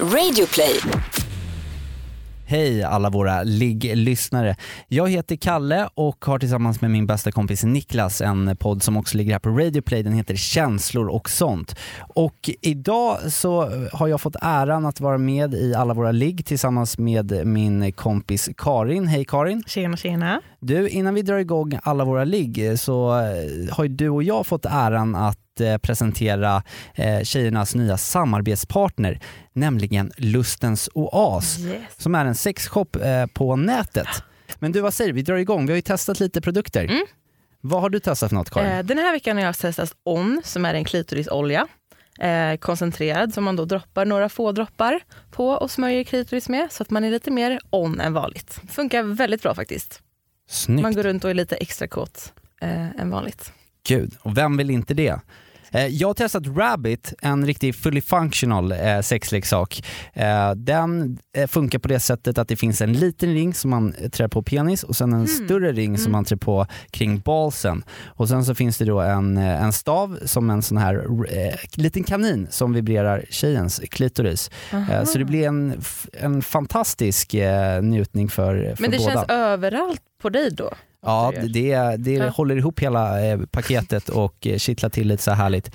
Radioplay. 0.00 0.80
Hej 2.46 2.82
alla 2.82 3.10
våra 3.10 3.42
ligg-lyssnare. 3.42 4.56
Jag 4.88 5.10
heter 5.10 5.36
Kalle 5.36 5.88
och 5.94 6.24
har 6.24 6.38
tillsammans 6.38 6.80
med 6.80 6.90
min 6.90 7.06
bästa 7.06 7.32
kompis 7.32 7.64
Niklas 7.64 8.20
en 8.20 8.56
podd 8.56 8.82
som 8.82 8.96
också 8.96 9.16
ligger 9.16 9.32
här 9.32 9.38
på 9.38 9.50
Radioplay. 9.50 10.02
Den 10.02 10.12
heter 10.12 10.36
Känslor 10.36 11.08
och 11.08 11.30
sånt. 11.30 11.76
Och 12.14 12.50
idag 12.60 13.32
så 13.32 13.70
har 13.92 14.08
jag 14.08 14.20
fått 14.20 14.36
äran 14.42 14.86
att 14.86 15.00
vara 15.00 15.18
med 15.18 15.54
i 15.54 15.74
alla 15.74 15.94
våra 15.94 16.12
ligg 16.12 16.46
tillsammans 16.46 16.98
med 16.98 17.46
min 17.46 17.92
kompis 17.92 18.50
Karin. 18.56 19.06
Hej 19.06 19.24
Karin! 19.24 19.62
Tjena 19.66 19.96
tjena. 19.96 20.40
Du, 20.66 20.88
innan 20.88 21.14
vi 21.14 21.22
drar 21.22 21.38
igång 21.38 21.78
alla 21.82 22.04
våra 22.04 22.24
ligg 22.24 22.78
så 22.78 23.18
eh, 23.20 23.74
har 23.74 23.84
ju 23.84 23.88
du 23.88 24.08
och 24.08 24.22
jag 24.22 24.46
fått 24.46 24.64
äran 24.64 25.14
att 25.14 25.60
eh, 25.60 25.76
presentera 25.78 26.62
eh, 26.94 27.22
tjejernas 27.22 27.74
nya 27.74 27.96
samarbetspartner, 27.96 29.20
nämligen 29.52 30.12
Lustens 30.16 30.90
Oas, 30.94 31.58
Yes. 31.58 31.82
som 31.98 32.14
är 32.14 32.24
en 32.24 32.34
sexshop 32.34 32.96
eh, 32.96 33.26
på 33.26 33.56
nätet. 33.56 34.06
Men 34.58 34.72
du, 34.72 34.80
vad 34.80 34.94
säger 34.94 35.08
du? 35.12 35.14
Vi 35.14 35.22
drar 35.22 35.36
igång. 35.36 35.66
Vi 35.66 35.72
har 35.72 35.76
ju 35.76 35.82
testat 35.82 36.20
lite 36.20 36.40
produkter. 36.40 36.84
Mm. 36.84 37.06
Vad 37.60 37.80
har 37.80 37.90
du 37.90 38.00
testat 38.00 38.28
för 38.28 38.36
något 38.36 38.50
Karin? 38.50 38.72
Eh, 38.72 38.84
den 38.84 38.98
här 38.98 39.12
veckan 39.12 39.36
har 39.36 39.44
jag 39.44 39.58
testat 39.58 39.94
On 40.04 40.40
som 40.44 40.64
är 40.64 40.74
en 40.74 40.84
klitorisolja. 40.84 41.66
Eh, 42.20 42.56
koncentrerad 42.56 43.34
som 43.34 43.44
man 43.44 43.56
då 43.56 43.64
droppar 43.64 44.04
några 44.04 44.28
få 44.28 44.52
droppar 44.52 45.00
på 45.30 45.48
och 45.48 45.70
smörjer 45.70 46.04
klitoris 46.04 46.48
med 46.48 46.72
så 46.72 46.82
att 46.82 46.90
man 46.90 47.04
är 47.04 47.10
lite 47.10 47.30
mer 47.30 47.60
on 47.70 48.00
än 48.00 48.12
vanligt. 48.12 48.60
Funkar 48.68 49.02
väldigt 49.02 49.42
bra 49.42 49.54
faktiskt. 49.54 50.00
Snyggt. 50.46 50.82
Man 50.82 50.94
går 50.94 51.02
runt 51.02 51.24
och 51.24 51.30
är 51.30 51.34
lite 51.34 51.56
extra 51.56 51.88
kåt 51.88 52.32
eh, 52.60 53.00
än 53.00 53.10
vanligt. 53.10 53.52
Gud, 53.86 54.16
och 54.20 54.36
vem 54.38 54.56
vill 54.56 54.70
inte 54.70 54.94
det? 54.94 55.20
Eh, 55.74 55.86
Jag 55.86 56.08
har 56.08 56.14
testat 56.14 56.42
Rabbit, 56.56 57.14
en 57.22 57.46
riktig 57.46 57.74
fully 57.74 58.00
functional 58.00 58.72
eh, 58.72 59.00
sexleksak. 59.00 59.82
Eh, 60.12 60.50
Den 60.54 61.18
funkar 61.48 61.78
på 61.78 61.88
det 61.88 62.00
sättet 62.00 62.38
att 62.38 62.48
det 62.48 62.56
finns 62.56 62.80
en 62.80 62.92
liten 62.92 63.34
ring 63.34 63.54
som 63.54 63.70
man 63.70 63.94
trär 64.12 64.28
på 64.28 64.42
penis 64.42 64.82
och 64.82 64.96
sen 64.96 65.12
en 65.12 65.28
större 65.28 65.72
ring 65.72 65.98
som 65.98 66.12
man 66.12 66.24
trär 66.24 66.36
på 66.36 66.66
kring 66.90 67.18
balsen. 67.20 67.84
Och 68.06 68.28
sen 68.28 68.44
så 68.44 68.54
finns 68.54 68.78
det 68.78 68.84
då 68.84 69.00
en, 69.00 69.36
en 69.36 69.72
stav 69.72 70.18
som 70.24 70.50
en 70.50 70.62
sån 70.62 70.78
här 70.78 71.06
liten 71.76 72.04
kanin 72.04 72.46
som 72.50 72.72
vibrerar 72.72 73.24
tjejens 73.30 73.80
klitoris. 73.90 74.50
Eh, 74.72 75.04
Så 75.04 75.18
det 75.18 75.24
blir 75.24 75.46
en, 75.48 75.80
en 76.12 76.42
fantastisk 76.42 77.34
njutning 77.82 78.28
för, 78.28 78.74
för 78.76 78.82
Men 78.82 78.90
det 78.90 78.98
båda. 78.98 79.12
känns 79.12 79.24
överallt 79.28 80.00
på 80.22 80.28
dig 80.30 80.50
då? 80.50 80.70
Ja, 81.04 81.32
det, 81.52 81.96
det 81.96 82.12
Ja. 82.12 82.28
håller 82.28 82.56
ihop 82.56 82.80
hela 82.80 83.26
eh, 83.26 83.40
paketet 83.50 84.08
och 84.08 84.46
eh, 84.46 84.58
kittlar 84.58 84.90
till 84.90 85.08
lite 85.08 85.22
så 85.22 85.30
här 85.30 85.42
härligt. 85.42 85.70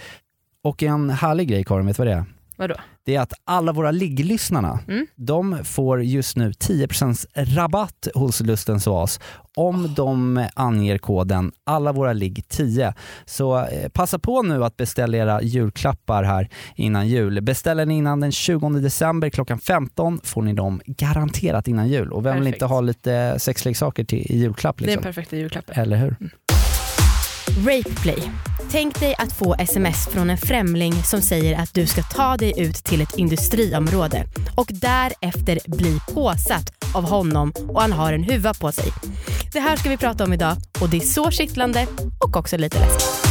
Och 0.63 0.83
en 0.83 1.09
härlig 1.09 1.47
grej 1.47 1.63
Karin, 1.63 1.85
vet 1.85 1.97
du 1.97 2.01
vad 2.03 2.07
det 2.07 2.13
är? 2.13 2.25
Vadå? 2.59 2.75
Det 3.05 3.15
är 3.15 3.19
att 3.21 3.33
alla 3.45 3.71
våra 3.73 3.91
ligglyssnarna, 3.91 4.79
Mm. 4.87 5.07
de 5.15 5.65
får 5.65 6.03
just 6.03 6.35
nu 6.37 6.51
10% 6.53 7.25
rabatt 7.35 8.07
hos 8.15 8.41
Lustens 8.41 8.87
Oas 8.87 9.19
om 9.55 9.93
de 9.95 10.45
anger 10.53 10.97
koden 10.97 11.51
alla 11.63 11.91
våra 11.91 12.13
ligg 12.13 12.43
10. 12.47 12.93
Så 13.25 13.57
eh, 13.57 13.89
passa 13.89 14.19
på 14.19 14.41
nu 14.41 14.63
att 14.65 14.77
beställa 14.77 15.17
era 15.17 15.41
julklappar 15.41 16.23
här 16.23 16.49
innan 16.75 17.07
jul. 17.07 17.41
Beställer 17.41 17.85
ni 17.85 17.97
innan 17.97 18.19
den 18.19 18.31
20 18.31 18.69
december 18.69 19.29
klockan 19.29 19.59
15 19.59 20.19
får 20.23 20.41
ni 20.41 20.53
dem 20.53 20.81
garanterat 20.85 21.67
innan 21.67 21.87
jul. 21.89 22.11
Och 22.13 22.25
vem 22.25 22.33
vill 22.35 22.43
Perfekt. 22.43 22.55
inte 22.55 22.65
ha 22.65 22.81
lite 22.81 23.35
sexleksaker 23.39 24.03
till 24.03 24.19
i 24.19 24.37
julklapp? 24.37 24.77
Det 24.77 24.83
är 24.83 24.85
Liksom? 24.85 25.03
perfekta 25.03 25.35
julklappen. 25.37 25.75
Eller 25.81 25.97
hur? 25.97 26.15
Rapeplay. 27.57 28.31
Tänk 28.71 28.99
dig 28.99 29.15
att 29.17 29.33
få 29.33 29.55
sms 29.59 30.07
från 30.07 30.29
en 30.29 30.37
främling 30.37 30.93
som 31.03 31.21
säger 31.21 31.59
att 31.59 31.73
du 31.73 31.87
ska 31.87 32.01
ta 32.03 32.37
dig 32.37 32.53
ut 32.57 32.75
till 32.75 33.01
ett 33.01 33.17
industriområde 33.17 34.25
och 34.57 34.67
därefter 34.71 35.59
bli 35.67 35.99
påsatt 36.13 36.73
av 36.95 37.09
honom 37.09 37.53
och 37.67 37.81
han 37.81 37.91
har 37.91 38.13
en 38.13 38.23
huva 38.23 38.53
på 38.53 38.71
sig. 38.71 38.85
Det 39.53 39.59
här 39.59 39.75
ska 39.75 39.89
vi 39.89 39.97
prata 39.97 40.23
om 40.23 40.33
idag 40.33 40.57
och 40.81 40.89
det 40.89 40.97
är 40.97 41.01
så 41.01 41.31
kittlande 41.31 41.87
och 42.25 42.37
också 42.37 42.57
lite 42.57 42.79
läskigt. 42.79 43.29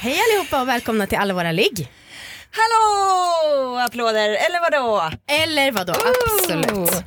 Hej 0.00 0.18
allihopa 0.30 0.60
och 0.60 0.68
välkomna 0.68 1.06
till 1.06 1.18
alla 1.18 1.34
våra 1.34 1.52
ligg. 1.52 1.88
Hallå! 2.50 3.78
Applåder, 3.78 4.28
eller 4.28 4.60
vadå? 4.70 5.10
Eller 5.26 5.72
vadå? 5.72 5.92
Absolut. 5.92 7.04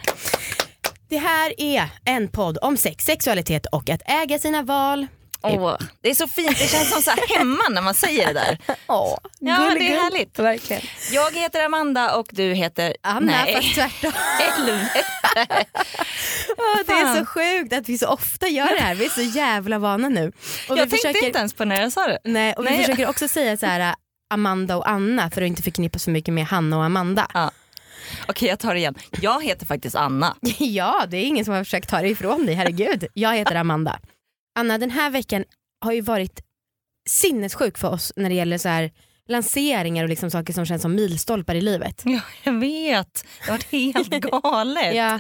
Det 1.09 1.17
här 1.17 1.53
är 1.57 1.89
en 2.05 2.27
podd 2.27 2.57
om 2.61 2.77
sex, 2.77 3.05
sexualitet 3.05 3.65
och 3.65 3.89
att 3.89 4.01
äga 4.05 4.39
sina 4.39 4.61
val. 4.61 5.07
Åh, 5.41 5.77
det 6.01 6.09
är 6.09 6.15
så 6.15 6.27
fint, 6.27 6.59
det 6.59 6.67
känns 6.67 6.89
som 6.93 7.01
så 7.01 7.11
hemma 7.37 7.63
när 7.69 7.81
man 7.81 7.93
säger 7.93 8.27
det 8.27 8.33
där. 8.33 8.57
Åh, 8.87 9.17
Ja, 9.39 9.71
det 9.79 9.93
är 9.93 10.01
härligt. 10.01 10.39
Verkligen. 10.39 10.81
Jag 11.11 11.31
heter 11.35 11.65
Amanda 11.65 12.15
och 12.15 12.27
du 12.31 12.53
heter... 12.53 12.95
Anna 13.03 13.31
Nej, 13.31 13.55
fast 13.55 13.75
tvärtom. 13.75 14.11
Ja, 16.57 16.83
det 16.85 16.91
är 16.91 17.15
så 17.19 17.25
sjukt 17.25 17.73
att 17.73 17.89
vi 17.89 17.97
så 17.97 18.07
ofta 18.07 18.47
gör 18.47 18.75
det 18.75 18.81
här. 18.81 18.95
Vi 18.95 19.05
är 19.05 19.09
så 19.09 19.21
jävla 19.21 19.79
vana 19.79 20.09
nu. 20.09 20.31
Och 20.69 20.77
Jag 20.77 20.85
vi 20.85 20.97
tänkte 20.97 21.25
inte 21.25 21.39
ens 21.39 21.53
på 21.53 21.65
när 21.65 21.81
jag 21.81 21.91
sa 21.91 22.07
det. 22.07 22.19
Nej, 22.23 22.53
och 22.53 22.65
vi 22.65 22.69
Nej. 22.69 22.79
försöker 22.83 23.09
också 23.09 23.27
säga 23.27 23.57
så 23.57 23.65
här 23.65 23.79
äh, 23.79 23.93
Amanda 24.33 24.77
och 24.77 24.89
Anna 24.89 25.29
för 25.31 25.41
att 25.41 25.47
inte 25.47 25.63
förknippa 25.63 25.99
så 25.99 26.09
mycket 26.09 26.33
med 26.33 26.45
Hanna 26.45 26.77
och 26.77 26.83
Amanda. 26.85 27.27
Ja. 27.33 27.51
Okej, 28.27 28.49
jag 28.49 28.59
tar 28.59 28.73
det 28.73 28.79
igen. 28.79 28.95
Jag 29.21 29.43
heter 29.43 29.65
faktiskt 29.65 29.95
Anna. 29.95 30.35
Ja, 30.59 31.05
det 31.07 31.17
är 31.17 31.23
ingen 31.25 31.45
som 31.45 31.53
har 31.53 31.63
försökt 31.63 31.89
ta 31.89 32.01
det 32.01 32.09
ifrån 32.09 32.45
dig, 32.45 32.55
herregud. 32.55 33.05
Jag 33.13 33.35
heter 33.35 33.55
Amanda. 33.55 33.99
Anna, 34.59 34.77
den 34.77 34.91
här 34.91 35.09
veckan 35.09 35.43
har 35.81 35.91
ju 35.91 36.01
varit 36.01 36.41
sinnessjuk 37.09 37.77
för 37.77 37.87
oss 37.91 38.13
när 38.15 38.29
det 38.29 38.35
gäller 38.35 38.57
så 38.57 38.69
här 38.69 38.91
lanseringar 39.27 40.03
och 40.03 40.09
liksom 40.09 40.31
saker 40.31 40.53
som 40.53 40.65
känns 40.65 40.81
som 40.81 40.95
milstolpar 40.95 41.55
i 41.55 41.61
livet. 41.61 42.01
Ja, 42.05 42.19
jag 42.43 42.53
vet. 42.59 43.25
Det 43.45 43.51
har 43.51 43.57
varit 43.57 43.71
helt 43.71 44.09
galet. 44.31 44.95
Ja, 44.95 45.19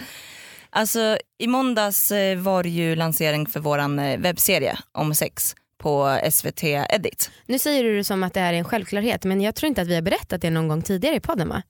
Alltså, 0.69 1.17
I 1.37 1.47
måndags 1.47 2.11
eh, 2.11 2.37
var 2.37 2.63
det 2.63 2.69
ju 2.69 2.95
lansering 2.95 3.47
för 3.47 3.59
vår 3.59 4.17
webbserie 4.17 4.77
om 4.91 5.15
sex 5.15 5.55
på 5.77 6.19
SVT 6.31 6.63
Edit. 6.63 7.31
nu 7.45 7.59
säger 7.59 7.83
du 7.83 7.97
det 7.97 8.03
som 8.03 8.23
att 8.23 8.33
det 8.33 8.39
är 8.39 8.53
en 8.53 8.63
självklarhet 8.63 9.23
men 9.23 9.41
jag 9.41 9.55
tror 9.55 9.67
inte 9.67 9.81
att 9.81 9.87
vi 9.87 9.95
har 9.95 10.01
berättat 10.01 10.41
det 10.41 10.49
någon 10.49 10.67
gång 10.67 10.81
tidigare 10.81 11.15
i 11.15 11.19
podden 11.19 11.49
va? 11.49 11.61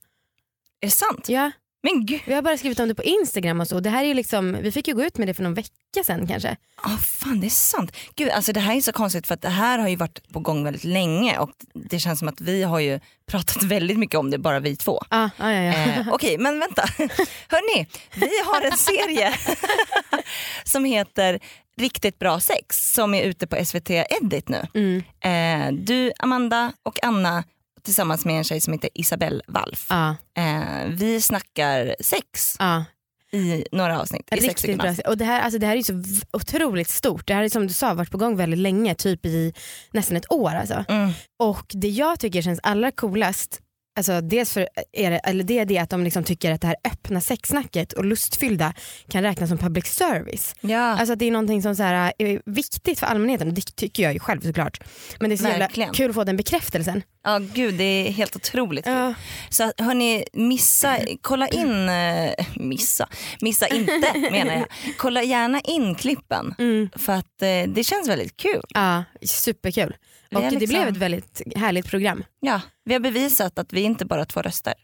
Är 0.80 0.86
det 0.86 0.90
sant? 0.90 1.28
Ja, 1.28 1.50
Men 1.82 2.06
gud, 2.06 2.20
vi 2.26 2.34
har 2.34 2.42
bara 2.42 2.56
skrivit 2.58 2.80
om 2.80 2.88
det 2.88 2.94
på 2.94 3.02
Instagram 3.02 3.60
och 3.60 3.68
så. 3.68 3.80
Det 3.80 3.90
här 3.90 4.04
är 4.04 4.14
liksom, 4.14 4.56
vi 4.62 4.72
fick 4.72 4.88
ju 4.88 4.94
gå 4.94 5.02
ut 5.04 5.18
med 5.18 5.28
det 5.28 5.34
för 5.34 5.42
någon 5.42 5.54
vecka 5.54 5.70
sedan 6.06 6.26
kanske. 6.26 6.56
ah, 6.82 6.96
fan 6.96 7.40
det 7.40 7.46
är 7.46 7.50
sant. 7.50 7.96
Gud, 8.14 8.28
alltså 8.30 8.52
det 8.52 8.60
här 8.60 8.76
är 8.76 8.80
så 8.80 8.92
konstigt 8.92 9.26
för 9.26 9.34
att 9.34 9.42
det 9.42 9.48
här 9.48 9.78
har 9.78 9.88
ju 9.88 9.96
varit 9.96 10.32
på 10.32 10.40
gång 10.40 10.64
väldigt 10.64 10.84
länge 10.84 11.38
och 11.38 11.50
det 11.74 11.98
känns 11.98 12.18
som 12.18 12.28
att 12.28 12.40
vi 12.40 12.62
har 12.62 12.80
ju 12.80 13.00
pratat 13.30 13.62
väldigt 13.62 13.98
mycket 13.98 14.18
om 14.18 14.30
det, 14.30 14.38
bara 14.38 14.60
vi 14.60 14.76
två. 14.76 15.00
Ah, 15.10 15.28
ah, 15.38 15.50
ja, 15.50 15.62
ja. 15.62 15.72
Eh, 15.72 16.08
Okej, 16.12 16.38
men 16.38 16.58
vänta. 16.60 16.82
Hörni, 17.48 17.86
vi 18.14 18.30
har 18.44 18.60
en 18.62 18.76
serie 18.76 19.34
som 20.64 20.84
heter 20.84 21.40
Riktigt 21.78 22.18
bra 22.18 22.40
sex 22.40 22.92
som 22.92 23.14
är 23.14 23.22
ute 23.22 23.46
på 23.46 23.64
SVT 23.64 23.90
Edit 23.90 24.48
nu. 24.48 24.66
Mm. 24.74 25.02
Eh, 25.20 25.82
du, 25.84 26.12
Amanda 26.18 26.72
och 26.82 27.04
Anna 27.04 27.44
tillsammans 27.86 28.24
med 28.24 28.36
en 28.38 28.44
tjej 28.44 28.60
som 28.60 28.72
heter 28.72 28.90
Isabelle 28.94 29.42
Walf. 29.48 29.86
Ah, 29.88 30.14
Eh, 30.38 30.88
vi 30.88 31.20
snackar 31.20 31.96
sex 32.00 32.56
ah. 32.58 32.82
i 33.32 33.64
några 33.72 34.00
avsnitt. 34.00 34.28
I 34.32 34.40
sex 34.40 34.44
Riktigt 34.44 34.78
bra. 34.78 34.88
avsnitt. 34.90 35.06
Och 35.06 35.16
det, 35.18 35.24
här, 35.24 35.40
alltså 35.40 35.58
det 35.58 35.66
här 35.66 35.76
är 35.76 35.82
så 35.82 36.02
otroligt 36.32 36.88
stort. 36.88 37.26
Det 37.26 37.34
här 37.34 37.42
är 37.42 37.48
som 37.48 37.66
du 37.66 37.74
sa 37.74 37.94
varit 37.94 38.10
på 38.10 38.18
gång 38.18 38.36
väldigt 38.36 38.58
länge, 38.60 38.94
typ 38.94 39.26
i 39.26 39.52
nästan 39.90 40.16
ett 40.16 40.32
år. 40.32 40.50
Alltså. 40.50 40.84
Mm. 40.88 41.10
Och 41.38 41.66
det 41.68 41.88
jag 41.88 42.20
tycker 42.20 42.42
känns 42.42 42.60
allra 42.62 42.90
coolast, 42.90 43.60
alltså 43.96 44.20
dels 44.20 44.52
för 44.52 44.68
är 44.92 45.10
det, 45.10 45.18
eller 45.18 45.44
det 45.44 45.58
är 45.58 45.64
det 45.64 45.78
att 45.78 45.90
de 45.90 46.04
liksom 46.04 46.24
tycker 46.24 46.52
att 46.52 46.60
det 46.60 46.66
här 46.66 46.76
öppna 46.84 47.20
sexsnacket 47.20 47.92
och 47.92 48.04
lustfyllda 48.04 48.74
kan 49.10 49.22
räknas 49.22 49.48
som 49.48 49.58
public 49.58 49.86
service. 49.86 50.54
Ja, 50.60 50.78
Alltså 50.98 51.14
det 51.14 51.24
är 51.24 51.30
någonting 51.30 51.62
som 51.62 51.76
så 51.76 51.82
här, 51.82 52.12
är 52.18 52.42
viktigt 52.46 52.98
för 53.00 53.06
allmänheten 53.06 53.48
och 53.48 53.54
det 53.54 53.76
tycker 53.76 54.02
jag 54.02 54.12
ju 54.12 54.18
själv 54.18 54.40
såklart. 54.40 54.80
Men 55.20 55.30
det 55.30 55.34
är 55.34 55.36
så 55.36 55.44
jävla 55.48 55.58
Verkligen. 55.66 55.92
kul 55.92 56.08
att 56.10 56.14
få 56.14 56.24
den 56.24 56.36
bekräftelsen. 56.36 57.02
ja, 57.24 57.38
gud 57.38 57.74
det 57.74 57.84
är 57.84 58.12
helt 58.12 58.36
otroligt. 58.36 58.86
Ja. 58.86 59.14
Så 59.50 59.72
hörni, 59.78 60.24
missa, 60.32 60.98
kolla 61.20 61.48
in, 61.48 61.88
eh, 61.88 62.32
missa, 62.56 63.08
missa 63.40 63.66
inte 63.68 64.12
menar 64.30 64.54
jag. 64.54 64.66
Kolla 64.96 65.22
gärna 65.22 65.60
in 65.60 65.94
klippen 65.94 66.54
Mm. 66.58 66.88
för 66.96 67.12
att 67.12 67.42
eh, 67.42 67.62
det 67.72 67.84
känns 67.84 68.08
väldigt 68.08 68.36
kul. 68.36 68.62
Ja, 68.68 69.04
superkul. 69.22 69.96
Och 70.34 70.40
det 70.40 70.50
liksom- 70.50 70.68
blev 70.68 70.88
ett 70.88 70.96
väldigt 70.96 71.42
härligt 71.56 71.86
program. 71.86 72.24
Ja, 72.40 72.60
vi 72.86 72.92
har 72.92 73.00
bevisat 73.00 73.58
att 73.58 73.72
vi 73.72 73.80
inte 73.80 74.04
bara 74.04 74.20
har 74.20 74.24
två 74.24 74.42
röster. 74.42 74.74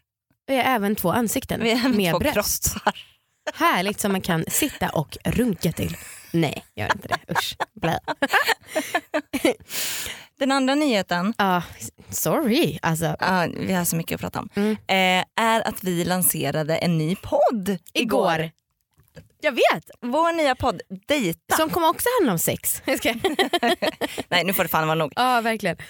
Vi 0.47 0.57
har 0.57 0.63
även 0.65 0.97
två 0.97 1.11
ansikten 1.13 1.61
Vi 1.63 1.75
har 1.79 1.89
med 1.89 2.13
två 2.13 2.19
bröst. 2.19 2.73
kroppar. 2.73 2.95
Härligt 3.55 4.01
som 4.01 4.13
man 4.13 4.21
kan 4.21 4.45
sitta 4.49 4.89
och 4.89 5.17
runka 5.25 5.73
till. 5.73 5.97
Nej, 6.33 6.65
gör 6.77 6.93
inte 6.95 7.09
det. 7.09 7.19
Usch. 7.33 7.57
Blä. 7.81 7.99
Den 10.39 10.53
andra 10.53 10.75
nyheten, 10.75 11.35
Ja, 11.39 11.63
sorry. 12.11 12.79
Alltså, 12.83 13.17
ja, 13.21 13.47
vi 13.57 13.73
har 13.73 13.85
så 13.85 13.97
mycket 13.97 14.15
att 14.15 14.21
prata 14.21 14.41
om, 14.41 14.49
Mm. 14.55 14.73
eh, 14.73 15.25
är 15.45 15.69
att 15.69 15.85
vi 15.85 16.05
lanserade 16.05 16.77
en 16.77 16.99
ny 16.99 17.17
podd 17.17 17.79
igår. 17.93 18.51
Jag 19.45 19.53
vet! 19.53 19.91
Vår 20.01 20.33
nya 20.33 20.55
podd 20.55 20.81
Dejta. 21.09 21.57
Som 21.57 21.71
kommer 21.71 21.89
också 21.89 22.09
handla 22.21 22.33
om 22.33 22.39
sex. 22.39 22.83
Nej 24.29 24.45
nu 24.45 24.53
får 24.53 24.63
det 24.63 24.69
fan 24.69 24.87
vara 24.87 24.95
nog. 24.99 25.13
ja, 25.17 25.41
verkligen. 25.41 25.77
Eh, 25.79 25.87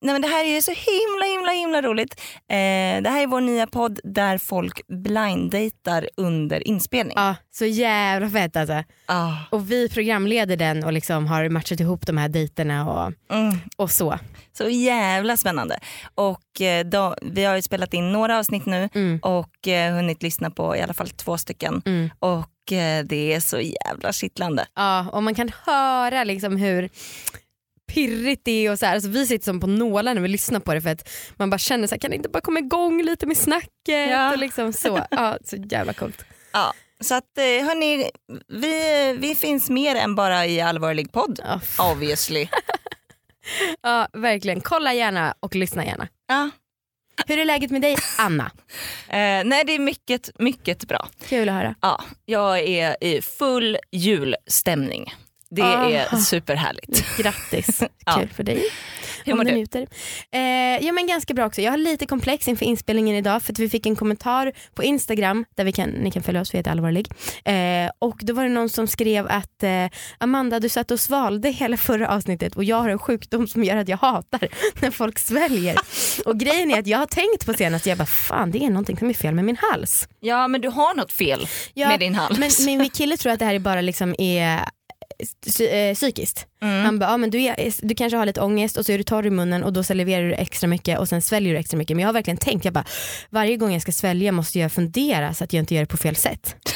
nej 0.00 0.12
men 0.12 0.22
det 0.22 0.28
här 0.28 0.44
är 0.44 0.54
ju 0.54 0.62
så 0.62 0.70
himla 0.70 1.24
himla 1.26 1.52
himla 1.52 1.82
roligt. 1.82 2.20
Eh, 2.50 3.02
det 3.02 3.10
här 3.10 3.22
är 3.22 3.26
vår 3.26 3.40
nya 3.40 3.66
podd 3.66 4.00
där 4.04 4.38
folk 4.38 4.80
blinddejtar 4.88 6.08
under 6.16 6.68
inspelning. 6.68 7.14
Ja, 7.16 7.34
så 7.50 7.64
jävla 7.64 8.30
fett 8.30 8.56
alltså. 8.56 8.82
Ah, 9.06 9.32
Och 9.50 9.70
vi 9.72 9.88
programleder 9.88 10.56
den 10.56 10.84
och 10.84 10.92
liksom 10.92 11.26
har 11.26 11.48
matchat 11.48 11.80
ihop 11.80 12.06
de 12.06 12.18
här 12.18 12.28
dejterna 12.28 12.90
och, 12.90 13.12
mm. 13.36 13.56
och 13.76 13.90
så. 13.90 14.18
Så 14.58 14.68
jävla 14.68 15.36
spännande. 15.36 15.78
Och 16.14 16.60
eh, 16.60 16.84
då, 16.86 17.16
vi 17.22 17.44
har 17.44 17.56
ju 17.56 17.62
spelat 17.62 17.94
in 17.94 18.12
några 18.12 18.38
avsnitt 18.38 18.66
nu 18.66 18.88
Mm. 18.94 19.18
och 19.22 19.68
eh, 19.68 19.94
hunnit 19.94 20.22
lyssna 20.22 20.50
på 20.50 20.76
i 20.76 20.80
alla 20.80 20.94
fall 20.94 21.08
två 21.10 21.38
stycken. 21.38 21.82
Mm. 21.86 22.10
Och 22.18 22.46
det 23.04 23.32
är 23.32 23.40
så 23.40 23.60
jävla 23.60 24.12
kittlande. 24.12 24.66
Ja, 24.74 25.10
och 25.12 25.22
man 25.22 25.34
kan 25.34 25.50
höra 25.66 26.24
liksom 26.24 26.56
hur 26.56 26.88
pirrigt 27.92 28.42
det 28.44 28.66
är 28.66 28.72
och 28.72 28.78
så 28.78 28.86
här. 28.86 28.94
Alltså 28.94 29.10
vi 29.10 29.26
sitter 29.26 29.44
som 29.44 29.60
på 29.60 29.66
nålar 29.66 30.14
när 30.14 30.22
vi 30.22 30.28
lyssnar 30.28 30.60
på 30.60 30.74
det 30.74 30.80
för 30.80 30.90
att 30.90 31.08
man 31.36 31.50
bara 31.50 31.58
känner 31.58 31.86
så 31.86 31.94
här, 31.94 32.00
kan 32.00 32.10
det 32.10 32.16
inte 32.16 32.28
bara 32.28 32.40
komma 32.40 32.58
igång 32.58 33.02
lite 33.02 33.26
med 33.26 33.36
snacket 33.36 34.10
Ja. 34.10 34.32
och 34.32 34.38
liksom 34.38 34.72
så. 34.72 35.00
Ja, 35.10 35.38
så 35.44 35.56
jävla 35.56 35.92
coolt. 35.92 36.24
Ja. 36.52 36.72
Så 37.00 37.14
att 37.14 37.38
eh, 37.38 37.44
hörni, 37.66 38.10
vi, 38.48 39.16
vi 39.20 39.34
finns 39.34 39.70
mer 39.70 39.94
än 39.96 40.14
bara 40.14 40.46
i 40.46 40.60
allvarlig 40.60 41.12
podd. 41.12 41.40
F- 41.62 41.76
Obviously. 41.80 42.48
ja, 43.82 44.08
verkligen. 44.12 44.60
Kolla 44.60 44.94
gärna 44.94 45.34
och 45.40 45.54
lyssna 45.54 45.84
gärna. 45.84 46.08
Ja. 46.28 46.50
Hur 47.26 47.38
är 47.38 47.44
läget 47.44 47.70
med 47.70 47.82
dig 47.82 47.96
Anna? 48.18 48.44
Eh, 49.08 49.44
nej 49.44 49.62
det 49.66 49.74
är 49.74 49.78
mycket, 49.78 50.30
mycket 50.38 50.84
bra. 50.88 51.08
Kul 51.28 51.48
att 51.48 51.54
höra. 51.54 51.74
Ja, 51.80 52.04
jag 52.26 52.58
är 52.58 53.04
i 53.04 53.22
full 53.22 53.78
julstämning. 53.92 55.14
Det 55.50 55.62
Ah. 55.62 55.90
är 55.90 56.16
superhärligt. 56.16 57.16
Grattis, 57.16 57.82
Ja. 58.06 58.12
kul 58.18 58.28
för 58.28 58.42
dig. 58.42 58.64
Hur 59.24 59.34
mår 59.34 59.44
du. 59.44 59.86
Eh, 60.32 60.86
ja 60.86 60.92
men 60.92 61.06
ganska 61.06 61.34
bra 61.34 61.46
också. 61.46 61.60
Jag 61.62 61.72
har 61.72 61.78
lite 61.78 62.06
komplex 62.06 62.48
inför 62.48 62.66
inspelningen 62.66 63.16
idag 63.16 63.42
för 63.42 63.52
att 63.52 63.58
vi 63.58 63.68
fick 63.68 63.86
en 63.86 63.96
kommentar 63.96 64.52
på 64.74 64.82
Instagram 64.84 65.44
där 65.56 65.64
vi 65.64 65.72
kan, 65.72 65.88
ni 65.90 66.10
kan 66.10 66.22
följa 66.22 66.40
oss, 66.40 66.54
vi 66.54 66.58
heter 66.58 66.70
allvarlig. 66.70 67.08
Eh, 67.44 67.90
och 67.98 68.18
då 68.22 68.32
var 68.32 68.42
det 68.42 68.48
någon 68.48 68.68
som 68.68 68.86
skrev 68.86 69.26
att 69.28 69.62
eh, 69.62 69.86
Amanda 70.18 70.60
du 70.60 70.68
satt 70.68 70.90
och 70.90 71.00
svalde 71.00 71.48
hela 71.50 71.76
förra 71.76 72.08
avsnittet 72.08 72.56
och 72.56 72.64
jag 72.64 72.76
har 72.76 72.88
en 72.88 72.98
sjukdom 72.98 73.46
som 73.48 73.64
gör 73.64 73.76
att 73.76 73.88
jag 73.88 73.96
hatar 73.96 74.48
när 74.80 74.90
folk 74.90 75.18
sväljer. 75.18 75.76
och 76.26 76.38
grejen 76.40 76.70
är 76.70 76.78
att 76.78 76.86
jag 76.86 76.98
har 76.98 77.06
tänkt 77.06 77.46
på 77.46 77.52
senast, 77.52 77.86
jag 77.86 77.98
bara 77.98 78.06
fan 78.06 78.50
det 78.50 78.64
är 78.64 78.70
någonting 78.70 78.96
som 78.96 79.10
är 79.10 79.14
fel 79.14 79.34
med 79.34 79.44
min 79.44 79.56
hals. 79.56 80.08
Ja 80.20 80.48
men 80.48 80.60
du 80.60 80.68
har 80.68 80.94
något 80.94 81.12
fel 81.12 81.48
Ja, 81.74 81.88
med 81.88 82.00
din 82.00 82.14
hals. 82.14 82.38
Men, 82.38 82.50
men 82.66 82.78
min 82.78 82.90
kille 82.90 83.16
tror 83.16 83.32
att 83.32 83.38
det 83.38 83.44
här 83.44 83.54
är 83.54 83.58
bara 83.58 83.80
liksom 83.80 84.14
är 84.18 84.60
psykiskt. 85.94 86.46
Mm. 86.62 86.84
Han 86.84 86.98
bara, 86.98 87.10
ja, 87.10 87.16
men 87.16 87.30
du, 87.30 87.40
är, 87.40 87.86
du 87.86 87.94
kanske 87.94 88.16
har 88.16 88.26
lite 88.26 88.40
ångest 88.40 88.76
och 88.76 88.86
så 88.86 88.92
är 88.92 88.98
du 88.98 89.04
torr 89.04 89.26
i 89.26 89.30
munnen 89.30 89.64
och 89.64 89.72
då 89.72 89.82
saliverar 89.82 90.28
du 90.28 90.34
extra 90.34 90.68
mycket 90.68 90.98
och 90.98 91.08
sen 91.08 91.22
sväljer 91.22 91.52
du 91.52 91.58
extra 91.58 91.78
mycket. 91.78 91.96
Men 91.96 92.02
jag 92.02 92.08
har 92.08 92.12
verkligen 92.12 92.38
tänkt, 92.38 92.64
jag 92.64 92.74
bara, 92.74 92.84
varje 93.30 93.56
gång 93.56 93.72
jag 93.72 93.82
ska 93.82 93.92
svälja 93.92 94.32
måste 94.32 94.58
jag 94.58 94.72
fundera 94.72 95.34
så 95.34 95.44
att 95.44 95.52
jag 95.52 95.62
inte 95.62 95.74
gör 95.74 95.82
det 95.82 95.86
på 95.86 95.96
fel 95.96 96.16
sätt. 96.16 96.56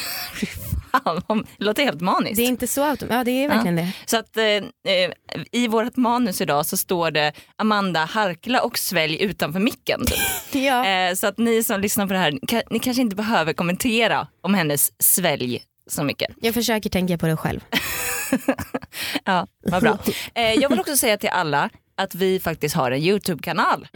Fan, 1.03 1.45
det 1.57 1.65
låter 1.65 1.83
helt 1.83 2.01
maniskt. 2.01 2.35
Det 2.35 2.43
är 2.43 2.47
inte 2.47 2.67
så 2.67 2.83
automatiskt, 2.83 3.17
ja 3.17 3.23
det 3.23 3.43
är 3.43 3.49
verkligen 3.49 3.75
det. 3.75 3.91
Så 4.05 4.17
att 4.17 4.37
eh, 4.37 4.45
eh, 4.45 5.11
i 5.51 5.67
vårt 5.67 5.95
manus 5.95 6.41
idag 6.41 6.65
så 6.65 6.77
står 6.77 7.11
det 7.11 7.33
Amanda 7.55 8.05
harkla 8.05 8.61
och 8.61 8.77
svälj 8.77 9.21
utanför 9.21 9.59
micken. 9.59 10.05
typ. 10.05 10.17
Ja. 10.63 10.87
eh, 10.87 11.15
så 11.15 11.27
att 11.27 11.37
ni 11.37 11.63
som 11.63 11.81
lyssnar 11.81 12.07
på 12.07 12.13
det 12.13 12.19
här, 12.19 12.39
ni 12.69 12.79
kanske 12.79 13.01
inte 13.01 13.15
behöver 13.15 13.53
kommentera 13.53 14.27
om 14.41 14.53
hennes 14.53 15.03
svälj 15.03 15.61
så 15.89 16.03
mycket. 16.03 16.35
Jag 16.41 16.53
försöker 16.53 16.89
tänka 16.89 17.17
på 17.17 17.25
det 17.27 17.37
själv. 17.37 17.59
Ja, 19.23 19.47
vad 19.65 19.81
bra. 19.83 19.97
Eh, 20.35 20.53
jag 20.53 20.69
vill 20.69 20.79
också 20.79 20.97
säga 20.97 21.17
till 21.17 21.29
alla 21.29 21.69
att 21.97 22.15
vi 22.15 22.39
faktiskt 22.39 22.75
har 22.75 22.91
en 22.91 22.99
YouTube-kanal. 23.01 23.87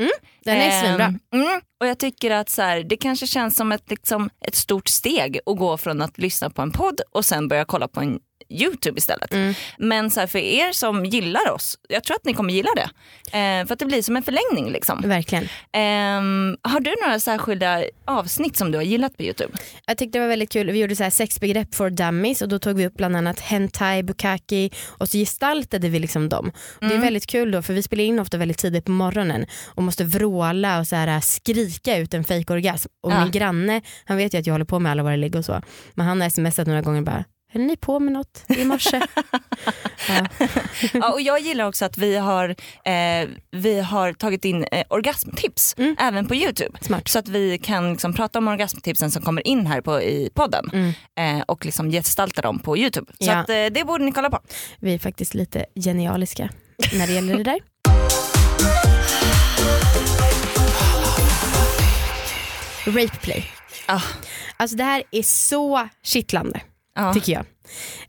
Den 0.44 0.57
är 0.57 0.72
Ehm, 0.72 0.86
svinbra. 0.86 1.06
Mm, 1.34 1.62
och 1.80 1.88
jag 1.88 1.98
tycker 1.98 2.31
att 2.31 2.50
så 2.50 2.62
här, 2.62 2.84
det 2.84 2.98
kanske 2.98 3.28
känns 3.28 3.56
som 3.56 3.72
ett, 3.72 3.89
liksom, 3.89 4.30
ett 4.42 4.56
stort 4.56 4.88
steg 4.88 5.39
att 5.45 5.57
gå 5.57 5.78
från 5.78 6.01
att 6.01 6.18
lyssna 6.18 6.50
på 6.50 6.62
en 6.62 6.72
podd 6.72 7.01
och 7.12 7.25
sen 7.25 7.48
börja 7.48 7.66
kolla 7.66 7.88
på 7.88 8.00
en 8.00 8.19
YouTube 8.49 8.97
istället. 8.97 9.33
Mm. 9.33 9.53
Men 9.77 10.11
så 10.11 10.19
här, 10.19 10.27
för 10.27 10.39
er 10.39 10.71
som 10.71 11.05
gillar 11.05 11.51
oss, 11.51 11.79
jag 11.89 12.03
tror 12.03 12.15
att 12.15 12.25
ni 12.25 12.33
kommer 12.33 12.53
gilla 12.53 12.69
det. 12.75 12.89
Eh, 13.38 13.65
för 13.67 13.73
att 13.73 13.79
det 13.79 13.85
blir 13.85 14.01
som 14.01 14.15
en 14.15 14.23
förlängning. 14.23 14.71
Liksom. 14.71 15.01
Verkligen. 15.05 15.47
Ehm, 15.73 16.57
har 16.61 16.79
du 16.79 16.95
några 17.05 17.19
särskilda 17.19 17.83
avsnitt 18.05 18.57
som 18.57 18.71
du 18.71 18.77
har 18.77 18.83
gillat 18.83 19.17
på 19.17 19.23
YouTube? 19.23 19.53
Jag 19.85 19.97
tyckte 19.97 20.17
det 20.17 20.21
var 20.21 20.29
väldigt 20.29 20.51
kul, 20.51 20.71
vi 20.71 20.79
gjorde 20.79 20.95
så 20.95 21.03
här 21.03 21.09
sexbegrepp 21.09 21.75
for 21.75 21.89
dummies 21.89 22.41
och 22.41 22.47
då 22.49 22.59
tog 22.59 22.77
vi 22.77 22.88
upp 22.88 22.94
bland 22.97 23.15
annat 23.15 23.39
hentai, 23.39 24.03
bukaki 24.03 24.71
och 24.88 25.09
så 25.09 25.17
gestaltade 25.17 25.89
vi 25.89 25.99
liksom 25.99 26.29
dem. 26.29 26.51
Och 26.81 26.88
Det 26.88 26.95
är 26.95 26.99
väldigt 26.99 27.27
kul 27.27 27.51
då 27.51 27.61
för 27.61 27.73
vi 27.73 27.83
spelar 27.83 28.03
in 28.03 28.19
ofta 28.19 28.38
väldigt 28.38 28.57
tidigt 28.57 28.85
på 28.85 28.91
morgonen 28.91 29.45
och 29.65 29.83
måste 29.83 30.03
vråla 30.03 30.79
och 30.79 30.88
så 30.88 30.95
här 30.95 31.19
skrika 31.19 31.97
ut 31.97 32.13
en 32.13 32.23
fejkorgasm. 32.23 32.89
Och 33.03 33.11
Ja. 33.11 33.23
min 33.23 33.31
granne, 33.31 33.81
han 34.05 34.17
vet 34.17 34.33
ju 34.33 34.38
att 34.38 34.47
jag 34.47 34.53
håller 34.53 34.65
på 34.65 34.79
med 34.79 34.91
alla 34.91 35.03
våra 35.03 35.15
ligg 35.15 35.35
och 35.35 35.45
så, 35.45 35.61
men 35.94 36.05
han 36.07 36.21
har 36.21 36.29
smsat 36.29 36.67
några 36.67 36.81
gånger 36.81 37.01
bara 37.01 37.23
Höll 37.57 37.65
ni 37.65 37.77
på 37.77 38.00
med 38.00 38.13
något 38.13 38.44
i 38.48 38.65
morse? 38.65 39.01
ja. 40.09 40.25
ja, 40.94 41.12
och 41.13 41.21
jag 41.21 41.39
gillar 41.39 41.65
också 41.65 41.86
att 41.86 41.98
vi 41.98 42.15
har, 42.18 42.50
eh, 42.86 43.30
vi 43.51 43.80
har 43.81 44.13
tagit 44.13 44.45
in 44.45 44.63
eh, 44.71 44.83
orgasmtips 44.89 45.75
Mm. 45.77 45.95
även 46.00 46.27
på 46.27 46.36
YouTube. 46.36 46.77
Smart. 46.81 47.07
Så 47.07 47.19
att 47.19 47.27
vi 47.27 47.57
kan 47.57 47.92
liksom 47.92 48.13
prata 48.13 48.39
om 48.39 48.48
orgasmtipsen 48.48 49.12
som 49.12 49.21
kommer 49.21 49.48
in 49.48 49.68
här 49.68 49.81
på, 49.81 50.01
i 50.01 50.30
podden 50.33 50.69
Mm. 50.74 50.94
eh, 51.39 51.44
och 51.48 51.65
liksom 51.65 51.89
gestalta 51.92 52.42
dem 52.42 52.59
på 52.59 52.77
YouTube. 52.77 53.12
Så 53.19 53.25
Ja. 53.31 53.33
att, 53.38 53.50
eh, 53.50 53.65
det 53.71 53.86
borde 53.88 54.04
ni 54.06 54.12
kolla 54.12 54.30
på. 54.30 54.39
Vi 54.80 54.94
är 54.94 55.00
faktiskt 55.00 55.33
lite 55.33 55.65
genialiska 55.75 56.50
när 56.94 57.07
det 57.07 57.13
gäller 57.13 57.38
det 57.38 57.44
där. 57.44 57.59
Rape 62.88 63.18
play. 63.21 63.44
Ah. 63.86 64.01
Alltså 64.57 64.77
det 64.77 64.83
här 64.83 65.04
är 65.12 65.24
så 65.24 65.88
kittlande 66.04 66.62
Ja. 66.97 67.13
tycker 67.13 67.33
jag. 67.33 67.45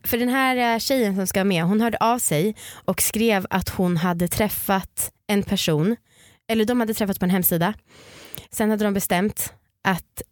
För 0.04 0.18
den 0.18 0.28
här 0.28 0.74
eh, 0.74 0.78
tjejen 0.78 1.16
som 1.16 1.26
ska 1.26 1.44
med, 1.44 1.64
hon 1.64 1.80
hörde 1.80 1.96
av 2.00 2.18
sig 2.18 2.56
och 2.84 3.02
skrev 3.02 3.46
att 3.50 3.68
hon 3.68 3.96
hade 3.96 4.28
träffat 4.28 5.12
en 5.26 5.42
person, 5.42 5.96
eller 6.48 6.64
de 6.64 6.80
hade 6.80 6.94
träffats 6.94 7.18
på 7.18 7.24
en 7.24 7.30
hemsida. 7.30 7.74
Sen 8.50 8.70
hade 8.70 8.84
de 8.84 8.94
bestämt 8.94 9.52
att 9.84 10.22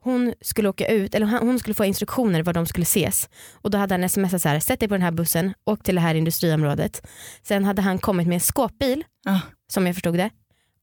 hon 0.00 0.34
skulle 0.40 0.68
åka 0.68 0.86
ut, 0.88 1.14
eller 1.14 1.26
hon 1.26 1.58
skulle 1.58 1.74
få 1.74 1.84
instruktioner 1.84 2.42
var 2.42 2.52
de 2.52 2.66
skulle 2.66 2.82
ses. 2.82 3.28
Och 3.52 3.70
då 3.70 3.78
hade 3.78 3.94
han 3.94 4.08
smsat 4.08 4.42
så 4.42 4.48
här, 4.48 4.60
sätt 4.60 4.80
dig 4.80 4.88
på 4.88 4.94
den 4.94 5.02
här 5.02 5.10
bussen, 5.10 5.54
åk 5.64 5.82
till 5.82 5.94
det 5.94 6.00
här 6.00 6.14
industriområdet. 6.14 7.06
Sen 7.42 7.64
hade 7.64 7.82
han 7.82 7.98
kommit 7.98 8.26
med 8.26 8.34
en 8.34 8.40
skåpbil, 8.40 9.04
Ah. 9.26 9.38
som 9.72 9.86
jag 9.86 9.94
förstod 9.96 10.14
det. 10.16 10.30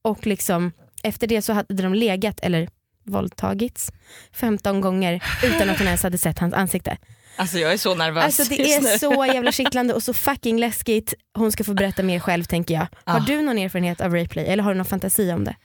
Och 0.02 0.28
liksom, 0.28 0.72
efter 1.04 1.28
det 1.28 1.42
så 1.42 1.54
hade 1.54 1.84
de 1.84 1.94
legat, 1.94 2.40
eller 2.40 2.70
våldtagits 3.10 3.92
15 4.34 4.82
gånger 4.82 5.24
utan 5.44 5.70
att 5.70 5.78
hon 5.78 5.88
ens 5.88 6.04
hade 6.04 6.18
sett 6.18 6.40
hans 6.40 6.54
ansikte. 6.54 6.98
Alltså 7.36 7.58
jag 7.60 7.74
är 7.74 7.78
så 7.78 7.96
nervös 7.96 8.24
Alltså 8.24 8.44
det 8.44 8.74
är 8.74 8.98
så 8.98 9.26
jävla 9.34 9.52
kittlande 9.52 9.94
och 9.94 10.04
så 10.04 10.14
fucking 10.14 10.60
läskigt. 10.60 11.14
Hon 11.34 11.52
ska 11.52 11.64
få 11.64 11.74
berätta 11.74 12.04
mer 12.04 12.20
själv 12.20 12.44
tänker 12.44 12.74
jag. 12.74 12.88
Har 13.06 13.20
Ah. 13.20 13.24
du 13.28 13.42
någon 13.42 13.58
erfarenhet 13.58 14.02
av 14.02 14.16
rapeplay 14.16 14.46
eller 14.46 14.64
har 14.64 14.72
du 14.74 14.78
någon 14.78 14.86
fantasi 14.86 15.32
om 15.32 15.44
det? 15.44 15.56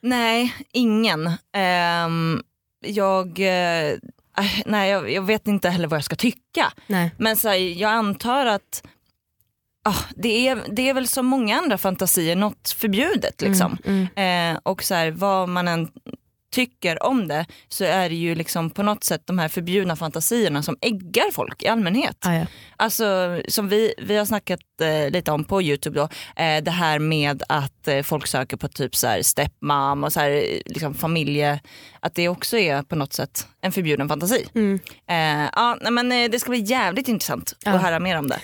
Nej, 0.00 0.54
ingen. 0.72 1.30
Ehm, 1.56 2.42
jag, 2.86 3.26
äh, 3.40 3.98
nej, 4.66 4.90
jag, 4.90 5.10
jag 5.12 5.22
vet 5.22 5.46
inte 5.46 5.68
heller 5.70 5.88
vad 5.88 5.96
jag 5.96 6.04
ska 6.04 6.16
tycka. 6.16 6.72
Nej. 6.86 7.10
Men 7.18 7.36
så 7.36 7.48
här, 7.48 7.56
jag 7.56 7.90
antar 7.90 8.46
att 8.46 8.82
ah, 9.84 9.96
det, 10.16 10.48
är, 10.48 10.62
det 10.70 10.88
är 10.88 10.94
väl 10.94 11.08
som 11.08 11.26
många 11.26 11.58
andra 11.58 11.78
fantasier 11.78 12.36
något 12.36 12.70
förbjudet. 12.70 13.40
Liksom. 13.40 13.78
Mm, 13.84 14.08
mm. 14.16 14.54
Eh, 14.54 14.60
och 14.62 14.82
så 14.82 14.94
här, 14.94 15.10
vad 15.10 15.48
man 15.48 15.68
än 15.68 15.88
tycker 16.50 17.02
om 17.02 17.28
det 17.28 17.46
så 17.68 17.84
är 17.84 18.08
det 18.08 18.14
ju 18.14 18.34
liksom 18.34 18.70
på 18.70 18.82
något 18.82 19.04
sätt 19.04 19.22
de 19.24 19.38
här 19.38 19.48
förbjudna 19.48 19.96
fantasierna 19.96 20.62
som 20.62 20.76
äggar 20.80 21.32
folk 21.32 21.62
i 21.62 21.68
allmänhet. 21.68 22.16
Ah, 22.26 22.34
ja. 22.34 22.46
Alltså 22.76 23.40
som 23.48 23.68
vi, 23.68 23.94
vi 23.98 24.16
har 24.16 24.24
snackat 24.24 24.60
eh, 24.82 25.10
lite 25.10 25.30
om 25.32 25.44
på 25.44 25.62
Youtube 25.62 25.98
då, 26.00 26.02
eh, 26.42 26.62
det 26.62 26.70
här 26.70 26.98
med 26.98 27.42
att 27.48 27.88
eh, 27.88 28.02
folk 28.02 28.26
söker 28.26 28.56
på 28.56 28.68
typ 28.68 28.96
så 28.96 29.06
här 29.06 29.22
stepmom 29.22 30.04
och 30.04 30.12
så 30.12 30.20
här, 30.20 30.30
eh, 30.30 30.60
liksom 30.66 30.94
familje, 30.94 31.60
att 32.00 32.14
det 32.14 32.28
också 32.28 32.58
är 32.58 32.82
på 32.82 32.96
något 32.96 33.12
sätt 33.12 33.46
en 33.60 33.72
förbjuden 33.72 34.08
fantasi. 34.08 34.46
Mm. 34.54 34.80
Eh, 35.08 35.50
ja, 35.56 35.78
men 35.90 36.12
eh, 36.12 36.30
det 36.30 36.38
ska 36.38 36.50
bli 36.50 36.60
jävligt 36.60 37.08
intressant 37.08 37.56
Ja. 37.64 37.72
att 37.72 37.82
höra 37.82 37.98
mer 37.98 38.18
om 38.18 38.28
det. 38.28 38.40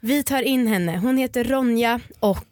Vi 0.00 0.22
tar 0.22 0.42
in 0.42 0.66
henne. 0.66 0.96
Hon 0.98 1.16
heter 1.16 1.44
Ronja 1.44 2.00
och 2.20 2.46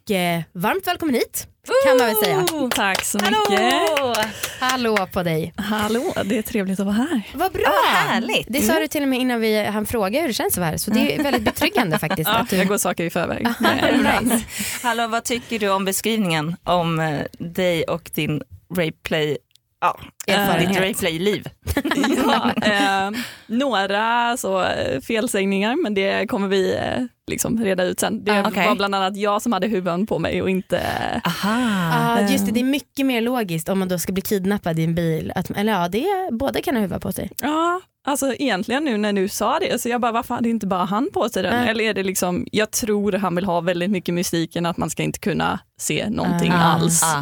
varmt 0.53 0.87
välkommen 0.87 1.15
hit 1.15 1.47
kan 1.85 1.97
man 1.97 2.07
väl 2.07 2.15
säga. 2.15 2.45
Tack 2.75 3.03
så 3.03 3.19
Hallå! 3.23 3.37
mycket. 3.49 4.33
Hallå 4.59 5.07
på 5.13 5.23
dig. 5.23 5.53
Hallå, 5.55 6.13
det 6.25 6.37
är 6.37 6.41
trevligt 6.41 6.79
att 6.79 6.85
vara 6.85 6.95
här. 6.95 7.21
Vad 7.33 7.51
bra. 7.51 7.61
Ja, 7.65 7.81
härligt. 7.85 8.47
Det 8.49 8.61
sa 8.61 8.79
du 8.79 8.87
till 8.87 9.01
och 9.01 9.07
med 9.07 9.19
innan 9.19 9.41
vi 9.41 9.65
han 9.65 9.85
frågade 9.85 10.21
hur 10.21 10.27
det 10.27 10.33
känns 10.33 10.53
att 10.53 10.57
vara 10.57 10.69
här 10.69 10.77
så 10.77 10.91
det 10.91 11.15
är 11.15 11.23
väldigt 11.23 11.43
betryggande 11.43 11.99
faktiskt. 12.07 12.29
Ja, 12.29 12.37
att 12.37 12.49
du... 12.49 12.55
jag 12.55 12.67
går 12.67 12.77
saker 12.77 13.03
i 13.03 13.09
förväg. 13.09 13.47
Nice. 13.59 14.45
Hallå, 14.83 15.07
vad 15.07 15.23
tycker 15.23 15.59
du 15.59 15.69
om 15.69 15.85
beskrivningen 15.85 16.55
om 16.63 16.99
eh, 16.99 17.21
dig 17.39 17.83
och 17.83 18.09
din 18.13 18.41
rape 18.69 18.97
play 19.03 19.37
ja, 19.81 19.99
Erfarenhet. 20.27 20.69
ditt 20.69 20.79
Rayplay-liv. 20.79 21.47
ja, 22.27 22.51
eh, 22.63 23.11
några 23.47 24.37
så, 24.37 24.61
eh, 24.63 25.01
felsägningar 25.01 25.83
men 25.83 25.93
det 25.93 26.27
kommer 26.29 26.47
vi 26.47 26.75
eh, 26.75 27.03
liksom 27.31 27.63
reda 27.63 27.83
ut 27.83 27.99
sen. 27.99 28.23
Det 28.23 28.31
Ah, 28.31 28.47
okej. 28.47 28.67
var 28.67 28.75
bland 28.75 28.95
annat 28.95 29.17
jag 29.17 29.41
som 29.41 29.51
hade 29.51 29.67
huvan 29.67 30.07
på 30.07 30.19
mig 30.19 30.41
och 30.41 30.49
inte 30.49 30.81
Aha. 31.25 32.19
Ja, 32.21 32.29
just 32.31 32.45
det, 32.45 32.51
det 32.51 32.59
är 32.59 32.63
mycket 32.63 33.05
mer 33.05 33.21
logiskt 33.21 33.69
om 33.69 33.79
man 33.79 33.87
då 33.87 33.99
ska 33.99 34.13
bli 34.13 34.21
kidnappad 34.21 34.79
i 34.79 34.83
en 34.83 34.95
bil. 34.95 35.31
Att, 35.35 35.49
eller 35.51 35.73
ja, 35.73 35.87
det 35.87 36.03
är, 36.07 36.31
båda 36.31 36.61
kan 36.61 36.75
ha 36.75 36.81
huva 36.81 36.99
på 36.99 37.11
sig. 37.11 37.31
Ja, 37.41 37.81
alltså 38.07 38.33
egentligen 38.33 38.83
nu 38.85 38.97
när 38.97 39.13
du 39.13 39.27
sa 39.29 39.59
det 39.59 39.81
så 39.81 39.89
jag 39.89 40.01
bara 40.01 40.11
varför 40.11 40.35
hade 40.35 40.49
inte 40.49 40.67
bara 40.67 40.85
han 40.85 41.09
på 41.13 41.29
sig 41.29 41.43
den? 41.43 41.55
Ja. 41.63 41.69
Eller 41.71 41.83
är 41.83 41.93
det 41.93 42.03
liksom, 42.03 42.47
jag 42.51 42.71
tror 42.71 43.11
han 43.11 43.35
vill 43.35 43.45
ha 43.45 43.61
väldigt 43.61 43.89
mycket 43.91 44.13
mystiken 44.13 44.65
att 44.65 44.77
man 44.77 44.89
ska 44.89 45.03
inte 45.03 45.19
kunna 45.19 45.59
se 45.79 46.09
någonting 46.09 46.51
Ah. 46.51 46.63
alls. 46.63 47.03
Ah. 47.03 47.21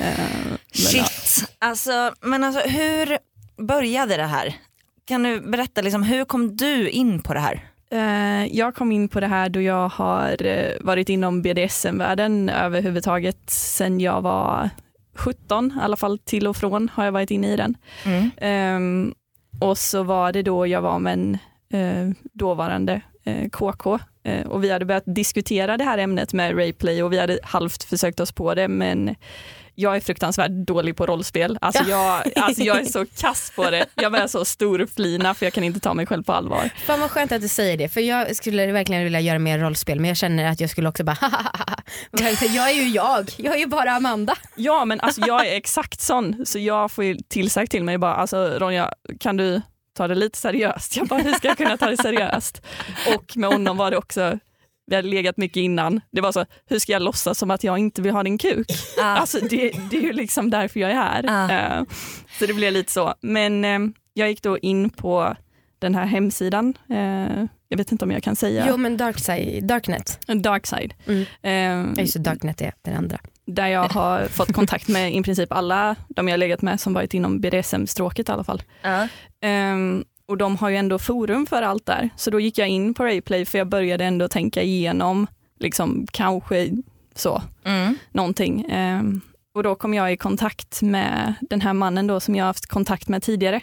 Eh, 0.00 0.50
ja. 0.50 0.56
Shit. 0.72 1.48
Alltså, 1.58 2.12
men 2.20 2.44
alltså 2.44 2.60
hur 2.68 3.18
började 3.66 4.16
det 4.16 4.26
här? 4.26 4.54
Kan 5.06 5.22
du 5.22 5.40
berätta, 5.40 5.80
liksom, 5.82 6.02
hur 6.02 6.24
kom 6.24 6.56
du 6.56 6.88
in 6.88 7.22
på 7.22 7.34
det 7.34 7.40
här? 7.40 7.60
Eh, 7.90 8.46
Jag 8.56 8.74
kom 8.74 8.92
in 8.92 9.08
på 9.08 9.20
det 9.20 9.26
här 9.26 9.48
då 9.48 9.60
jag 9.60 9.88
har 9.88 10.46
eh, 10.46 10.72
varit 10.80 11.08
inom 11.08 11.42
BDSM-världen 11.42 12.48
överhuvudtaget 12.48 13.50
sen 13.50 14.00
jag 14.00 14.20
var 14.22 14.70
17, 15.14 15.72
i 15.76 15.82
alla 15.82 15.96
fall 15.96 16.18
till 16.18 16.46
och 16.46 16.56
från 16.56 16.88
har 16.94 17.04
jag 17.04 17.12
varit 17.12 17.30
inne 17.30 17.52
i 17.52 17.56
den. 17.56 17.76
Mm. 18.04 18.30
Ehm, 18.36 19.14
och 19.60 19.78
så 19.78 20.02
var 20.02 20.32
det 20.32 20.42
då 20.42 20.66
jag 20.66 20.80
var 20.82 20.98
med 20.98 21.12
en 21.12 21.38
dåvarande 22.32 23.00
KK 23.52 23.98
och 24.46 24.64
vi 24.64 24.70
hade 24.70 24.84
börjat 24.84 25.02
diskutera 25.06 25.76
det 25.76 25.84
här 25.84 25.98
ämnet 25.98 26.32
med 26.32 26.58
Rayplay 26.58 27.02
och 27.02 27.12
vi 27.12 27.18
hade 27.18 27.38
halvt 27.42 27.84
försökt 27.84 28.20
oss 28.20 28.32
på 28.32 28.54
det 28.54 28.68
men 28.68 29.14
jag 29.78 29.96
är 29.96 30.00
fruktansvärt 30.00 30.50
dålig 30.50 30.96
på 30.96 31.06
rollspel. 31.06 31.58
Alltså 31.60 31.84
jag, 31.84 32.22
alltså 32.36 32.62
jag 32.62 32.80
är 32.80 32.84
så 32.84 33.06
kass 33.06 33.52
på 33.56 33.70
det. 33.70 33.86
Jag 33.94 34.12
börjar 34.12 34.26
så 34.26 34.44
storflina 34.44 35.34
för 35.34 35.46
jag 35.46 35.52
kan 35.52 35.64
inte 35.64 35.80
ta 35.80 35.94
mig 35.94 36.06
själv 36.06 36.22
på 36.22 36.32
allvar. 36.32 36.70
Fan 36.86 37.00
vad 37.00 37.10
skönt 37.10 37.32
att 37.32 37.40
du 37.40 37.48
säger 37.48 37.76
det 37.76 37.88
för 37.88 38.00
jag 38.00 38.36
skulle 38.36 38.72
verkligen 38.72 39.04
vilja 39.04 39.20
göra 39.20 39.38
mer 39.38 39.58
rollspel 39.58 40.00
men 40.00 40.08
jag 40.08 40.16
känner 40.16 40.50
att 40.50 40.60
jag 40.60 40.70
skulle 40.70 40.88
också 40.88 41.04
bara 41.04 41.18
Jag 42.54 42.70
är 42.70 42.74
ju 42.74 42.88
jag, 42.88 43.30
jag 43.36 43.54
är 43.54 43.58
ju 43.58 43.66
bara 43.66 43.92
Amanda. 43.92 44.34
Ja 44.54 44.84
men 44.84 45.00
alltså 45.00 45.20
jag 45.26 45.46
är 45.46 45.56
exakt 45.56 46.00
sån 46.00 46.46
så 46.46 46.58
jag 46.58 46.90
får 46.90 47.04
ju 47.04 47.16
tillsagt 47.28 47.70
till 47.70 47.84
mig 47.84 47.98
bara 47.98 48.14
alltså 48.14 48.36
Ronja 48.36 48.90
kan 49.20 49.36
du 49.36 49.62
ta 49.96 50.08
det 50.08 50.14
lite 50.14 50.38
seriöst? 50.38 50.96
Jag 50.96 51.06
bara 51.06 51.20
hur 51.20 51.32
ska 51.32 51.48
jag 51.48 51.56
kunna 51.56 51.76
ta 51.76 51.86
det 51.86 51.96
seriöst? 51.96 52.62
Och 53.16 53.36
med 53.36 53.50
honom 53.50 53.76
var 53.76 53.90
det 53.90 53.96
också 53.96 54.38
vi 54.86 54.96
hade 54.96 55.08
legat 55.08 55.36
mycket 55.36 55.56
innan. 55.56 56.00
Det 56.12 56.20
var 56.20 56.32
så, 56.32 56.44
hur 56.66 56.78
ska 56.78 56.92
jag 56.92 57.02
låtsas 57.02 57.38
som 57.38 57.50
att 57.50 57.64
jag 57.64 57.78
inte 57.78 58.02
vill 58.02 58.12
ha 58.12 58.22
din 58.22 58.38
kuk? 58.38 58.66
Ah. 59.00 59.02
Alltså 59.04 59.38
det, 59.40 59.70
det 59.90 59.96
är 59.96 60.02
ju 60.02 60.12
liksom 60.12 60.50
därför 60.50 60.80
jag 60.80 60.90
är 60.90 60.94
här. 60.94 61.24
Ah. 61.28 61.50
Eh, 61.78 61.84
så 62.38 62.46
det 62.46 62.54
blev 62.54 62.72
lite 62.72 62.92
så. 62.92 63.14
Men 63.20 63.64
eh, 63.64 63.78
jag 64.14 64.28
gick 64.28 64.42
då 64.42 64.58
in 64.58 64.90
på 64.90 65.36
den 65.78 65.94
här 65.94 66.04
hemsidan. 66.06 66.74
Eh, 66.90 67.44
jag 67.68 67.78
vet 67.78 67.92
inte 67.92 68.04
om 68.04 68.10
jag 68.10 68.22
kan 68.22 68.36
säga. 68.36 68.64
Jo 68.68 68.76
men 68.76 68.96
dark 68.96 69.18
side, 69.18 69.64
Darknet, 69.64 70.20
Darkside. 70.26 70.94
Mm. 71.06 71.26
Eh, 71.96 72.02
just 72.02 72.16
Darknet 72.16 72.60
är 72.60 72.72
det 72.82 72.94
andra. 72.94 73.18
där 73.46 73.66
jag 73.66 73.88
har 73.88 74.26
fått 74.26 74.52
kontakt 74.52 74.88
med 74.88 75.14
i 75.14 75.22
princip 75.22 75.52
alla 75.52 75.96
de 76.08 76.28
jag 76.28 76.38
legat 76.40 76.62
med 76.62 76.80
som 76.80 76.92
varit 76.94 77.14
inom 77.14 77.40
BDSM-stråket 77.40 78.28
i 78.28 78.32
alla 78.32 78.44
fall. 78.44 78.62
Ja. 78.82 79.08
Ehm, 79.40 80.04
och 80.28 80.36
de 80.38 80.56
har 80.56 80.68
ju 80.68 80.76
ändå 80.76 80.98
forum 80.98 81.46
för 81.46 81.62
allt 81.62 81.86
där. 81.86 82.10
Så 82.16 82.30
då 82.30 82.40
gick 82.40 82.58
jag 82.58 82.68
in 82.68 82.94
på 82.94 83.04
Rayplay 83.04 83.44
för 83.44 83.58
jag 83.58 83.68
började 83.68 84.04
ändå 84.04 84.28
tänka 84.28 84.62
igenom, 84.62 85.26
liksom 85.58 86.06
kanske 86.12 86.70
så, 87.14 87.42
Mm. 87.64 87.94
någonting. 88.12 88.66
Ehm, 88.70 89.20
och 89.54 89.62
då 89.62 89.74
kom 89.74 89.94
jag 89.94 90.12
i 90.12 90.16
kontakt 90.16 90.82
med 90.82 91.34
den 91.40 91.60
här 91.60 91.72
mannen 91.72 92.06
då 92.06 92.20
som 92.20 92.34
jag 92.36 92.44
haft 92.44 92.66
kontakt 92.66 93.08
med 93.08 93.22
tidigare. 93.22 93.60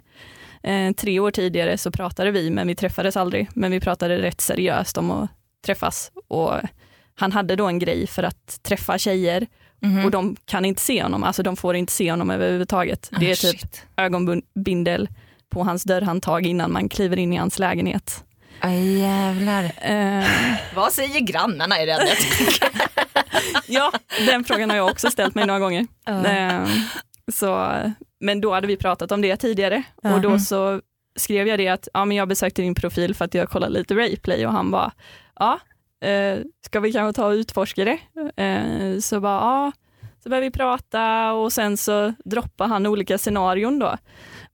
Ehm, 0.63 0.93
tre 0.93 1.20
år 1.20 1.32
tidigare 1.32 1.77
så 1.77 1.91
pratade 1.91 2.32
vi, 2.32 2.50
men 2.50 2.67
vi 2.67 2.75
träffades 2.75 3.17
aldrig. 3.17 3.50
Men 3.53 3.72
vi 3.72 3.79
pratade 3.79 4.22
rätt 4.22 4.41
seriöst 4.41 4.98
om 4.98 5.12
att 5.12 5.29
träffas. 5.65 6.12
Och 6.27 6.53
han 7.15 7.32
hade 7.32 7.55
då 7.55 7.65
en 7.67 7.79
grej 7.79 8.08
för 8.08 8.24
att 8.24 8.60
träffa 8.63 8.98
tjejer 8.98 9.48
Mhm. 9.82 10.05
och 10.05 10.12
de 10.12 10.36
kan 10.46 10.65
inte 10.65 10.82
se 10.82 11.03
honom, 11.03 11.24
alltså 11.24 11.43
de 11.43 11.55
får 11.55 11.75
inte 11.75 11.93
se 11.93 12.12
honom 12.12 12.29
överhuvudtaget. 12.32 13.10
Det 13.20 13.25
är 13.29 13.32
Ah, 13.32 13.36
typ 13.36 13.60
shit. 13.60 13.86
ögonbindel 13.98 15.10
på 15.53 15.63
hans 15.63 15.83
dörrhandtag 15.83 16.45
innan 16.45 16.72
man 16.72 16.89
kliver 16.89 17.19
in 17.19 17.33
i 17.33 17.38
hans 17.38 17.60
lägenhet. 17.60 18.24
Aj, 18.60 19.00
jävlar. 19.00 19.63
Eh, 19.81 20.25
Vad 20.75 20.91
säger 20.93 21.19
grannarna 21.19 21.81
i 21.83 21.86
tänker. 22.05 22.69
ja, 23.67 23.91
den 24.27 24.43
frågan 24.43 24.69
har 24.69 24.77
jag 24.77 24.88
också 24.89 25.10
ställt 25.12 25.36
mig 25.36 25.45
några 25.48 25.60
gånger. 25.60 25.88
Eh, 26.07 26.65
så, 27.33 27.72
men 28.19 28.41
då 28.41 28.53
hade 28.53 28.67
vi 28.67 28.77
pratat 28.77 29.12
om 29.12 29.22
det 29.22 29.36
tidigare 29.38 29.83
Ja. 30.01 30.13
och 30.13 30.22
då 30.22 30.39
så 30.39 30.81
skrev 31.15 31.48
jag 31.48 31.60
det 31.60 31.67
att 31.67 31.88
ja, 31.93 32.05
men 32.05 32.17
jag 32.17 32.27
besökte 32.27 32.62
din 32.62 32.75
profil 32.75 33.15
för 33.15 33.25
att 33.25 33.33
jag 33.33 33.50
kollade 33.50 33.74
lite 33.74 33.95
Rayplay 33.95 34.45
och 34.48 34.53
han 34.53 34.72
bara, 34.72 34.91
ja, 35.39 35.60
eh, 36.07 36.39
ska 36.65 36.79
vi 36.79 36.93
kanske 36.93 37.22
ta 37.22 37.25
och 37.27 37.31
utforska 37.31 37.86
det? 37.86 37.98
Eh, 38.43 39.00
så 39.00 39.19
bara, 39.19 39.39
ja, 39.39 39.72
så 40.24 40.29
började 40.29 40.48
vi 40.48 40.51
prata 40.51 41.33
och 41.33 41.53
sen 41.53 41.77
så 41.77 42.13
droppade 42.25 42.69
han 42.69 42.86
olika 42.86 43.17
scenarion 43.17 43.79
då. 43.79 43.98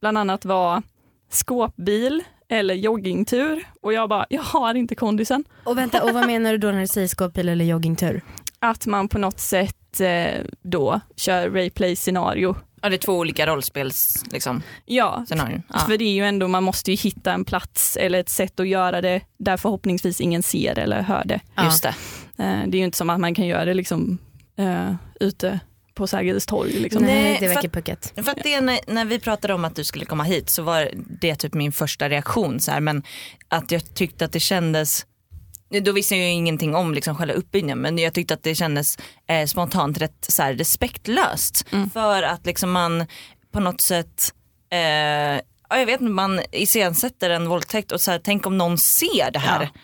Bland 0.01 0.17
annat 0.17 0.45
var 0.45 0.81
skåpbil 1.29 2.23
eller 2.49 2.73
joggingtur 2.75 3.63
och 3.81 3.93
jag 3.93 4.09
bara, 4.09 4.25
jag 4.29 4.41
har 4.41 4.75
inte 4.75 4.95
kondisen. 4.95 5.43
Och 5.63 5.77
vänta, 5.77 6.03
och 6.03 6.09
vad 6.13 6.25
menar 6.27 6.51
du 6.51 6.57
då 6.57 6.71
när 6.71 6.79
du 6.81 6.87
säger 6.87 7.07
skåpbil 7.07 7.49
eller 7.49 7.65
joggingtur? 7.65 8.21
Att 8.59 8.85
man 8.85 9.07
på 9.07 9.17
något 9.17 9.39
sätt 9.39 9.99
eh, 9.99 10.41
då 10.61 10.99
kör 11.15 11.49
Rayplay 11.49 11.95
scenario. 11.95 12.55
Ja, 12.81 12.89
det 12.89 12.95
är 12.95 12.97
två 12.97 13.13
olika 13.17 13.47
rollspels 13.47 14.23
liksom, 14.31 14.61
Ja. 14.85 15.25
Ja. 15.73 15.79
För 15.79 15.97
det 15.97 16.03
är 16.05 16.13
ju 16.13 16.25
ändå, 16.25 16.47
man 16.47 16.63
måste 16.63 16.91
ju 16.91 16.97
hitta 16.97 17.33
en 17.33 17.45
plats 17.45 17.97
eller 17.97 18.19
ett 18.19 18.29
sätt 18.29 18.59
att 18.59 18.67
göra 18.67 19.01
det 19.01 19.21
där 19.37 19.57
förhoppningsvis 19.57 20.21
ingen 20.21 20.43
ser 20.43 20.79
eller 20.79 21.01
hör 21.01 21.23
det. 21.25 21.39
Just 21.63 21.83
det. 21.83 21.89
Eh, 22.43 22.59
Det 22.67 22.77
är 22.77 22.79
ju 22.79 22.83
inte 22.85 22.97
som 22.97 23.09
att 23.09 23.19
man 23.19 23.35
kan 23.35 23.47
göra 23.47 23.65
det 23.65 23.73
liksom 23.73 24.17
eh, 24.57 24.93
ute 25.19 25.59
på 25.99 26.07
Sergels 26.07 26.45
torg. 26.45 26.71
Liksom. 26.71 27.03
Nej, 27.03 27.33
det 27.33 27.39
för 27.39 27.47
verkar 27.47 27.67
att- 27.67 27.73
puckat. 27.73 28.13
För 28.15 28.31
att 28.31 28.43
det, 28.43 28.61
när, 28.61 28.79
när 28.87 29.05
vi 29.05 29.19
pratade 29.19 29.53
om 29.53 29.65
att 29.65 29.75
du 29.75 29.83
skulle 29.83 30.05
komma 30.05 30.23
hit 30.23 30.49
så 30.49 30.63
var 30.63 30.91
det 31.21 31.35
typ 31.35 31.53
min 31.53 31.71
första 31.71 32.09
reaktion. 32.09 32.59
Så 32.59 32.71
här, 32.71 32.79
men 32.79 33.03
att 33.47 33.71
jag 33.71 33.93
tyckte 33.95 34.25
att 34.25 34.31
det 34.31 34.39
kändes, 34.39 35.05
då 35.83 35.91
visste 35.91 36.15
jag 36.15 36.25
ju 36.25 36.31
ingenting 36.31 36.75
om 36.75 36.93
liksom 36.93 37.15
själva 37.15 37.33
uppbyggnaden 37.33 37.81
men 37.81 37.97
jag 37.97 38.13
tyckte 38.13 38.33
att 38.33 38.43
det 38.43 38.55
kändes 38.55 38.97
eh, 39.27 39.45
spontant 39.45 39.97
rätt 39.97 40.25
så 40.29 40.43
här, 40.43 40.53
respektlöst. 40.53 41.65
Mm. 41.71 41.89
För 41.89 42.23
att 42.23 42.45
liksom 42.45 42.71
man 42.71 43.05
på 43.53 43.59
något 43.59 43.81
sätt 43.81 44.33
eh, 44.71 44.79
ja, 45.69 45.79
jag 45.79 45.85
vet 45.85 46.01
inte, 46.01 46.13
man 46.13 46.41
iscensätter 46.51 47.29
en 47.29 47.49
våldtäkt 47.49 47.91
och 47.91 48.01
så 48.01 48.11
här, 48.11 48.21
tänk 48.23 48.45
om 48.47 48.57
någon 48.57 48.77
ser 48.77 49.31
det 49.31 49.39
här. 49.39 49.61
Ja. 49.73 49.79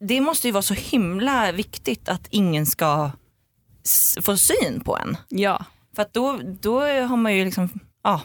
Det 0.00 0.20
måste 0.20 0.48
ju 0.48 0.52
vara 0.52 0.62
så 0.62 0.74
himla 0.74 1.52
viktigt 1.52 2.08
att 2.08 2.26
ingen 2.30 2.66
ska 2.66 3.10
s- 3.86 4.14
få 4.22 4.36
syn 4.36 4.80
på 4.84 4.96
en. 4.98 5.16
Ja, 5.28 5.64
För 5.96 6.02
att 6.02 6.12
då, 6.14 6.40
då 6.60 6.80
har 6.80 7.16
man 7.16 7.34
ju 7.34 7.44
liksom, 7.44 7.68
ja, 8.04 8.20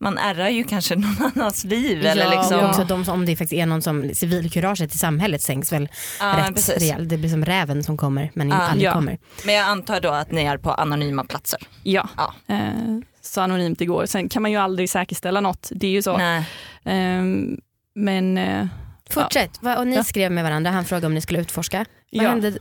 man 0.00 0.18
ärrar 0.18 0.48
ju 0.48 0.64
kanske 0.64 0.96
någon 0.96 1.30
annans 1.34 1.64
liv. 1.64 2.06
eller 2.06 2.24
ja, 2.24 2.30
liksom. 2.40 2.60
och 2.60 2.68
också 2.68 2.84
de, 2.84 3.08
om 3.08 3.26
det 3.26 3.36
faktiskt 3.36 3.52
är 3.52 3.66
någon 3.66 3.82
som 3.82 4.10
civilkuraget 4.14 4.94
i 4.94 4.98
samhället 4.98 5.42
sänks 5.42 5.72
väl 5.72 5.88
Ja, 6.20 6.34
rätt 6.38 6.54
precis. 6.54 6.78
rejält. 6.78 7.08
Det 7.08 7.16
blir 7.18 7.30
som 7.30 7.44
räven 7.44 7.84
som 7.84 7.96
kommer 7.96 8.30
men 8.34 8.48
Ja, 8.48 8.54
aldrig 8.56 8.86
ja. 8.88 8.92
kommer. 8.92 9.18
Men 9.46 9.54
jag 9.54 9.64
antar 9.66 10.00
då 10.00 10.08
att 10.10 10.30
ni 10.32 10.44
är 10.44 10.58
på 10.58 10.70
anonyma 10.72 11.24
platser. 11.24 11.60
ja. 11.82 12.08
Ja. 12.16 12.34
Eh, 12.54 12.98
så 13.22 13.40
anonymt 13.40 13.78
det 13.78 13.86
går. 13.86 14.06
Sen 14.06 14.28
kan 14.28 14.42
man 14.42 14.50
ju 14.50 14.56
aldrig 14.56 14.90
säkerställa 14.90 15.40
något, 15.40 15.68
det 15.74 15.86
är 15.86 15.90
ju 15.90 16.02
så. 16.02 16.16
Nej. 16.16 16.44
Ehm, 16.84 17.58
men 17.94 18.38
eh, 18.38 18.66
Fortsätt, 19.10 19.60
och 19.78 19.86
ni 19.86 19.96
Ja. 19.96 20.04
skrev 20.04 20.32
med 20.32 20.44
varandra, 20.44 20.70
han 20.70 20.84
frågade 20.84 21.06
om 21.06 21.14
ni 21.14 21.20
skulle 21.20 21.40
utforska. 21.40 21.84
Vad 22.12 22.24
ja. 22.24 22.28
hände 22.30 22.58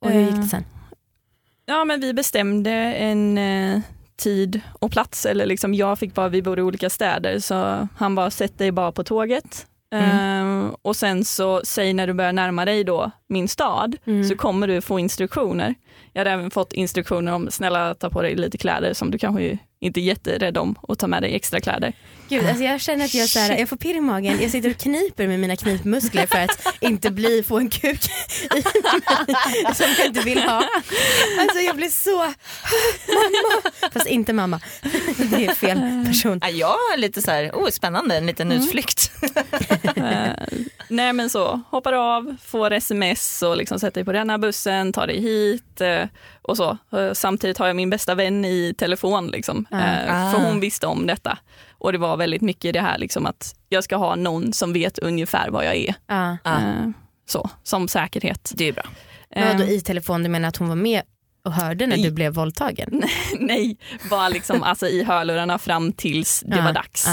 och 0.00 0.10
hur 0.10 0.20
gick 0.20 0.30
det 0.30 0.36
Eh, 0.36 0.46
sen? 0.46 0.64
Ja 1.66 1.84
men 1.84 2.00
vi 2.00 2.14
bestämde 2.14 2.70
en 2.94 3.38
eh, 3.38 3.80
tid 4.16 4.60
och 4.72 4.90
plats, 4.90 5.26
eller 5.26 5.46
liksom 5.46 5.74
jag 5.74 5.98
fick 5.98 6.14
bara, 6.14 6.28
vi 6.28 6.42
bor 6.42 6.58
i 6.58 6.62
olika 6.62 6.90
städer, 6.90 7.38
så 7.38 7.88
han 7.96 8.14
bara 8.14 8.30
sätt 8.30 8.58
dig 8.58 8.72
bara 8.72 8.92
på 8.92 9.04
tåget. 9.04 9.66
Mm. 9.94 10.66
Eh, 10.66 10.74
och 10.82 10.96
sen 10.96 11.24
så 11.24 11.60
säg 11.64 11.92
när 11.92 12.06
du 12.06 12.12
börjar 12.12 12.32
närma 12.32 12.64
dig 12.64 12.84
då 12.84 13.10
min 13.32 13.48
stad 13.48 13.96
Mm. 14.06 14.24
så 14.28 14.36
kommer 14.36 14.68
du 14.68 14.80
få 14.80 14.98
instruktioner. 14.98 15.74
Jag 16.12 16.20
hade 16.20 16.30
även 16.30 16.50
fått 16.50 16.72
instruktioner 16.72 17.32
om 17.32 17.50
snälla 17.50 17.94
ta 17.94 18.10
på 18.10 18.22
dig 18.22 18.34
lite 18.34 18.58
kläder 18.58 18.94
som 18.94 19.10
du 19.10 19.18
kanske 19.18 19.58
inte 19.80 20.00
är 20.00 20.02
jätterädd 20.02 20.58
om 20.58 20.74
och 20.80 20.98
ta 20.98 21.06
med 21.06 21.22
dig 21.22 21.34
extra 21.34 21.60
kläder. 21.60 21.92
Gud, 22.28 22.46
alltså 22.46 22.64
jag 22.64 22.80
känner 22.80 23.04
att 23.04 23.14
jag, 23.14 23.28
så 23.28 23.38
här, 23.38 23.58
jag 23.58 23.68
får 23.68 23.76
pirr 23.76 23.94
i 23.94 24.00
magen, 24.00 24.38
jag 24.42 24.50
sitter 24.50 24.70
och 24.70 24.76
kniper 24.76 25.26
med 25.28 25.40
mina 25.40 25.56
knipmuskler 25.56 26.26
för 26.26 26.38
att 26.38 26.76
inte 26.80 27.10
bli, 27.10 27.42
få 27.42 27.58
en 27.58 27.68
kuk 27.70 28.00
i 28.50 28.54
mig 28.54 29.74
som 29.74 29.86
jag 29.98 30.06
inte 30.06 30.20
vill 30.20 30.42
ha. 30.42 30.64
Alltså 31.40 31.58
jag 31.58 31.76
blir 31.76 31.88
så, 31.88 32.16
mamma, 33.08 33.90
fast 33.92 34.06
inte 34.06 34.32
mamma. 34.32 34.60
Det 35.30 35.46
är 35.46 35.54
fel 35.54 36.04
person. 36.06 36.38
Ja, 36.42 36.48
jag 36.50 36.66
har 36.66 36.96
lite 36.96 37.22
så 37.22 37.30
här, 37.30 37.50
oh, 37.50 37.68
spännande, 37.70 38.16
en 38.16 38.26
liten 38.26 38.52
utflykt. 38.52 39.10
Eh, 39.96 40.32
nej 40.88 41.12
men 41.12 41.30
så, 41.30 41.60
hoppar 41.70 41.92
av, 41.92 42.36
får 42.46 42.72
sms 42.72 43.21
adress 43.22 43.42
och 43.42 43.56
liksom 43.56 43.78
sätt 43.78 43.94
dig 43.94 44.04
på 44.04 44.12
den 44.12 44.30
här 44.30 44.38
bussen, 44.38 44.92
ta 44.92 45.06
dig 45.06 45.20
hit 45.20 45.80
eh, 45.80 46.04
och 46.42 46.56
så. 46.56 46.78
Eh, 46.92 47.12
Samtidigt 47.12 47.58
har 47.58 47.66
jag 47.66 47.76
min 47.76 47.90
bästa 47.90 48.14
vän 48.14 48.44
i 48.44 48.74
telefon, 48.78 49.26
liksom, 49.28 49.66
Ah. 49.70 49.76
eh, 49.80 50.06
för 50.32 50.38
Ah. 50.38 50.46
hon 50.46 50.60
visste 50.60 50.86
om 50.86 51.06
detta. 51.06 51.38
Och 51.78 51.92
det 51.92 51.98
var 51.98 52.16
väldigt 52.16 52.42
mycket 52.42 52.72
det 52.72 52.80
här 52.80 52.98
liksom, 52.98 53.26
att 53.26 53.54
jag 53.68 53.84
ska 53.84 53.96
ha 53.96 54.14
någon 54.16 54.52
som 54.52 54.72
vet 54.72 54.98
ungefär 54.98 55.50
vad 55.50 55.64
jag 55.64 55.76
är. 55.76 55.94
Eh, 56.44 56.90
Så, 57.26 57.50
som 57.62 57.88
säkerhet. 57.88 58.52
Det 58.54 58.68
är 58.68 58.72
bra. 58.72 58.84
Men 59.34 59.58
vadå, 59.58 59.70
i 59.70 59.80
telefon, 59.80 60.22
du 60.22 60.28
menar 60.28 60.48
att 60.48 60.56
hon 60.56 60.68
var 60.68 60.76
med 60.76 61.02
och 61.44 61.52
hörde 61.52 61.86
när 61.86 61.96
I- 61.96 62.02
du 62.02 62.10
blev 62.10 62.32
våldtagen? 62.34 63.02
Nej, 63.38 63.76
bara 64.10 64.28
liksom, 64.28 64.62
alltså, 64.62 64.86
i 64.86 65.04
hörlurarna 65.04 65.58
fram 65.58 65.92
tills 65.92 66.42
det 66.46 66.60
var 66.62 66.72
dags. 66.72 67.06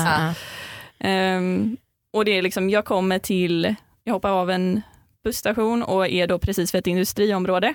Ehm, 0.99 1.77
och 2.13 2.25
det 2.25 2.31
är 2.37 2.41
liksom, 2.41 2.69
jag 2.69 2.85
kommer 2.85 3.19
till, 3.19 3.75
jag 4.03 4.13
hoppar 4.13 4.29
av 4.29 4.51
en 4.51 4.81
busstation 5.23 5.83
och 5.83 6.07
är 6.07 6.27
då 6.27 6.39
precis 6.39 6.73
vid 6.73 6.79
ett 6.79 6.87
industriområde. 6.87 7.73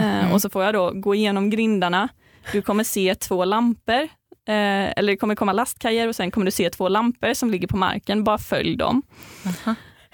Eh, 0.00 0.32
och 0.32 0.40
så 0.42 0.50
får 0.50 0.64
jag 0.64 0.74
då 0.74 0.90
gå 0.90 1.14
igenom 1.14 1.50
grindarna. 1.50 2.08
Du 2.52 2.62
kommer 2.62 2.84
se 2.84 3.14
två 3.14 3.44
lampor, 3.44 4.02
eh, 4.48 4.90
eller 4.96 5.06
det 5.06 5.16
kommer 5.16 5.34
komma 5.34 5.52
lastkajer 5.52 6.08
och 6.08 6.16
sen 6.16 6.30
kommer 6.30 6.44
du 6.44 6.50
se 6.50 6.70
två 6.70 6.88
lampor 6.88 7.34
som 7.34 7.50
ligger 7.50 7.68
på 7.68 7.76
marken. 7.76 8.24
Bara 8.24 8.38
följ 8.38 8.76
dem. 8.76 9.02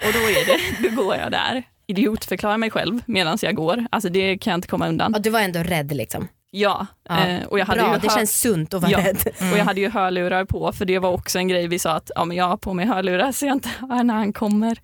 Och 0.05 0.13
då, 0.13 0.19
är 0.19 0.45
det, 0.45 0.89
då 0.89 1.03
går 1.03 1.15
jag 1.15 1.31
där, 1.31 1.63
idiotförklarar 1.87 2.57
mig 2.57 2.71
själv 2.71 3.01
medan 3.05 3.37
jag 3.41 3.55
går. 3.55 3.85
Alltså 3.91 4.09
det 4.09 4.37
kan 4.37 4.51
jag 4.51 4.57
inte 4.57 4.67
komma 4.67 4.87
undan. 4.87 5.11
Ja, 5.15 5.19
du 5.19 5.29
var 5.29 5.39
ändå 5.39 5.59
rädd 5.59 5.91
liksom? 5.95 6.27
Ja, 6.51 6.87
Ja. 7.09 7.25
eh, 7.27 7.43
och 7.47 7.59
jag 7.59 7.65
hade 7.65 7.81
Bra, 7.81 7.93
ju 7.93 7.99
det 7.99 8.09
känns 8.09 8.39
sunt 8.39 8.73
att 8.73 8.81
vara 8.81 8.91
Ja. 8.91 8.97
rädd. 8.99 9.17
och 9.51 9.57
jag 9.57 9.65
hade 9.65 9.81
ju 9.81 9.89
hörlurar 9.89 10.45
på 10.45 10.71
för 10.73 10.85
det 10.85 10.99
var 10.99 11.09
också 11.11 11.37
en 11.39 11.47
grej 11.47 11.67
vi 11.67 11.79
sa 11.79 11.91
att 11.91 12.11
ja, 12.15 12.25
men 12.25 12.37
jag 12.37 12.45
har 12.47 12.57
på 12.57 12.73
mig 12.73 12.85
hörlurar 12.85 13.31
så 13.31 13.45
jag 13.45 13.55
inte 13.55 13.69
hör 13.79 14.03
när 14.03 14.13
han 14.13 14.33
kommer. 14.33 14.77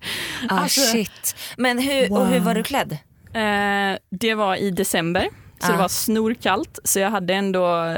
Ah, 0.48 0.58
Alltså- 0.60 0.80
shit. 0.80 1.36
Men 1.56 1.78
hur, 1.78 2.12
och 2.12 2.26
hur 2.26 2.40
var 2.40 2.54
du 2.54 2.62
klädd? 2.62 2.92
Eh, 3.34 3.98
det 4.10 4.34
var 4.34 4.56
i 4.56 4.70
december 4.70 5.28
så 5.58 5.68
Ah. 5.68 5.72
det 5.72 5.78
var 5.78 5.88
snorkallt 5.88 6.78
så 6.84 6.98
jag 7.00 7.10
hade 7.10 7.34
ändå 7.34 7.96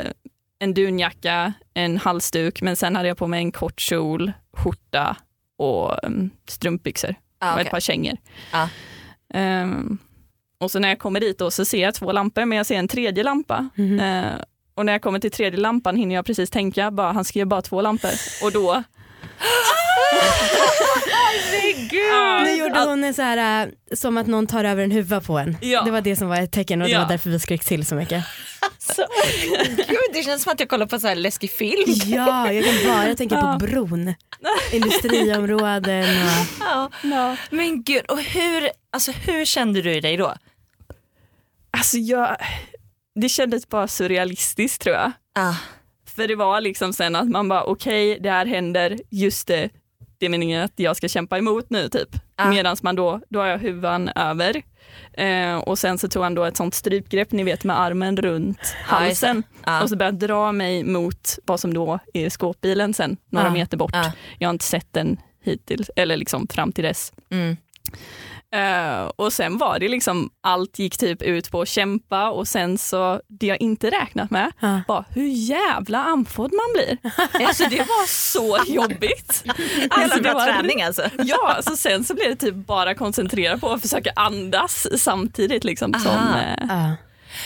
en 0.59 0.75
dunjacka, 0.75 1.53
en 1.75 1.97
halsduk 1.99 2.63
men 2.63 2.77
sen 2.77 2.97
hade 2.97 3.09
jag 3.09 3.17
på 3.19 3.27
mig 3.27 3.39
en 3.39 3.53
kort 3.53 3.81
kjol, 3.81 4.33
skjorta 4.57 5.17
och 5.59 6.05
um, 6.05 6.31
strumpbyxor 6.49 7.15
Ah, 7.39 7.55
och 7.55 7.61
ett 7.61 7.71
par 7.71 7.81
kängor. 7.81 8.17
Ah. 8.53 8.69
Och 10.59 10.71
så 10.71 10.79
när 10.79 10.89
jag 10.89 10.99
kommer 10.99 11.21
dit 11.21 11.39
då 11.39 11.51
så 11.51 11.65
ser 11.65 11.83
jag 11.83 11.95
två 11.95 12.13
lampor 12.13 12.45
men 12.45 12.57
jag 12.59 12.67
ser 12.67 12.77
en 12.77 12.89
tredje 12.89 13.25
lampa. 13.25 13.69
Mhm. 13.75 14.01
Eh, 14.01 14.33
och 14.75 14.87
när 14.87 14.93
jag 14.93 15.03
kommer 15.03 15.19
till 15.19 15.31
tredje 15.31 15.61
lampan 15.61 15.97
hinner 15.97 16.15
jag 16.15 16.27
precis 16.27 16.51
tänka, 16.51 16.91
bara, 16.91 17.13
han 17.13 17.25
skrev 17.25 17.47
bara 17.47 17.63
två 17.63 17.81
lampor. 17.83 18.11
Och 18.43 18.53
då... 18.53 18.83
Ja, 21.93 22.43
Nu 22.45 22.53
gjorde 22.57 22.81
hon 22.81 23.05
en 23.05 23.15
så 23.15 23.23
här, 23.23 23.67
äh, 23.67 23.73
som 23.95 24.17
att 24.17 24.27
någon 24.27 24.47
tar 24.47 24.65
över 24.65 24.83
en 24.85 24.91
huva 24.93 25.21
på 25.21 25.39
en. 25.39 25.57
Ja. 25.61 25.83
Det 25.83 25.91
var 25.91 26.01
det 26.01 26.17
som 26.17 26.29
var 26.29 26.37
ett 26.37 26.53
tecken 26.53 26.83
och 26.83 26.89
det 26.89 26.93
Ja. 26.93 27.01
var 27.01 27.09
därför 27.09 27.31
vi 27.31 27.39
skrek 27.41 27.65
till 27.65 27.87
så 27.87 27.95
mycket. 27.95 28.25
Gud, 29.77 29.99
det 30.13 30.23
känns 30.23 30.43
som 30.43 30.53
att 30.53 30.61
jag 30.61 30.69
kollar 30.69 30.87
på 30.87 30.97
en 30.97 31.01
sån 31.01 31.09
här 31.09 31.15
läskig 31.15 31.51
film. 31.51 31.95
Ja, 32.05 32.53
jag 32.53 32.65
kan 32.65 32.75
bara 32.93 33.15
tänka 33.15 33.41
på 33.41 33.67
bron. 33.67 34.15
Industriområden 34.73 36.05
och... 36.27 36.47
Ja. 36.61 36.91
Ja. 37.03 37.37
Men 37.51 37.83
gud, 37.83 38.05
och 38.11 38.21
hur, 38.21 38.71
alltså, 38.93 39.13
hur 39.13 39.45
kände 39.45 39.83
du 39.83 40.01
dig 40.01 40.17
då? 40.17 40.35
Alltså 41.71 41.97
jag, 41.97 42.37
det 43.15 43.29
kändes 43.29 43.69
bara 43.69 43.89
surrealistiskt 43.89 44.83
tror 44.83 44.95
jag. 44.97 45.13
Ah. 45.35 45.55
För 46.17 46.29
det 46.29 46.35
var 46.35 46.61
liksom 46.61 46.93
sen 46.93 47.17
att 47.17 47.29
man 47.29 47.49
bara 47.49 47.65
okej 47.65 48.19
det 48.21 48.31
här 48.31 48.47
händer, 48.47 48.99
just 49.11 49.47
det, 49.47 49.69
det 50.19 50.27
är 50.27 50.31
meningen 50.31 50.63
att 50.65 50.73
jag 50.77 50.97
ska 50.97 51.09
kämpa 51.09 51.39
emot 51.39 51.71
nu 51.71 51.89
typ. 51.89 52.09
Ah. 52.37 52.51
Medan 52.51 52.77
man 52.83 52.97
då, 52.97 53.21
då 53.29 53.39
har 53.41 53.47
jag 53.47 53.59
huvan 53.59 54.09
över. 54.09 54.63
Eh, 55.13 55.57
och 55.57 55.79
sen 55.79 55.99
så 55.99 56.09
tog 56.09 56.23
han 56.23 56.35
då 56.35 56.45
ett 56.45 56.57
sånt 56.57 56.75
strypgrepp, 56.75 57.33
ni 57.33 57.43
vet 57.43 57.65
med 57.65 57.81
armen 57.81 58.17
runt 58.17 58.75
halsen. 58.85 59.43
Ah. 59.65 59.83
Och 59.83 59.89
så 59.89 59.97
började 59.97 60.17
jag 60.25 60.29
dra 60.31 60.53
mig 60.53 60.85
mot 60.85 61.39
vad 61.45 61.61
som 61.61 61.75
då 61.75 61.99
är 62.15 62.29
skåpbilen 62.31 62.95
sen, 62.95 63.17
några 63.31 63.49
Ah. 63.49 63.53
meter 63.53 63.77
bort. 63.77 63.95
Jag 64.39 64.49
har 64.49 64.53
inte 64.53 64.65
sett 64.65 64.93
den 64.93 65.17
hittills, 65.45 65.91
eller 65.97 66.17
liksom 66.17 66.47
fram 66.49 66.73
till 66.73 66.85
dess. 66.85 67.13
Mm. 67.31 67.57
Eh, 68.57 69.11
och 69.17 69.33
sen 69.33 69.59
var 69.59 69.79
det 69.79 69.89
liksom, 69.89 70.31
allt 70.41 70.79
gick 70.79 70.99
typ 70.99 71.23
ut 71.23 71.51
på 71.51 71.61
att 71.61 71.69
kämpa 71.69 72.31
och 72.31 72.49
sen 72.49 72.79
så, 72.79 73.21
det 73.29 73.47
jag 73.47 73.61
inte 73.61 73.91
räknat 73.91 74.31
med 74.31 74.53
Ja. 74.61 74.81
var 74.89 75.05
hur 75.15 75.27
jävla 75.29 76.05
andfådd 76.05 76.53
man 76.53 76.73
blir. 76.75 76.99
Alltså 77.47 77.65
det 77.71 77.79
var 77.79 78.07
så 78.07 78.59
jobbigt. 78.73 79.45
Alltså, 79.91 80.21
det 80.23 80.33
var- 80.35 80.47
träning 80.47 80.83
alltså. 80.83 81.03
Ja, 81.19 81.53
alltså 81.57 81.77
sen 81.77 82.05
så 82.05 82.15
blev 82.15 82.29
det 82.31 82.37
typ 82.37 82.55
bara 82.55 82.95
koncentrera 82.95 83.59
på 83.59 83.73
att 83.73 83.83
försöka 83.83 84.11
andas 84.17 84.87
samtidigt 85.03 85.65
liksom 85.65 85.95
som, 85.95 86.13
Aha. 86.13 86.39
Ja. 86.69 86.97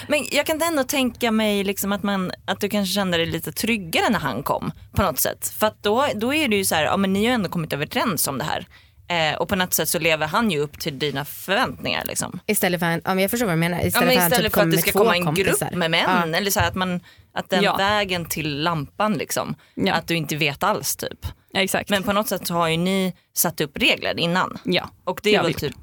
Men 0.08 0.24
jag 0.32 0.46
kan 0.46 0.62
ändå 0.62 0.84
tänka 0.84 1.30
mig 1.30 1.64
liksom 1.64 1.92
att, 1.92 2.02
man, 2.02 2.32
att 2.44 2.60
du 2.60 2.68
kanske 2.68 2.94
kände 2.94 3.16
dig 3.16 3.26
lite 3.26 3.52
tryggare 3.52 4.08
när 4.10 4.18
han 4.18 4.42
kom 4.42 4.72
på 4.92 5.02
något 5.02 5.18
sätt. 5.18 5.48
För 5.60 5.72
då, 5.82 6.06
då 6.14 6.34
är 6.34 6.48
det 6.48 6.56
ju 6.56 6.64
så 6.64 6.74
här, 6.74 6.82
ja 6.84 6.96
men 6.96 7.12
ni 7.12 7.26
har 7.26 7.32
ändå 7.34 7.48
kommit 7.48 7.72
överens 7.72 8.28
om 8.28 8.38
det 8.38 8.44
här. 8.44 8.66
Eh, 9.10 9.34
och 9.34 9.48
på 9.48 9.56
något 9.56 9.74
sätt 9.74 9.88
så 9.88 9.98
lever 9.98 10.26
han 10.26 10.50
ju 10.50 10.58
upp 10.58 10.80
till 10.80 10.98
dina 10.98 11.24
förväntningar 11.24 12.04
liksom. 12.04 12.40
Istället 12.46 12.80
för, 12.80 12.86
en, 12.86 13.00
ja, 13.04 13.14
men 13.14 13.18
jag 13.18 13.30
förstår 13.30 13.46
vad 13.46 13.54
du 13.54 13.58
menar. 13.58 13.78
Ja, 13.80 13.86
Istället, 13.86 14.06
men 14.08 14.14
för, 14.14 14.20
han 14.22 14.32
istället 14.32 14.52
typ 14.52 14.54
för 14.54 14.62
att 14.62 14.70
det 14.70 14.78
ska 14.78 14.92
komma 14.92 15.16
en 15.16 15.24
kompisar. 15.24 15.66
grupp 15.66 15.78
med 15.78 15.90
män. 15.90 16.30
Ja. 16.32 16.36
Eller 16.38 16.50
så 16.50 16.60
här 16.60 16.68
att, 16.68 16.74
man, 16.74 17.00
att 17.34 17.50
den 17.50 17.62
Ja. 17.62 17.76
vägen 17.76 18.24
till 18.24 18.62
lampan 18.62 19.12
liksom, 19.14 19.54
Ja. 19.74 19.94
att 19.94 20.06
du 20.08 20.16
inte 20.16 20.36
vet 20.36 20.62
alls 20.62 20.96
typ. 20.96 21.26
exakt. 21.54 21.90
Men 21.90 22.02
på 22.02 22.12
något 22.12 22.28
sätt 22.28 22.46
så 22.46 22.54
har 22.54 22.68
ju 22.68 22.76
ni 22.76 23.14
satt 23.36 23.60
upp 23.60 23.76
regler 23.78 24.18
innan. 24.20 24.58
ja. 24.64 24.90
Och 25.04 25.20
det 25.22 25.30
är 25.30 25.34
Ja, 25.34 25.42
väl 25.42 25.54
typ, 25.54 25.74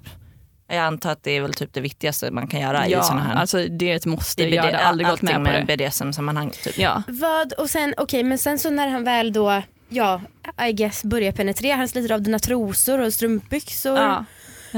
jag 0.68 0.78
antar 0.78 1.12
att 1.12 1.24
det 1.24 1.32
är 1.32 1.42
väl 1.42 1.54
typ 1.54 1.74
det 1.74 1.82
viktigaste 1.82 2.32
man 2.32 2.48
kan 2.48 2.62
göra 2.62 2.88
i 2.88 2.92
Ja, 2.92 3.04
sådana 3.04 3.24
här 3.24 3.36
alltså 3.36 3.66
det 3.68 3.92
är 3.92 3.96
ett 3.96 4.06
måste. 4.06 4.44
i 4.44 4.56
Jag 4.56 4.64
hade 4.64 4.78
aldrig 4.80 5.10
gått 5.10 5.22
med 5.22 5.36
på 5.36 5.52
det. 5.52 5.78
BDSM-sammanhang. 5.78 6.52
Typ. 6.64 6.78
Ja. 6.78 7.04
Vad, 7.08 7.54
och 7.54 7.70
sen, 7.70 7.94
okej 7.98 8.24
men 8.24 8.38
sen 8.38 8.60
så 8.60 8.70
när 8.70 8.88
han 8.88 9.04
väl 9.04 9.34
då, 9.34 9.62
ja, 9.90 10.22
I 10.68 10.72
guess 10.72 11.04
börjar 11.04 11.32
penetrera, 11.32 11.76
han 11.76 11.88
sliter 11.88 12.14
av 12.14 12.22
dina 12.22 12.40
trosor 12.40 13.00
och 13.00 13.14
strumpbyxor. 13.14 13.98
Ja. 13.98 14.26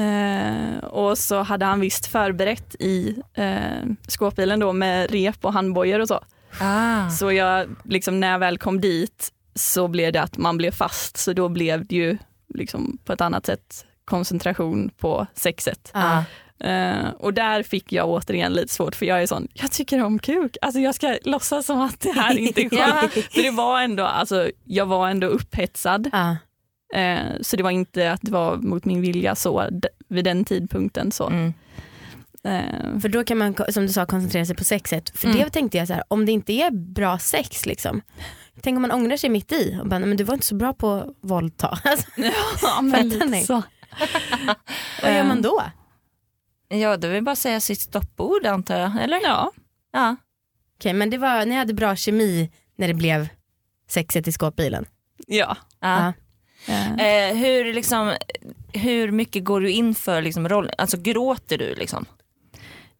Eh, 0.01 0.77
och 0.83 1.17
så 1.17 1.41
hade 1.41 1.65
han 1.65 1.79
visst 1.79 2.05
förberett 2.05 2.75
i 2.79 3.21
eh, 3.33 3.85
skåpbilen 4.07 4.59
då 4.59 4.73
med 4.73 5.11
rep 5.11 5.45
och 5.45 5.53
handbojor 5.53 5.99
och 5.99 6.07
så. 6.07 6.19
Ah. 6.59 7.09
Så 7.09 7.31
jag, 7.31 7.75
liksom, 7.83 8.19
när 8.19 8.31
jag 8.31 8.39
väl 8.39 8.57
kom 8.57 8.81
dit 8.81 9.31
så 9.55 9.87
blev 9.87 10.13
det 10.13 10.21
att 10.21 10.37
man 10.37 10.57
blev 10.57 10.71
fast 10.71 11.17
så 11.17 11.33
då 11.33 11.49
blev 11.49 11.85
det 11.85 11.95
ju 11.95 12.17
liksom, 12.53 12.97
på 13.05 13.13
ett 13.13 13.21
annat 13.21 13.45
sätt 13.45 13.85
koncentration 14.05 14.91
på 14.97 15.27
sexet. 15.33 15.91
Ja. 15.93 16.23
Eh, 16.59 17.09
och 17.19 17.33
där 17.33 17.63
fick 17.63 17.91
jag 17.91 18.09
återigen 18.09 18.53
lite 18.53 18.73
svårt 18.73 18.95
för 18.95 19.05
jag 19.05 19.21
är 19.21 19.27
sån, 19.27 19.47
jag 19.53 19.71
tycker 19.71 20.03
om 20.03 20.19
kuk, 20.19 20.57
alltså 20.61 20.79
jag 20.79 20.95
ska 20.95 21.17
låtsas 21.25 21.65
som 21.65 21.81
att 21.81 21.99
det 21.99 22.11
här 22.11 22.37
inte 22.37 22.61
är 22.61 22.69
skönt. 23.01 23.11
För 23.13 23.41
det 23.43 23.51
var 23.51 23.81
ändå, 23.81 24.03
alltså 24.03 24.49
jag 24.63 24.85
var 24.85 25.09
ändå 25.09 25.27
upphetsad. 25.27 26.09
Ja. 26.11 26.37
Eh, 26.99 27.19
så 27.41 27.55
det 27.57 27.63
var 27.63 27.71
inte 27.71 28.11
att 28.11 28.19
det 28.21 28.31
var 28.31 28.55
mot 28.57 28.85
min 28.85 29.01
vilja 29.01 29.35
så 29.35 29.69
vid 30.09 30.25
den 30.25 30.45
tidpunkten. 30.45 31.11
Så. 31.11 31.27
Mm. 31.27 31.53
Eh, 32.43 32.99
För 33.01 33.09
då 33.09 33.23
kan 33.23 33.37
man 33.37 33.55
som 33.69 33.83
du 33.87 33.93
sa 33.93 34.05
koncentrera 34.05 34.45
sig 34.45 34.55
på 34.55 34.63
sexet. 34.63 35.09
För 35.19 35.27
Mm. 35.27 35.39
det 35.39 35.49
tänkte 35.49 35.77
jag 35.77 35.87
så 35.87 35.93
här, 35.93 36.03
om 36.07 36.25
det 36.25 36.31
inte 36.31 36.53
är 36.53 36.71
bra 36.71 37.19
sex 37.19 37.65
liksom. 37.65 38.01
Tänk 38.61 38.75
om 38.75 38.81
man 38.81 38.91
ångrar 38.91 39.17
sig 39.17 39.29
mitt 39.29 39.51
i 39.51 39.77
och 39.81 39.87
bara, 39.87 39.99
"Nej, 39.99 40.07
men 40.07 40.17
du 40.17 40.23
var 40.23 40.33
inte 40.33 40.45
så 40.45 40.55
bra 40.55 40.73
på 40.73 40.91
att 40.91 41.05
våldta. 41.21 41.67
Alltså, 41.83 42.07
ja, 42.61 42.81
men 42.81 43.09
lite 43.09 43.39
så. 43.41 43.61
vad 45.03 45.13
gör 45.15 45.23
man 45.23 45.41
då? 45.41 45.61
Ja, 46.69 46.97
då 46.97 47.07
vill 47.07 47.23
bara 47.23 47.35
säga 47.35 47.59
sitt 47.59 47.79
stoppord 47.81 48.45
antar 48.45 48.79
jag, 48.79 49.03
eller? 49.03 49.19
Ja, 49.23 49.51
Ja. 49.91 50.15
Okej 50.77 50.93
men 50.93 51.09
det 51.09 51.17
var, 51.17 51.45
ni 51.45 51.55
hade 51.55 51.73
bra 51.73 51.95
kemi 51.95 52.51
när 52.75 52.87
det 52.87 52.93
blev 52.93 53.27
sexet 53.87 54.27
i 54.27 54.31
skåpbilen. 54.31 54.85
ja. 55.27 55.57
ja. 55.79 56.13
Ja. 56.67 56.73
Eh, 56.73 57.29
Eh, 57.29 57.35
hur, 57.35 57.73
liksom, 57.73 58.15
hur 58.73 59.11
mycket 59.11 59.43
går 59.43 59.61
du 59.61 59.71
in 59.71 59.95
för 59.95 60.21
liksom, 60.21 60.49
roll? 60.49 60.71
Alltså 60.77 60.97
gråter 60.97 61.57
du 61.57 61.75
liksom? 61.75 62.05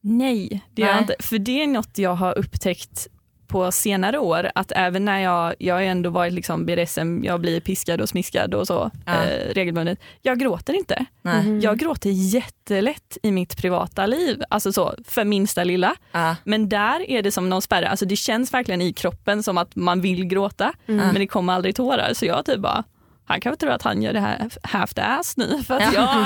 nej, 0.02 0.62
det 0.74 0.82
gör 0.82 0.90
jag 0.90 1.00
inte. 1.00 1.16
För 1.20 1.40
det 1.40 1.64
är 1.64 1.68
något 1.68 1.98
jag 1.98 2.16
har 2.16 2.38
upptäckt 2.38 3.08
på 3.50 3.72
senare 3.72 4.18
år, 4.20 4.52
att 4.56 4.72
även 4.76 5.06
när 5.06 5.20
jag, 5.20 5.56
jag 5.60 5.76
har 5.76 5.82
ändå 5.82 6.10
varit 6.10 6.34
liksom 6.34 6.66
BDSM, 6.66 7.24
jag 7.24 7.42
blir 7.42 7.60
piskad 7.62 8.02
och 8.02 8.10
smiskad 8.10 8.54
och 8.54 8.68
så 8.68 8.92
Ja. 9.06 9.14
eh, 9.26 9.54
regelbundet. 9.54 10.00
Jag 10.22 10.40
gråter 10.40 10.74
inte. 10.74 11.06
Nej. 11.22 11.44
Mhm. 11.44 11.60
Jag 11.60 11.78
gråter 11.80 12.10
jättelätt 12.10 13.18
i 13.24 13.32
mitt 13.32 13.58
privata 13.58 14.06
liv, 14.06 14.42
alltså 14.50 14.72
så 14.74 14.94
för 15.08 15.24
minsta 15.26 15.64
lilla. 15.64 15.96
Ja. 16.12 16.36
Men 16.44 16.70
där 16.70 17.10
är 17.10 17.22
det 17.22 17.32
som 17.32 17.50
någon 17.50 17.62
spärr, 17.62 17.84
alltså 17.84 18.06
det 18.06 18.16
känns 18.16 18.54
verkligen 18.54 18.82
i 18.82 18.94
kroppen 18.94 19.44
som 19.44 19.58
att 19.58 19.76
man 19.76 20.02
vill 20.02 20.26
gråta 20.26 20.74
Mm. 20.88 21.06
men 21.08 21.16
det 21.16 21.28
kommer 21.28 21.54
aldrig 21.54 21.76
tårar 21.76 22.14
så 22.14 22.26
jag 22.26 22.46
typ 22.46 22.60
bara 22.60 22.84
han 23.26 23.42
kan 23.42 23.50
väl 23.52 23.58
tro 23.58 23.70
att 23.70 23.82
han 23.82 24.02
gör 24.02 24.14
det 24.14 24.20
här 24.20 24.50
half 24.64 24.92
ass 24.96 25.38
nu 25.38 25.64
för 25.64 25.78
att 25.78 25.94
jag, 25.94 26.26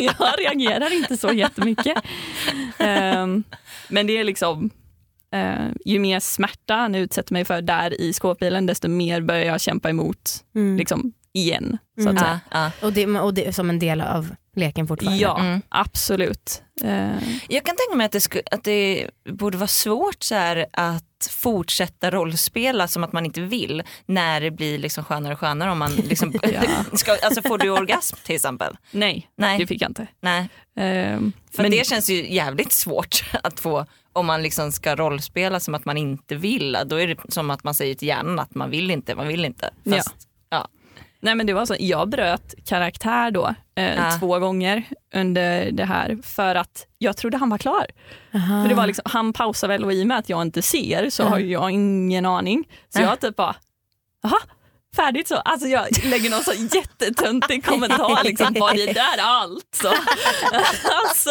jag 0.00 0.34
reagerar 0.38 0.92
inte 0.92 1.16
så 1.16 1.32
jättemycket. 1.32 1.98
Ehm, 2.78 3.44
men 3.88 4.06
det 4.06 4.18
är 4.18 4.24
liksom, 4.24 4.70
eh, 5.34 5.66
ju 5.84 5.98
mer 5.98 6.20
smärta 6.20 6.74
han 6.74 6.94
utsätter 6.94 7.32
mig 7.32 7.44
för 7.44 7.62
där 7.62 8.00
i 8.00 8.12
skåpbilen 8.12 8.66
desto 8.66 8.88
mer 8.88 9.20
börjar 9.20 9.44
jag 9.44 9.60
kämpa 9.60 9.90
emot 9.90 10.44
Mm. 10.54 10.76
liksom, 10.76 11.12
igen. 11.32 11.78
Så 11.96 12.08
att 12.08 12.10
Mm. 12.10 12.22
säga. 12.24 12.40
Ja, 12.50 12.70
ja. 12.80 12.86
Och 12.86 12.92
det, 12.92 13.06
och 13.06 13.34
det 13.34 13.46
är 13.46 13.52
som 13.52 13.70
en 13.70 13.78
del 13.78 14.00
av 14.00 14.34
leken 14.56 14.86
fortfarande? 14.88 15.22
Ja, 15.22 15.38
Mm. 15.40 15.62
absolut. 15.68 16.62
Eh, 16.82 17.10
Jag 17.48 17.64
kan 17.64 17.76
tänka 17.76 17.96
mig 17.96 18.04
att 18.06 18.12
det, 18.12 18.20
sku, 18.20 18.40
att 18.50 18.64
det 18.64 19.10
borde 19.30 19.58
vara 19.58 19.68
svårt 19.68 20.22
så 20.22 20.34
här, 20.34 20.66
att 20.72 21.28
fortsätta 21.30 22.10
rollspela 22.10 22.88
som 22.88 23.04
att 23.04 23.12
man 23.12 23.24
inte 23.26 23.40
vill 23.40 23.82
när 24.06 24.40
det 24.40 24.50
blir 24.50 24.78
liksom 24.78 25.04
skönare 25.04 25.32
och 25.32 25.38
skönare. 25.40 25.70
Om 25.70 25.78
man 25.78 25.92
liksom, 26.08 26.34
Ja. 26.42 26.60
ska, 26.96 27.16
alltså 27.22 27.42
får 27.42 27.58
du 27.58 27.70
orgasm 27.70 28.16
till 28.24 28.34
exempel? 28.34 28.76
nej, 28.90 29.28
Nej. 29.36 29.58
det 29.58 29.66
fick 29.66 29.82
jag 29.82 29.90
inte. 29.90 30.06
Nej. 30.20 30.40
Eh, 30.76 31.18
För 31.52 31.62
men- 31.62 31.70
det 31.70 31.86
känns 31.86 32.10
ju 32.10 32.34
jävligt 32.34 32.72
svårt 32.72 33.24
att 33.42 33.60
få 33.60 33.86
om 34.14 34.26
man 34.26 34.42
liksom 34.42 34.72
ska 34.72 34.96
rollspela 34.96 35.60
som 35.60 35.74
att 35.74 35.84
man 35.84 35.96
inte 35.96 36.34
vill. 36.34 36.78
Då 36.86 36.96
är 37.00 37.06
det 37.06 37.16
som 37.28 37.50
att 37.50 37.64
man 37.64 37.74
säger 37.74 37.94
till 37.94 38.08
hjärnan 38.08 38.38
att 38.38 38.54
man 38.54 38.70
vill 38.70 38.90
inte, 38.90 39.14
man 39.14 39.28
vill 39.28 39.44
inte. 39.44 39.70
Ja. 39.82 39.96
Fast, 39.96 40.14
ja. 40.50 40.68
Nej 41.20 41.34
men 41.34 41.46
det 41.46 41.52
var 41.52 41.66
så, 41.66 41.76
jag 41.78 42.08
bröt 42.08 42.54
karaktär 42.64 43.30
då 43.30 43.54
eh, 43.74 43.94
Ja. 43.94 44.18
två 44.20 44.38
gånger 44.38 44.84
under 45.14 45.70
det 45.70 45.84
här 45.84 46.18
för 46.22 46.54
att 46.54 46.86
jag 46.98 47.16
trodde 47.16 47.36
han 47.36 47.50
var 47.50 47.58
klar. 47.58 47.86
Aha. 48.34 48.62
För 48.62 48.68
det 48.68 48.74
var 48.74 48.86
liksom, 48.86 49.02
han 49.04 49.32
pausar 49.32 49.68
väl 49.68 49.84
och 49.84 49.92
i 49.92 50.02
och 50.02 50.06
med 50.06 50.18
att 50.18 50.28
jag 50.28 50.42
inte 50.42 50.62
ser 50.62 51.10
så 51.10 51.22
Ja. 51.22 51.26
har 51.28 51.38
jag 51.38 51.70
ingen 51.70 52.26
aning. 52.26 52.64
Så 52.88 53.00
Ja. 53.00 53.04
jag 53.04 53.20
typ 53.20 53.36
bara, 53.36 53.56
jaha, 54.22 54.38
färdigt 54.96 55.28
så. 55.28 55.36
Alltså 55.36 55.68
jag 55.68 55.86
lägger 56.04 56.30
någon 56.30 56.42
så 56.44 56.52
jättetöntig 56.52 57.64
kommentar, 57.64 58.24
liksom, 58.24 58.54
var 58.60 58.74
det 58.74 58.92
där 58.92 59.18
allt? 59.22 59.68
Så. 59.82 59.88
alltså, 61.04 61.30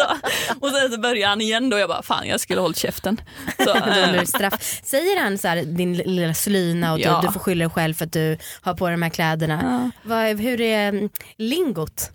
och 0.60 0.70
sen 0.70 0.92
så 0.92 1.00
börjar 1.00 1.28
han 1.28 1.40
igen 1.40 1.70
då, 1.70 1.78
jag 1.78 1.88
bara, 1.88 2.02
fan 2.02 2.26
jag 2.28 2.40
skulle 2.40 2.60
hållit 2.60 2.76
käften. 2.78 3.20
Så, 3.58 3.74
det 4.12 4.26
straff. 4.26 4.80
Säger 4.84 5.20
han 5.22 5.38
så 5.38 5.48
här, 5.48 5.62
din 5.62 5.94
lilla 5.96 6.34
slyna 6.34 6.92
och 6.92 7.00
Ja. 7.00 7.20
du, 7.20 7.26
du 7.26 7.32
får 7.32 7.40
skylla 7.40 7.64
dig 7.64 7.74
själv 7.74 7.94
för 7.94 8.04
att 8.04 8.12
du 8.12 8.38
har 8.60 8.74
på 8.74 8.86
dig 8.86 8.94
de 8.96 9.02
här 9.02 9.10
kläderna. 9.10 9.60
ja. 9.62 9.90
Vad, 10.08 10.40
hur 10.40 10.60
är 10.60 10.88
mm, 10.88 11.08
lingot? 11.38 12.10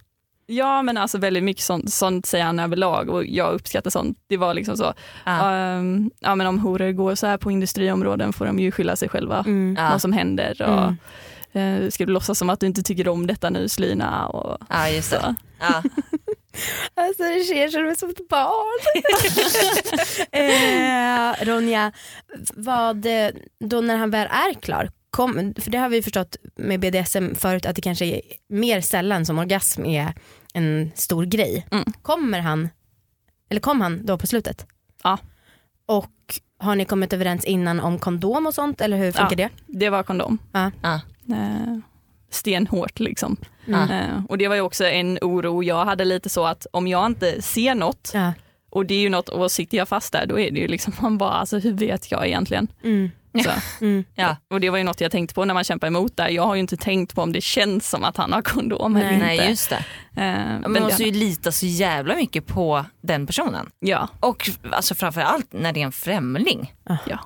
Ja 0.51 0.81
men 0.81 0.97
alltså 0.97 1.17
väldigt 1.17 1.43
mycket 1.43 1.63
sånt, 1.63 1.93
sånt 1.93 2.25
säger 2.25 2.45
han 2.45 2.59
överlag 2.59 3.09
och 3.09 3.25
jag 3.25 3.53
uppskattar 3.53 3.89
sånt. 3.89 4.17
Det 4.27 4.37
var 4.37 4.53
liksom 4.53 4.77
så, 4.77 4.93
Ja. 5.25 5.51
ehm, 5.55 6.11
ja 6.19 6.35
men 6.35 6.47
om 6.47 6.59
horor 6.59 6.91
går 6.91 7.15
så 7.15 7.27
här 7.27 7.37
på 7.37 7.51
industriområden 7.51 8.33
får 8.33 8.45
de 8.45 8.59
ju 8.59 8.71
skylla 8.71 8.95
sig 8.95 9.09
själva 9.09 9.39
Mm. 9.47 9.77
Vad 9.91 10.01
som 10.01 10.13
händer. 10.13 10.61
Och, 10.61 10.93
eh, 11.53 11.89
ska 11.89 12.05
du 12.05 12.11
låtsas 12.13 12.39
som 12.39 12.49
att 12.49 12.59
du 12.59 12.67
inte 12.67 12.83
tycker 12.83 13.07
om 13.07 13.27
detta 13.27 13.49
nu 13.49 13.69
Slyna? 13.69 14.27
Och, 14.27 14.57
ja 14.69 14.89
just 14.89 15.11
det. 15.11 15.19
så. 15.19 15.35
Ja. 15.59 15.83
Alltså 16.93 17.23
det 17.23 17.43
ser 17.43 17.67
som 17.69 17.95
som 17.95 18.09
ett 18.09 18.29
barn. 18.29 18.79
eh, 20.31 21.45
Ronja, 21.45 21.91
vad, 22.53 23.05
då 23.59 23.81
när 23.81 23.97
han 23.97 24.09
väl 24.09 24.27
är 24.27 24.53
klar, 24.53 24.89
kom, 25.09 25.53
för 25.57 25.71
det 25.71 25.77
har 25.77 25.89
vi 25.89 26.01
förstått 26.01 26.35
med 26.55 26.79
BDSM 26.79 27.35
förut 27.35 27.65
att 27.65 27.75
det 27.75 27.81
kanske 27.81 28.05
är 28.05 28.21
mer 28.49 28.81
sällan 28.81 29.25
som 29.25 29.39
orgasm 29.39 29.85
är 29.85 30.13
en 30.53 30.91
stor 30.95 31.25
grej. 31.25 31.67
Mm. 31.71 31.85
Kommer 32.01 32.39
han, 32.39 32.69
eller 33.49 33.61
kom 33.61 33.81
han 33.81 34.05
då 34.05 34.17
på 34.17 34.27
slutet? 34.27 34.65
Ja. 35.03 35.17
Och 35.85 36.39
har 36.57 36.75
ni 36.75 36.85
kommit 36.85 37.13
överens 37.13 37.45
innan 37.45 37.79
om 37.79 37.99
kondom 37.99 38.47
och 38.47 38.53
sånt 38.53 38.81
eller 38.81 38.97
hur 38.97 39.11
funkar 39.11 39.35
det? 39.35 39.49
Det 39.67 39.89
var 39.89 40.03
kondom. 40.03 40.37
Ja. 40.51 40.71
Ja. 40.81 41.01
Eh, 41.31 41.77
stenhårt 42.31 42.99
liksom. 42.99 43.37
Mm. 43.67 44.25
Och 44.25 44.37
det 44.37 44.47
var 44.47 44.55
ju 44.55 44.61
också 44.61 44.85
en 44.85 45.17
oro 45.21 45.63
jag 45.63 45.85
hade 45.85 46.05
lite 46.05 46.29
så 46.29 46.45
att 46.45 46.67
om 46.73 46.87
jag 46.87 47.05
inte 47.05 47.41
ser 47.41 47.75
något 47.75 48.11
Ja. 48.13 48.33
och 48.69 48.85
det 48.85 48.93
är 48.93 48.99
ju 48.99 49.09
något 49.09 49.29
och 49.29 49.51
sitter 49.51 49.77
jag 49.77 49.87
fast 49.87 50.13
där 50.13 50.25
då 50.25 50.39
är 50.39 50.51
det 50.51 50.59
ju 50.59 50.67
liksom 50.67 50.93
man 51.01 51.17
bara 51.17 51.31
alltså 51.31 51.59
hur 51.59 51.73
vet 51.73 52.11
jag 52.11 52.27
egentligen? 52.27 52.67
Mm. 52.83 53.11
Mm. 53.81 54.03
Ja. 54.15 54.35
Och 54.49 54.59
det 54.61 54.69
var 54.69 54.77
ju 54.77 54.83
något 54.83 55.01
jag 55.01 55.11
tänkte 55.11 55.33
på 55.35 55.45
när 55.45 55.53
man 55.53 55.63
kämpar 55.63 55.87
emot 55.87 56.17
där. 56.17 56.29
Jag 56.29 56.43
har 56.43 56.55
ju 56.55 56.61
inte 56.61 56.77
tänkt 56.77 57.15
på 57.15 57.21
om 57.21 57.31
det 57.33 57.41
känns 57.41 57.89
som 57.89 58.03
att 58.03 58.17
han 58.17 58.33
har 58.33 58.41
kondom 58.41 58.95
eller 58.95 59.11
inte. 59.13 59.25
Nej 59.25 59.49
just 59.49 59.69
det. 59.69 59.85
Men 60.11 60.61
men 60.61 60.71
man 60.71 60.81
måste 60.83 61.03
ju 61.03 61.11
lita 61.11 61.51
så 61.51 61.65
jävla 61.65 62.15
mycket 62.15 62.47
på 62.47 62.85
den 63.01 63.27
personen. 63.27 63.69
ja, 63.79 64.07
Och 64.19 64.49
alltså 64.71 64.95
framförallt 64.95 65.47
när 65.53 65.73
det 65.73 65.81
är 65.81 65.85
en 65.85 65.91
främling. 65.91 66.73
ja. 67.07 67.19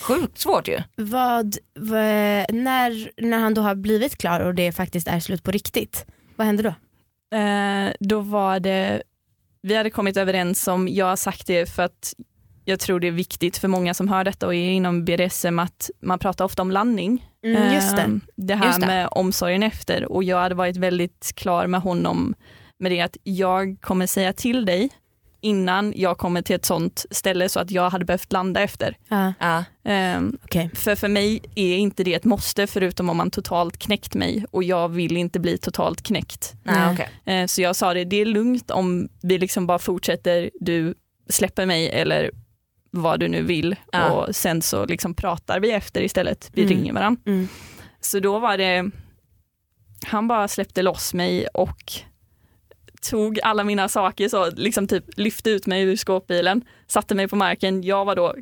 Sjukt 0.00 0.38
svårt 0.38 0.68
ju. 0.68 0.82
Vad, 0.96 1.56
vad, 1.74 2.46
när, 2.54 3.10
när 3.22 3.38
han 3.38 3.54
då 3.54 3.62
har 3.62 3.74
blivit 3.74 4.16
klar 4.18 4.40
och 4.40 4.54
det 4.54 4.72
faktiskt 4.72 5.08
är 5.08 5.20
slut 5.20 5.42
på 5.42 5.50
riktigt, 5.50 6.06
vad 6.36 6.46
händer 6.46 6.64
då? 6.64 6.74
Eh, 7.36 7.92
då 8.00 8.20
var 8.20 8.60
det, 8.60 9.02
vi 9.62 9.76
hade 9.76 9.90
kommit 9.90 10.16
överens 10.16 10.68
om, 10.68 10.88
jag 10.88 11.06
har 11.06 11.16
sagt 11.16 11.46
det 11.46 11.66
för 11.66 11.82
att 11.82 12.14
jag 12.64 12.80
tror 12.80 13.00
det 13.00 13.06
är 13.06 13.12
viktigt 13.12 13.56
för 13.58 13.68
många 13.68 13.94
som 13.94 14.08
hör 14.08 14.24
detta 14.24 14.46
och 14.46 14.54
är 14.54 14.70
inom 14.70 15.04
BDSM 15.04 15.58
att 15.58 15.90
man 16.00 16.18
pratar 16.18 16.44
ofta 16.44 16.62
om 16.62 16.70
landning. 16.70 17.30
Mm, 17.44 17.74
just 17.74 17.96
det. 17.96 18.02
Eh, 18.02 18.08
det 18.36 18.54
här 18.54 18.66
Just 18.66 18.80
det. 18.80 18.86
med 18.86 19.08
omsorgen 19.10 19.62
efter 19.62 20.12
och 20.12 20.24
jag 20.24 20.38
hade 20.38 20.54
varit 20.54 20.76
väldigt 20.76 21.32
klar 21.36 21.66
med 21.66 21.80
honom 21.80 22.34
med 22.78 22.92
det 22.92 23.00
att 23.00 23.16
jag 23.22 23.76
kommer 23.80 24.06
säga 24.06 24.32
till 24.32 24.64
dig 24.64 24.90
innan 25.46 25.92
jag 25.96 26.18
kommer 26.18 26.42
till 26.42 26.56
ett 26.56 26.64
sånt 26.64 27.06
ställe 27.10 27.48
så 27.48 27.60
att 27.60 27.70
jag 27.70 27.90
hade 27.90 28.04
behövt 28.04 28.32
landa 28.32 28.60
efter. 28.60 28.96
Ja, 29.08 29.32
Ja. 29.40 29.64
Ehm, 29.84 30.38
okej. 30.44 30.70
för 30.74 30.94
för 30.96 31.08
mig 31.08 31.40
är 31.54 31.76
inte 31.76 32.04
det 32.04 32.14
ett 32.14 32.24
måste 32.24 32.66
förutom 32.66 33.08
om 33.10 33.16
man 33.16 33.30
totalt 33.30 33.78
knäckt 33.78 34.14
mig 34.14 34.44
och 34.50 34.62
jag 34.64 34.88
vill 34.88 35.16
inte 35.16 35.40
bli 35.40 35.58
totalt 35.58 36.02
knäckt. 36.02 36.54
Nej. 36.62 36.92
okej. 36.94 37.34
Eh, 37.40 37.46
Så 37.46 37.62
jag 37.62 37.76
sa 37.76 37.94
det, 37.94 38.04
det 38.04 38.16
är 38.16 38.24
lugnt 38.26 38.70
om 38.70 39.08
vi 39.22 39.38
liksom 39.38 39.66
bara 39.66 39.78
fortsätter, 39.78 40.50
du 40.60 40.94
släpper 41.28 41.66
mig 41.66 41.88
eller 41.90 42.30
vad 42.90 43.20
du 43.20 43.28
nu 43.28 43.42
vill 43.42 43.76
och 44.10 44.36
sen 44.36 44.62
så 44.62 44.86
liksom 44.86 45.14
pratar 45.14 45.60
vi 45.60 45.72
efter 45.72 46.02
istället, 46.02 46.50
vi 46.52 46.62
Mm. 46.62 46.74
ringer 46.76 46.92
varandra. 46.92 47.20
Mm. 47.26 47.48
Så 48.00 48.20
då 48.20 48.38
var 48.38 48.58
det, 48.58 48.90
han 50.06 50.28
bara 50.28 50.48
släppte 50.48 50.82
loss 50.82 51.14
mig 51.14 51.46
och 51.46 51.92
tog 53.10 53.40
alla 53.42 53.64
mina 53.64 53.88
saker, 53.88 54.28
så 54.28 54.50
liksom 54.50 54.88
typ 54.88 55.04
lyfte 55.16 55.50
ut 55.50 55.66
mig 55.66 55.82
ur 55.82 55.96
skåpbilen, 55.96 56.64
satte 56.88 57.14
mig 57.14 57.28
på 57.28 57.36
marken, 57.36 57.82
jag 57.82 58.04
var 58.04 58.16
då 58.16 58.34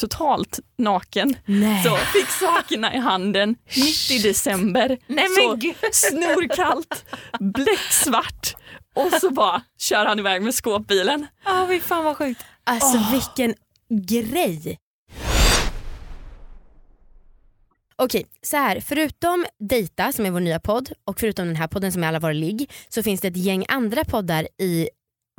totalt 0.00 0.60
naken, 0.78 1.36
Nej. 1.44 1.84
så 1.84 1.96
fick 1.96 2.28
sakerna 2.28 2.94
i 2.94 2.98
handen 2.98 3.56
mitt 3.76 4.10
i 4.10 4.18
december, 4.18 4.98
Nej 5.06 5.26
så 5.28 5.58
snorkallt, 5.92 7.04
bläcksvart 7.40 8.54
och 8.94 9.12
så 9.20 9.30
bara 9.30 9.62
kör 9.78 10.06
han 10.06 10.18
iväg 10.18 10.42
med 10.42 10.54
skåpbilen. 10.54 11.26
Ja 11.44 11.66
fy 11.68 11.80
fan 11.80 12.04
vad 12.04 12.16
sjukt. 12.16 12.44
Alltså 12.64 13.02
vilken 13.12 13.54
grej. 14.06 14.78
Okej, 17.98 18.26
så 18.42 18.56
här. 18.56 18.80
Förutom 18.80 19.46
Dejta 19.58 20.12
som 20.12 20.26
är 20.26 20.30
vår 20.30 20.40
nya 20.40 20.60
podd 20.60 20.92
och 21.04 21.20
förutom 21.20 21.46
den 21.46 21.56
här 21.56 21.66
podden 21.66 21.92
som 21.92 22.04
är 22.04 22.08
Alla 22.08 22.20
våra 22.20 22.32
ligg 22.32 22.70
så 22.88 23.02
finns 23.02 23.20
det 23.20 23.28
ett 23.28 23.36
gäng 23.36 23.64
andra 23.68 24.04
poddar 24.04 24.48
i 24.58 24.88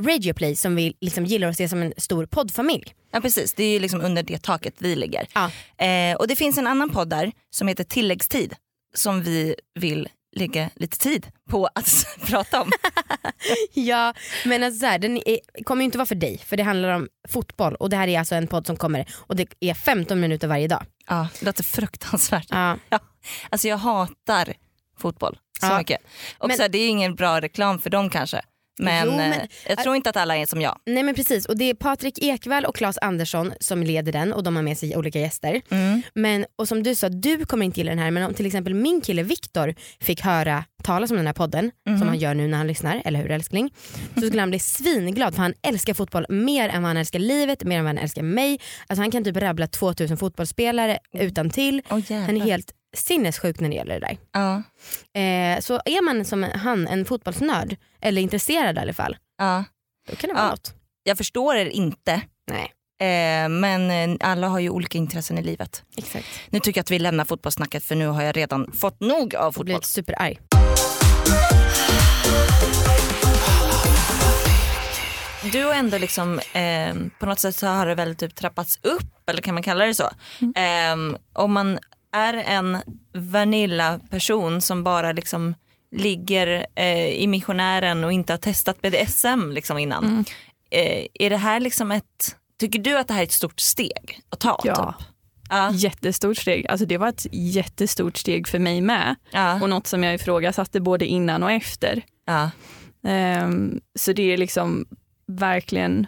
Radioplay 0.02 0.56
som 0.56 0.76
vi 0.76 0.93
liksom 1.02 1.26
gillar 1.26 1.48
att 1.48 1.58
se 1.58 1.70
som 1.70 1.82
en 1.82 1.93
stor 1.98 2.26
poddfamilj. 2.26 2.96
Ja 3.12 3.22
precis, 3.22 3.54
det 3.54 3.63
är 3.63 3.74
ju 3.74 3.80
liksom 3.80 4.02
under 4.02 4.24
det 4.24 4.43
taket 4.43 4.76
vi 4.78 4.96
ligger. 4.96 5.28
Ja. 5.34 5.52
Eh, 5.86 6.17
och 6.17 6.28
det 6.28 6.36
finns 6.36 6.58
en 6.58 6.67
annan 6.67 6.89
podd 6.89 7.10
där 7.10 7.32
som 7.50 7.67
heter 7.67 7.84
Tilläggstid 7.84 8.56
som 8.96 9.24
vi 9.24 9.56
vill 9.80 10.10
lägga 10.38 10.69
lite 10.76 10.97
tid 10.97 11.28
på 11.50 11.69
att 11.76 12.06
prata 12.28 12.62
om. 12.62 12.71
Ja, 13.73 14.13
men 14.45 14.63
alltså 14.63 14.80
så 14.80 14.86
här, 14.86 15.00
den 15.00 15.17
är, 15.17 15.63
kommer 15.63 15.82
ju 15.82 15.86
inte 15.86 15.97
vara 15.97 16.06
för 16.06 16.15
dig 16.15 16.38
för 16.38 16.58
det 16.58 16.63
handlar 16.63 16.89
om 16.89 17.08
fotboll 17.28 17.76
och 17.76 17.89
det 17.89 17.97
här 17.97 18.08
är 18.08 18.19
alltså 18.19 18.36
en 18.36 18.47
podd 18.47 18.67
som 18.67 18.78
kommer 18.78 19.06
och 19.15 19.36
det 19.36 19.47
är 19.60 19.73
15 19.73 20.19
minuter 20.19 20.47
varje 20.47 20.67
dag. 20.67 20.86
ja, 21.08 21.28
det 21.39 21.45
låter 21.45 21.63
fruktansvärt. 21.63 22.47
Ja. 22.52 22.78
Alltså 23.50 23.67
jag 23.67 23.78
hatar 23.78 24.54
fotboll 25.00 25.38
så 25.60 25.65
Ja. 25.65 25.78
mycket. 25.78 26.02
Och 26.38 26.47
Men- 26.47 26.58
så 26.58 26.62
här, 26.63 26.69
det 26.69 26.78
är 26.78 26.89
ingen 26.89 27.15
bra 27.15 27.41
reklam 27.41 27.80
för 27.80 27.89
dem 27.89 28.10
kanske. 28.10 28.41
Men, 28.80 29.06
Jo, 29.06 29.12
men- 29.18 29.32
eh, 29.34 29.48
jag 29.68 29.78
tror 29.78 29.96
inte 29.96 30.10
att 30.10 30.18
alla 30.18 30.38
är 30.38 30.46
som 30.46 30.62
jag. 30.62 30.80
Nej 30.86 31.04
men 31.04 31.16
precis 31.16 31.46
och 31.46 31.58
det 31.58 31.66
är 31.70 31.74
Patrik 31.74 32.20
Ekwall 32.24 32.66
och 32.66 32.76
Claes 32.76 32.98
Andersson 32.98 33.54
som 33.60 33.84
leder 33.84 34.12
den 34.12 34.34
och 34.34 34.44
de 34.44 34.56
har 34.56 34.63
med 34.63 34.78
sig 34.78 34.96
olika 34.98 35.20
gäster. 35.20 35.62
Mm. 35.70 36.02
Men, 36.13 36.46
och 36.56 36.68
som 36.68 36.84
du 36.84 36.96
sa, 36.96 37.10
du 37.10 37.46
kommer 37.46 37.66
inte 37.66 37.80
gilla 37.80 37.90
den 37.92 38.00
här 38.00 38.12
men 38.12 38.24
om 38.24 38.34
till 38.34 38.46
exempel 38.46 38.74
min 38.74 39.02
kille 39.02 39.24
Viktor 39.24 39.76
fick 40.00 40.22
höra 40.22 40.63
talas 40.84 41.12
om 41.12 41.18
den 41.18 41.26
här 41.26 41.34
podden 41.34 41.72
Mhm. 41.88 42.00
som 42.00 42.08
han 42.08 42.18
gör 42.18 42.34
nu 42.34 42.48
när 42.48 42.58
han 42.58 42.68
lyssnar, 42.68 43.02
eller 43.06 43.20
hur 43.22 43.32
älskling? 43.32 43.74
Så 44.16 44.22
skulle 44.22 44.42
han 44.42 44.50
bli 44.50 44.60
svinglad 44.60 45.36
för 45.36 45.42
han 45.42 45.54
älskar 45.62 45.94
fotboll 45.94 46.26
mer 46.30 46.70
än 46.70 46.82
vad 46.82 46.90
han 46.90 46.98
älskar 46.98 47.20
livet, 47.20 47.63
mer 47.63 47.78
än 47.78 47.84
vad 47.84 47.90
han 47.96 48.04
älskar 48.04 48.22
mig. 48.22 48.60
Alltså 48.88 49.02
han 49.02 49.12
kan 49.12 49.24
typ 49.24 49.38
rabbla 49.38 49.68
2000 49.68 50.18
fotbollsspelare 50.18 51.00
utan 51.13 51.50
till. 51.50 51.82
Oh, 51.90 52.12
Han 52.12 52.38
är 52.38 52.46
helt 52.46 52.72
sinnessjuk 52.98 53.60
när 53.60 53.70
det 53.70 53.76
gäller 53.76 54.00
det 54.00 54.08
där. 54.08 54.18
ja. 54.32 54.56
Eh, 55.22 55.60
så 55.60 55.74
är 55.86 56.02
man 56.04 56.26
som 56.26 56.44
han 56.44 56.88
en 56.88 57.06
fotbollsnörd, 57.06 57.76
eller 58.02 58.22
intresserad 58.22 58.78
i 58.78 58.80
alla 58.80 58.94
fall, 58.94 59.18
Ja. 59.38 59.64
då 60.10 60.16
kan 60.16 60.28
det 60.28 60.34
vara 60.34 60.44
Ja. 60.46 60.50
något. 60.50 60.74
Jag 61.04 61.18
förstår 61.18 61.56
er 61.56 61.66
inte. 61.66 62.22
Nej, 62.52 62.74
Eh, 63.00 63.50
men 63.50 63.92
eh, 63.92 64.18
alla 64.30 64.48
har 64.48 64.60
ju 64.60 64.70
olika 64.70 64.98
intressen 64.98 65.38
i 65.38 65.44
livet. 65.44 65.84
exakt. 65.98 66.26
Nu 66.50 66.60
tycker 66.60 66.78
jag 66.80 66.84
att 66.84 66.92
vi 66.92 67.00
lämnar 67.00 67.26
fotbollssnacket 67.26 67.84
för 67.84 67.96
nu 67.96 68.08
har 68.08 68.22
jag 68.24 68.38
redan 68.38 68.72
fått 68.72 69.00
nog 69.00 69.36
av 69.36 69.44
Jag 69.44 69.54
fotboll. 69.54 69.66
blir 69.66 69.80
superarg. 69.82 70.40
Du 75.52 75.64
har 75.66 75.74
ändå 75.74 75.98
liksom, 75.98 76.40
eh, 76.40 76.96
på 77.20 77.26
något 77.26 77.40
sätt 77.40 77.56
så 77.56 77.68
har 77.68 77.86
det 77.86 77.96
väl 77.96 78.16
typ 78.16 78.36
trappats 78.36 78.80
upp, 78.84 79.30
eller 79.30 79.42
kan 79.42 79.54
man 79.54 79.64
kalla 79.64 79.86
det 79.86 79.94
så? 79.94 80.04
Eh, 80.56 80.96
om 81.34 81.54
man 81.54 81.80
är 82.12 82.34
en 82.34 82.78
vanilla 83.13 84.00
person 84.10 84.62
som 84.62 84.84
bara 84.84 85.12
liksom 85.12 85.56
ligger 85.91 86.65
eh, 86.76 87.08
i 87.08 87.28
missionären 87.28 88.04
och 88.04 88.12
inte 88.13 88.34
har 88.34 88.38
testat 88.38 88.82
BDSM 88.82 89.52
liksom 89.52 89.78
innan. 89.78 90.06
Mm. 90.06 90.26
Eh, 90.72 91.08
är 91.13 91.30
det 91.30 91.38
här 91.38 91.60
liksom 91.60 91.91
ett, 91.91 92.36
tycker 92.60 92.80
du 92.80 92.98
att 92.98 93.08
det 93.08 93.13
här 93.13 93.22
är 93.22 93.26
ett 93.26 93.32
stort 93.32 93.60
steg 93.60 94.20
att 94.30 94.39
ta? 94.39 94.62
Ja. 94.63 94.76
Typ? 94.76 95.08
Ja. 95.50 95.72
Jättestort 95.74 96.38
steg. 96.38 96.67
Alltså 96.67 96.86
det 96.86 96.98
var 96.98 97.08
ett 97.08 97.28
jättestort 97.32 98.17
steg 98.17 98.48
för 98.48 98.60
mig 98.60 98.82
med. 98.82 99.15
Ja. 99.32 99.62
Och 99.62 99.70
något 99.70 99.88
som 99.88 100.04
jag 100.04 100.15
ifrågasatte 100.15 100.80
både 100.80 101.06
innan 101.06 101.43
och 101.43 101.52
efter. 101.52 102.02
Ja. 102.26 102.50
Ehm, 103.08 103.82
så 104.00 104.13
det 104.13 104.34
är 104.34 104.38
liksom 104.38 104.86
verkligen 105.28 106.08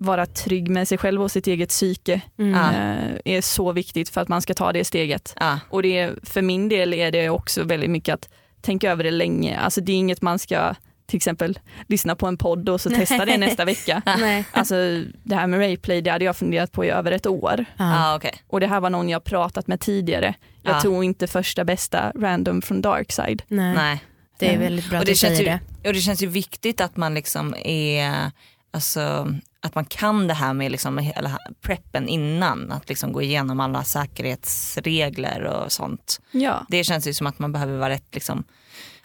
vara 0.00 0.26
trygg 0.26 0.68
med 0.70 0.88
sig 0.88 0.98
själv 0.98 1.22
och 1.22 1.30
sitt 1.30 1.46
eget 1.46 1.68
psyke 1.68 2.20
Mm. 2.38 2.54
Eh, 2.54 3.16
är 3.24 3.40
så 3.40 3.72
viktigt 3.72 4.08
för 4.08 4.20
att 4.20 4.28
man 4.28 4.42
ska 4.42 4.54
ta 4.54 4.72
det 4.72 4.84
steget. 4.84 5.34
Ja. 5.40 5.58
Och 5.70 5.82
det, 5.82 5.98
är- 5.98 6.18
för 6.22 6.42
min 6.42 6.68
del 6.68 6.94
är 6.94 7.10
det 7.12 7.30
också 7.30 7.64
väldigt 7.64 7.90
mycket 7.90 8.14
att 8.14 8.28
tänka 8.60 8.90
över 8.92 9.04
det 9.04 9.10
länge. 9.10 9.58
Alltså 9.58 9.80
det 9.80 9.92
är 9.92 9.96
inget 9.96 10.22
man 10.22 10.38
ska 10.38 10.74
till 11.06 11.16
exempel 11.16 11.58
lyssna 11.86 12.16
på 12.16 12.26
en 12.26 12.36
podd 12.36 12.68
och 12.68 12.80
så 12.80 12.90
testa 12.90 13.24
det 13.24 13.36
nästa 13.38 13.64
vecka. 13.64 14.02
Nej. 14.18 14.44
Alltså 14.52 14.74
det 15.22 15.34
här 15.34 15.46
med 15.46 15.60
Rayplay 15.60 16.00
det 16.00 16.10
hade 16.10 16.24
jag 16.24 16.36
funderat 16.36 16.72
på 16.72 16.84
i 16.84 16.90
över 16.90 17.12
ett 17.12 17.26
år. 17.26 17.64
Ja, 17.76 18.16
okej. 18.16 18.34
Och 18.46 18.60
det 18.60 18.66
här 18.66 18.80
var 18.80 18.90
någon 18.90 19.08
jag 19.08 19.24
pratat 19.24 19.66
med 19.66 19.80
tidigare. 19.80 20.34
Jag 20.62 20.76
Ja. 20.76 20.80
tog 20.80 21.04
inte 21.04 21.26
första 21.26 21.64
bästa 21.64 22.12
random 22.16 22.62
från 22.62 22.80
Darkside. 22.82 23.42
Nej. 23.48 23.74
Nej. 23.74 24.00
Det 24.38 24.54
är 24.54 24.58
väldigt 24.58 24.88
bra 24.90 24.96
Och 24.98 25.00
att 25.00 25.06
det, 25.06 25.12
du 25.12 25.16
känns 25.16 25.36
säger 25.38 25.52
ju, 25.52 25.58
det. 25.82 25.88
och 25.88 25.94
det 25.94 26.00
känns 26.00 26.22
ju 26.22 26.26
viktigt 26.26 26.80
att 26.80 26.96
man 26.96 27.14
liksom 27.14 27.54
är, 27.64 28.30
alltså 28.70 29.34
att 29.62 29.74
man 29.74 29.84
kan 29.84 30.28
det 30.28 30.34
här 30.34 30.54
med 30.54 30.72
liksom 30.72 30.98
hela 30.98 31.38
preppen 31.60 32.08
innan, 32.08 32.72
att 32.72 32.88
liksom 32.88 33.12
gå 33.12 33.22
igenom 33.22 33.60
alla 33.60 33.84
säkerhetsregler 33.84 35.42
och 35.44 35.72
sånt. 35.72 36.20
Ja, 36.30 36.66
Det 36.68 36.84
känns 36.84 37.06
ju 37.06 37.14
som 37.14 37.26
att 37.26 37.38
man 37.38 37.52
behöver 37.52 37.78
vara 37.78 37.90
rätt 37.90 38.14
liksom, 38.14 38.44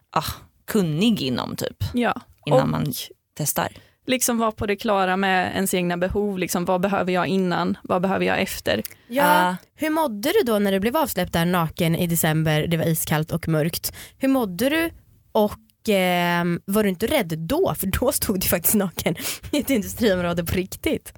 ah, 0.09 0.23
kunnig 0.65 1.21
inom 1.21 1.55
typ, 1.55 1.83
ja. 1.93 2.13
innan 2.45 2.61
och 2.61 2.69
man 2.69 2.93
testar. 3.37 3.67
liksom 4.07 4.37
vara 4.37 4.51
på 4.51 4.65
det 4.65 4.75
klara 4.75 5.17
med 5.17 5.51
ens 5.55 5.73
egna 5.73 5.97
behov. 5.97 6.37
Liksom, 6.39 6.65
vad 6.65 6.81
behöver 6.81 7.11
jag 7.11 7.27
innan? 7.27 7.77
Vad 7.83 8.01
behöver 8.01 8.25
jag 8.25 8.41
efter? 8.41 8.81
Ja, 9.07 9.23
Ja. 9.45 9.55
hur 9.75 9.89
mådde 9.89 10.29
du 10.29 10.39
då 10.45 10.59
när 10.59 10.71
du 10.71 10.79
blev 10.79 10.97
avsläppt 10.97 11.33
där 11.33 11.45
naken 11.45 11.95
i 11.95 12.07
december, 12.07 12.67
det 12.67 12.77
var 12.77 12.85
iskallt 12.85 13.31
och 13.31 13.47
mörkt? 13.47 13.93
Hur 14.17 14.27
mådde 14.27 14.69
du 14.69 14.89
och 15.31 15.53
ehm, 15.89 16.61
var 16.65 16.83
du 16.83 16.89
inte 16.89 17.07
rädd 17.07 17.33
då? 17.37 17.75
För 17.79 17.87
då 17.87 18.11
stod 18.11 18.39
du 18.39 18.47
faktiskt 18.47 18.75
naken 18.75 19.15
i 19.51 19.57
ett 19.59 19.69
industriområde 19.69 20.43
på 20.43 20.55
riktigt. 20.55 21.13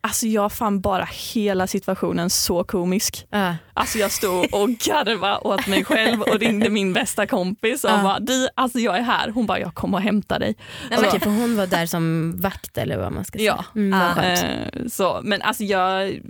Alltså 0.00 0.26
jag 0.26 0.52
fann 0.52 0.80
bara 0.80 1.08
hela 1.34 1.66
situationen 1.66 2.30
så 2.30 2.64
komisk. 2.64 3.26
Ja. 3.30 3.56
Alltså 3.74 3.98
jag 3.98 4.10
stod 4.10 4.54
och 4.54 4.68
garvade 4.68 5.38
åt 5.38 5.66
mig 5.66 5.84
själv 5.84 6.20
och 6.22 6.38
ringde 6.40 6.70
min 6.70 6.92
bästa 6.92 7.26
kompis 7.26 7.84
och 7.84 7.90
Ja. 7.90 8.02
bara, 8.02 8.18
du, 8.20 8.48
alltså 8.54 8.78
jag 8.78 8.96
är 8.98 9.02
här. 9.02 9.30
Hon 9.30 9.46
bara, 9.46 9.60
jag 9.60 9.74
kommer 9.74 9.98
och 9.98 10.02
hämtar 10.04 10.38
dig. 10.38 10.54
Nej, 10.90 10.98
men, 11.00 11.08
Okej, 11.08 11.20
för 11.20 11.30
hon 11.30 11.56
var 11.56 11.66
där 11.66 11.86
som 11.86 12.34
vakt 12.40 12.78
eller 12.78 12.98
vad 12.98 13.12
man 13.12 13.24
ska 13.24 13.38
säga. 13.38 13.64
Ja. 13.74 13.80
Mm. 13.80 14.18
Eh, 14.18 14.86
så, 14.88 15.20
men 15.24 15.42
alltså 15.42 15.64
jag, 15.64 16.20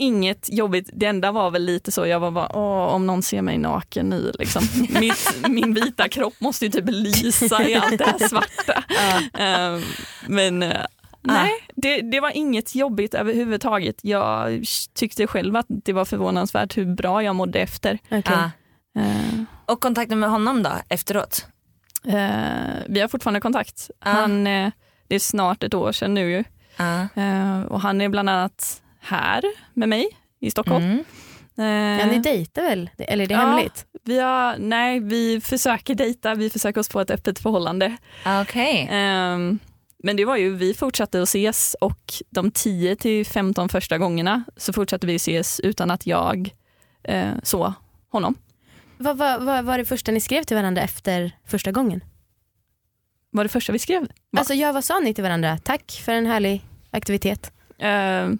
inget 0.00 0.48
jobbigt. 0.52 0.90
Det 0.92 1.06
enda 1.06 1.32
var 1.32 1.50
väl 1.50 1.62
lite 1.64 1.92
så, 1.92 2.06
jag 2.06 2.20
var 2.20 2.30
bara, 2.30 2.56
åh, 2.56 2.94
om 2.94 3.06
någon 3.06 3.22
ser 3.22 3.42
mig 3.42 3.58
naken 3.58 4.08
nu 4.08 4.32
liksom. 4.38 4.62
Mitt, 5.00 5.34
min 5.48 5.74
vita 5.74 6.08
kropp 6.08 6.34
måste 6.40 6.64
ju 6.64 6.70
typ 6.70 6.84
lysa 6.88 7.68
i 7.68 7.74
allt 7.74 7.98
det 7.98 8.04
här 8.04 8.28
svarta. 8.28 8.84
Eh, 9.38 9.78
men 10.28 10.62
eh, 10.62 10.84
nej, 11.22 11.52
det, 11.76 12.00
det 12.00 12.20
var 12.20 12.30
inget 12.36 12.74
jobbigt 12.74 13.14
överhuvudtaget. 13.14 13.96
Jag 14.02 14.62
tyckte 14.94 15.26
själv 15.26 15.56
att 15.56 15.66
det 15.68 15.92
var 15.92 16.04
förvånansvärt 16.04 16.76
hur 16.76 16.94
bra 16.94 17.22
jag 17.22 17.36
mådde 17.36 17.58
efter. 17.60 17.98
Okej. 18.10 18.22
ja. 18.24 18.50
Eh, 19.00 19.42
Och 19.66 19.80
kontakten 19.80 20.18
med 20.20 20.30
honom 20.30 20.62
då 20.62 20.70
efteråt? 20.88 21.46
eh, 22.06 22.14
vi 22.88 23.00
har 23.00 23.08
fortfarande 23.08 23.40
kontakt. 23.40 23.90
Ja. 24.04 24.10
Han, 24.10 24.46
eh, 24.46 24.70
det 25.08 25.14
är 25.14 25.18
snart 25.20 25.62
ett 25.62 25.74
år 25.74 25.92
sedan 25.92 26.14
nu 26.14 26.30
ju. 26.30 26.44
Ja. 26.76 27.06
Och 27.68 27.80
han 27.80 28.00
är 28.00 28.08
bland 28.08 28.30
annat 28.30 28.82
här 29.00 29.42
med 29.74 29.88
mig 29.88 30.06
i 30.40 30.50
Stockholm. 30.50 30.84
Mm. 30.84 31.04
Eh, 31.58 32.00
Ja, 32.00 32.06
ni 32.06 32.18
dejtar 32.18 32.62
väl? 32.62 32.90
Eller 32.98 33.24
är 33.24 33.28
det 33.28 33.34
Ja. 33.34 33.40
hemligt? 33.40 33.86
vi 34.04 34.18
har, 34.20 34.56
nej, 34.58 35.00
vi 35.00 35.40
försöker 35.40 35.94
dejta, 35.94 36.34
vi 36.34 36.50
försöker 36.50 36.80
oss 36.80 36.88
på 36.88 37.00
ett 37.00 37.10
öppet 37.10 37.38
förhållande. 37.38 37.96
Okej. 38.42 38.88
Ehm, 38.90 39.58
men 40.02 40.16
det 40.16 40.24
var 40.24 40.36
ju, 40.36 40.54
vi 40.56 40.74
fortsatte 40.74 41.22
att 41.22 41.28
ses 41.28 41.76
och 41.80 42.12
de 42.30 42.50
10 42.50 42.96
till 42.96 43.26
15 43.26 43.68
första 43.68 43.98
gångerna 43.98 44.44
så 44.56 44.72
fortsatte 44.72 45.06
vi 45.06 45.14
ses 45.14 45.60
utan 45.60 45.90
att 45.90 46.06
jag 46.06 46.50
eh, 47.02 47.30
såg 47.42 47.72
honom. 48.08 48.34
Vad 48.98 49.16
vad- 49.18 49.42
vad 49.42 49.64
var 49.64 49.78
det 49.78 49.84
första 49.84 50.12
ni 50.12 50.20
skrev 50.20 50.42
till 50.42 50.56
varandra 50.56 50.82
efter 50.82 51.32
första 51.46 51.72
gången? 51.72 52.04
Var 53.30 53.44
det 53.44 53.48
första 53.48 53.72
vi 53.72 53.78
skrev? 53.78 54.02
Va? 54.02 54.38
Alltså 54.38 54.54
ja, 54.54 54.72
vad 54.72 54.84
sa 54.84 54.98
ni 55.00 55.14
till 55.14 55.24
varandra? 55.24 55.58
Tack 55.64 56.00
för 56.04 56.12
en 56.12 56.26
härlig 56.26 56.62
aktivitet. 56.90 57.52
Ehm, 57.78 58.38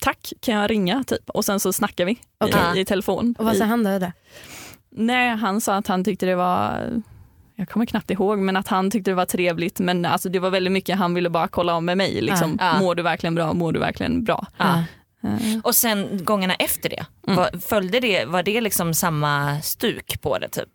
tack, 0.00 0.32
kan 0.40 0.54
jag 0.54 0.70
ringa? 0.70 1.04
Typ. 1.04 1.30
Och 1.30 1.44
sen 1.44 1.60
så 1.60 1.72
snackar 1.72 2.04
vi 2.04 2.18
Okej. 2.44 2.60
i, 2.76 2.80
i 2.80 2.84
telefon. 2.84 3.34
Och 3.38 3.44
vad 3.44 3.56
sa 3.56 3.64
han 3.64 3.84
då? 3.84 4.12
nej, 4.90 5.36
han 5.36 5.60
sa 5.60 5.74
att 5.74 5.86
han 5.86 6.04
tyckte 6.04 6.26
det 6.26 6.34
var 6.34 6.88
jag 7.56 7.68
kommer 7.68 7.86
knappt 7.86 8.10
ihåg, 8.10 8.38
men 8.38 8.56
att 8.56 8.68
han 8.68 8.90
tyckte 8.90 9.10
det 9.10 9.14
var 9.14 9.24
trevligt. 9.24 9.78
Men 9.80 10.04
alltså, 10.04 10.28
det 10.28 10.38
var 10.38 10.50
väldigt 10.50 10.72
mycket, 10.72 10.98
han 10.98 11.14
ville 11.14 11.30
bara 11.30 11.48
kolla 11.48 11.74
om 11.74 11.84
med 11.84 11.96
mig. 11.96 12.20
Liksom. 12.20 12.56
Ja. 12.60 12.78
Mår 12.80 12.94
du 12.94 13.02
verkligen 13.02 13.34
bra? 13.34 13.52
Mår 13.52 13.72
du 13.72 13.80
verkligen 13.80 14.24
bra? 14.24 14.46
Ja. 14.56 14.84
Eh, 15.24 15.58
Och 15.64 15.74
sen 15.74 16.24
gångerna 16.24 16.54
efter 16.54 16.88
det, 16.88 17.06
Mm. 17.26 17.36
var, 17.36 17.60
följde 17.60 18.00
det, 18.00 18.24
var 18.24 18.42
det 18.42 18.60
liksom 18.60 18.94
samma 18.94 19.60
stuk 19.60 20.20
på 20.22 20.38
det 20.38 20.48
typ? 20.48 20.68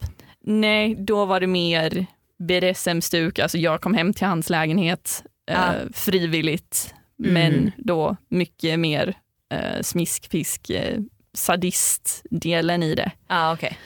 Nej, 0.43 0.95
då 0.99 1.25
var 1.25 1.39
det 1.39 1.47
mer 1.47 2.05
BDSM-stuk. 2.39 3.39
Alltså 3.39 3.57
jag 3.57 3.81
kom 3.81 3.93
hem 3.93 4.13
till 4.13 4.27
hans 4.27 4.49
lägenhet 4.49 5.23
eh, 5.51 5.55
Ja. 5.55 5.73
frivilligt, 5.93 6.93
Mm. 7.23 7.33
men 7.33 7.71
då 7.77 8.17
mycket 8.29 8.79
mer 8.79 9.13
eh, 9.53 9.81
smisk, 9.81 10.31
fisk, 10.31 10.69
eh, 10.69 10.99
sadist-delen 11.33 12.83
i 12.83 12.95
det. 12.95 13.11
Ja 13.29 13.53
okej. 13.53 13.77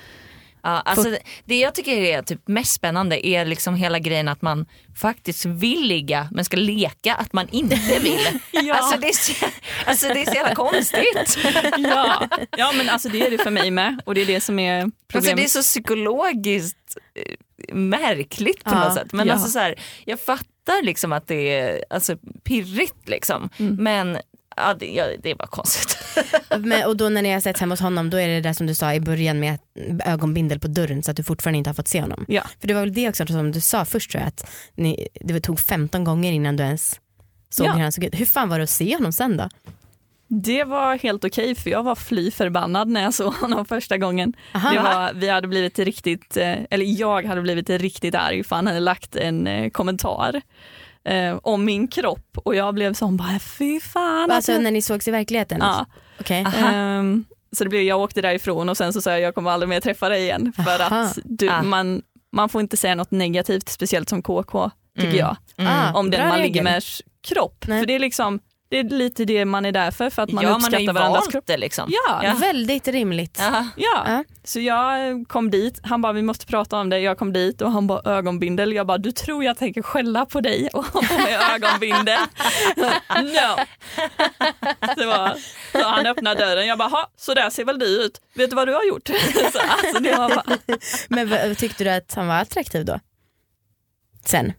Ja, 0.64 0.70
alltså, 0.70 1.18
det- 1.46 1.60
jag 1.60 1.76
tycker 1.76 1.92
är 1.98 2.22
typ 2.22 2.48
mest 2.48 2.72
spännande 2.74 3.28
är 3.28 3.46
liksom 3.46 3.76
hela 3.76 4.00
grejen 4.00 4.28
att 4.28 4.42
man 4.42 4.66
faktiskt 5.02 5.46
vill 5.46 5.82
ligga 5.88 6.28
men 6.32 6.46
ska 6.46 6.58
leka 6.58 7.16
att 7.16 7.34
man 7.34 7.48
inte 7.52 7.76
vill. 8.04 8.20
Ja. 8.52 8.76
Alltså, 8.76 9.00
det 9.00 9.08
är 9.08 9.14
så, 9.14 9.46
alltså 9.86 10.08
det 10.08 10.22
är 10.22 10.26
så 10.26 10.34
jävla 10.34 10.56
konstigt. 10.56 11.38
ja. 11.78 12.28
ja, 12.58 12.72
men 12.78 12.90
alltså 12.90 13.10
det 13.10 13.22
är 13.26 13.32
det 13.32 13.38
för 13.38 13.52
mig 13.52 13.72
med 13.72 14.02
och 14.06 14.16
det 14.16 14.22
är 14.22 14.26
det 14.26 14.42
som 14.42 14.60
är 14.60 14.82
Alltså, 14.84 14.98
problemet. 15.08 15.38
det 15.38 15.44
är 15.44 15.48
så 15.48 15.62
psykologiskt 15.62 16.78
märkligt 17.74 18.64
på 18.64 18.72
Ja, 18.72 18.84
något 18.84 18.94
sätt. 18.94 19.14
Men 19.14 19.28
ja. 19.28 19.34
alltså, 19.34 19.50
så 19.50 19.60
här, 19.60 19.76
jag 20.06 20.20
fattar 20.20 20.84
liksom 20.84 21.14
att 21.14 21.28
det 21.28 21.60
är 21.60 21.84
alltså, 21.90 22.18
pirrigt 22.44 23.10
liksom. 23.10 23.50
Mm. 23.58 23.76
Men 23.84 24.18
ja, 24.56 24.74
det, 24.74 24.86
ja, 24.86 25.06
det 25.24 25.32
är 25.32 25.36
bara 25.36 25.48
konstigt. 25.48 25.98
Men, 26.60 26.86
och 26.86 26.98
då 26.98 27.10
när 27.10 27.22
ni 27.22 27.32
har 27.32 27.40
sett 27.40 27.58
hemma 27.60 27.74
hos 27.74 27.80
honom, 27.80 28.10
då 28.10 28.18
är 28.18 28.28
det 28.28 28.42
där 28.42 28.54
som 28.54 28.68
du 28.68 28.76
sa 28.76 28.94
i 28.94 29.00
början 29.00 29.40
med 29.40 29.60
ögonbindel 30.06 30.60
på 30.60 30.68
dörren 30.68 31.04
så 31.04 31.12
att 31.12 31.18
du 31.18 31.24
fortfarande 31.24 31.58
inte 31.58 31.70
har 31.70 31.76
fått 31.76 31.88
se 31.88 32.02
honom. 32.02 32.26
Ja. 32.28 32.44
För 32.60 32.68
det 32.68 32.74
var 32.74 32.82
väl 32.82 32.94
det 32.94 33.10
också 33.10 33.28
som 33.28 33.52
du 33.52 33.62
sa 33.62 33.86
först 33.86 34.12
tror 34.12 34.22
jag, 34.22 34.28
att 34.28 34.52
ni, 34.76 35.08
det 35.22 35.40
tog 35.40 35.60
15 35.60 36.04
gånger 36.04 36.32
innan 36.32 36.56
du 36.58 36.64
ens 36.64 37.00
såg 37.50 37.68
Ja. 37.68 37.74
hur 37.74 37.82
han 37.82 37.92
såg 37.92 38.04
ut. 38.04 38.20
Hur 38.20 38.26
fan 38.26 38.50
var 38.50 38.58
det 38.58 38.64
att 38.64 38.70
se 38.70 38.96
honom 38.96 39.14
sen 39.14 39.38
då? 39.38 39.50
Det 40.32 40.64
var 40.64 40.98
helt 40.98 41.26
okej 41.26 41.56
för 41.56 41.70
jag 41.70 41.84
var 41.84 41.96
fly 41.96 42.32
förbannad 42.32 42.88
när 42.88 43.02
jag 43.04 43.14
såg 43.14 43.34
honom 43.42 43.66
första 43.66 43.98
gången. 43.98 44.34
Var, 44.54 45.14
vi 45.14 45.30
hade 45.30 45.48
blivit 45.48 45.80
riktigt, 45.80 46.38
eh, 46.38 46.56
eller 46.70 46.86
jag 47.00 47.26
hade 47.26 47.42
blivit 47.42 47.70
riktigt 47.70 48.16
arg 48.16 48.44
för 48.44 48.56
han 48.56 48.68
hade 48.68 48.80
lagt 48.80 49.16
en 49.16 49.48
eh, 49.48 49.70
kommentar 49.70 50.42
eh, 51.04 51.38
om 51.44 51.66
min 51.66 51.88
kropp 51.88 52.38
och 52.38 52.56
jag 52.56 52.74
blev 52.74 52.94
sån 52.94 53.18
bara 53.18 53.40
fy 53.40 53.80
fan. 53.80 54.32
Alltså 54.32 54.52
att- 54.52 54.62
när 54.62 54.72
ni 54.72 54.82
sågs 54.82 55.08
i 55.08 55.12
verkligheten? 55.12 55.58
ja. 55.62 55.86
Okej. 56.20 56.46
Ehm, 56.58 57.26
så 57.58 57.64
det 57.64 57.70
blev, 57.70 57.82
jag 57.82 58.00
åkte 58.00 58.22
därifrån 58.22 58.70
och 58.70 58.78
sen 58.78 58.94
så 58.94 59.02
sa 59.02 59.12
jag 59.12 59.22
jag 59.22 59.36
kommer 59.36 59.52
aldrig 59.52 59.70
mer 59.70 59.80
träffa 59.82 60.10
dig 60.10 60.22
igen 60.24 60.54
för 60.66 60.82
Aha. 60.82 61.02
att 61.02 61.20
du, 61.24 61.50
Ah. 61.50 61.62
man, 61.64 62.02
man 62.32 62.50
får 62.50 62.62
inte 62.62 62.78
säga 62.78 62.96
något 62.96 63.12
negativt, 63.12 63.70
speciellt 63.70 64.10
som 64.10 64.22
KK 64.22 64.72
tycker 64.98 65.08
Mm. 65.10 65.18
jag, 65.20 65.36
Ah, 65.58 65.94
om 65.94 66.12
den 66.12 66.20
bra 66.22 66.30
man 66.30 66.42
ligger 66.42 66.64
med 66.64 66.84
kropp. 67.28 67.66
Nej. 67.68 67.80
För 67.80 67.88
det 67.88 67.96
är 67.96 68.00
liksom, 68.00 68.40
det 68.70 68.80
är 68.80 68.84
lite 68.84 69.26
det 69.26 69.46
man 69.46 69.66
är 69.66 69.72
där 69.72 69.92
för, 69.92 70.10
för 70.10 70.22
att 70.22 70.32
man 70.32 70.44
ja, 70.44 70.50
man 70.50 70.58
uppskattar 70.58 70.80
ju 70.80 70.92
varandras 70.92 71.28
kropp. 71.28 71.44
det 71.48 71.58
liksom. 71.58 71.90
Ja, 72.08 72.22
Ja. 72.24 72.34
Väldigt 72.34 72.88
rimligt. 72.88 73.38
Jaha. 73.40 73.70
Ja, 73.76 74.04
Ja. 74.08 74.24
så 74.44 74.60
jag 74.60 75.26
kom 75.28 75.52
dit, 75.52 75.80
han 75.84 76.02
bara 76.02 76.14
vi 76.14 76.22
måste 76.22 76.46
prata 76.46 76.78
om 76.80 76.90
det, 76.90 77.00
jag 77.00 77.18
kom 77.18 77.34
dit 77.34 77.62
och 77.62 77.72
han 77.72 77.88
bara 77.88 78.12
ögonbindel, 78.18 78.74
jag 78.74 78.88
bara 78.88 78.98
du 78.98 79.12
tror 79.12 79.44
jag 79.44 79.58
tänker 79.58 79.82
skälla 79.82 80.26
på 80.26 80.42
dig 80.42 80.70
och 80.74 80.86
ha 80.86 81.02
på 81.02 81.14
mig 81.22 81.38
ögonbindel? 81.56 82.20
no. 83.16 83.64
Det 84.98 85.06
var, 85.06 85.36
så 85.72 85.88
han 85.88 86.06
öppnade 86.06 86.46
dörren, 86.46 86.68
jag 86.68 86.78
bara 86.78 86.90
"Ha, 86.90 87.12
så 87.18 87.34
där 87.34 87.50
ser 87.50 87.66
väl 87.66 87.80
du 87.80 87.86
ut, 88.06 88.22
vet 88.34 88.50
du 88.50 88.56
vad 88.56 88.68
du 88.68 88.74
har 88.74 88.84
gjort? 88.84 89.08
Så, 89.54 89.60
alltså, 89.60 90.00
det 90.04 90.16
var 90.18 90.30
bara, 90.30 90.58
Men 91.10 91.56
tyckte 91.56 91.84
du 91.84 91.90
att 91.90 92.14
han 92.14 92.28
var 92.28 92.36
attraktiv 92.36 92.86
då? 92.86 93.00
Sen? 94.26 94.54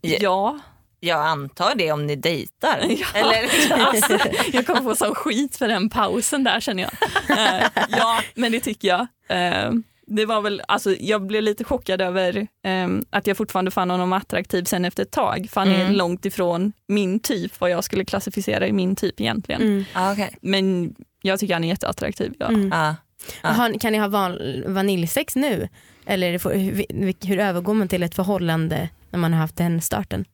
ja, 0.00 0.58
Jag 1.04 1.26
antar 1.26 1.74
det 1.74 1.92
om 1.92 2.06
ni 2.06 2.16
dejtar. 2.16 2.78
Ja. 2.88 3.06
Eller, 3.14 3.48
alltså, 3.86 4.18
jag 4.52 4.66
kommer 4.66 4.80
få 4.80 4.94
sån 4.94 5.14
skit 5.14 5.56
för 5.56 5.68
den 5.68 5.90
pausen 5.90 6.44
där 6.44 6.60
känner 6.60 6.82
jag. 6.82 6.92
Eh, 7.38 7.66
ja 7.90 8.20
men 8.34 8.52
det 8.52 8.60
tycker 8.60 8.88
jag. 8.88 9.00
Eh, 9.28 9.70
det 10.06 10.26
var 10.26 10.40
väl, 10.40 10.62
alltså, 10.68 10.94
jag 11.00 11.26
blev 11.26 11.42
lite 11.42 11.64
chockad 11.64 12.00
över 12.00 12.46
ehm, 12.64 13.04
att 13.10 13.26
jag 13.26 13.36
fortfarande 13.36 13.70
fann 13.70 13.90
honom 13.90 14.12
attraktiv 14.12 14.64
sen 14.64 14.84
efter 14.84 15.02
ett 15.02 15.10
tag. 15.10 15.48
För 15.50 15.60
han 15.60 15.68
är 15.70 15.80
Mm. 15.80 15.92
långt 15.92 16.24
ifrån 16.24 16.72
min 16.86 17.20
typ, 17.20 17.60
vad 17.60 17.70
jag 17.70 17.84
skulle 17.84 18.04
klassificera 18.04 18.66
i 18.66 18.72
min 18.72 18.96
typ 18.96 19.20
egentligen. 19.20 19.62
Mm. 19.62 19.84
Ah, 19.92 20.12
okay. 20.12 20.30
Men 20.42 20.94
jag 21.22 21.40
tycker 21.40 21.54
han 21.54 21.64
är 21.64 21.68
jätteattraktiv. 21.68 22.34
Ja. 22.38 22.46
Mm. 22.48 22.72
ah. 22.72 22.94
Ja. 23.42 23.48
Har, 23.48 23.78
kan 23.80 23.92
ni 23.92 23.98
ha 23.98 24.08
van, 24.08 24.38
vaniljsex 24.66 25.36
nu? 25.36 25.68
Eller 26.06 26.26
är 26.34 26.54
hur, 26.54 27.26
hur 27.26 27.38
övergår 27.38 27.74
man 27.74 27.88
till 27.88 28.02
ett 28.02 28.14
förhållande 28.14 28.88
när 29.10 29.18
man 29.18 29.32
har 29.32 29.40
haft 29.40 29.56
den 29.56 29.80
starten? 29.80 30.24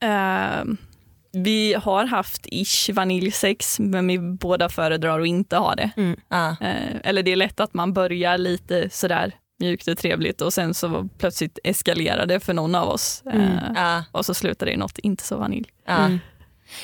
Ehm, 0.00 0.76
vi 1.32 1.74
har 1.74 2.04
haft 2.06 2.46
ish 2.46 2.90
vaniljsex 2.92 3.78
men 3.80 4.06
vi 4.06 4.18
båda 4.18 4.68
föredrar 4.68 5.20
att 5.20 5.26
inte 5.26 5.56
ha 5.56 5.74
det. 5.74 5.90
Ah. 6.28 6.50
Eh, 6.60 6.96
eller 7.04 7.22
det 7.22 7.32
är 7.32 7.36
lätt 7.36 7.60
att 7.60 7.74
man 7.74 7.92
börjar 7.92 8.38
lite 8.38 8.90
sådär 8.90 9.32
mjukt 9.60 9.88
och 9.88 9.98
trevligt 9.98 10.40
och 10.40 10.52
sen 10.52 10.74
så 10.74 11.08
plötsligt 11.18 11.58
eskalerar 11.64 12.26
det 12.26 12.40
för 12.40 12.54
någon 12.54 12.74
av 12.74 12.88
oss. 12.88 13.22
Mm. 13.32 13.42
Eh, 13.52 13.58
Ah. 13.76 14.02
och 14.12 14.26
så 14.26 14.34
slutar 14.34 14.66
det 14.66 14.72
i 14.72 14.76
något 14.76 14.98
inte 14.98 15.24
så 15.24 15.36
vanilj. 15.36 15.68
Ah. 15.86 16.04
Mm. 16.04 16.18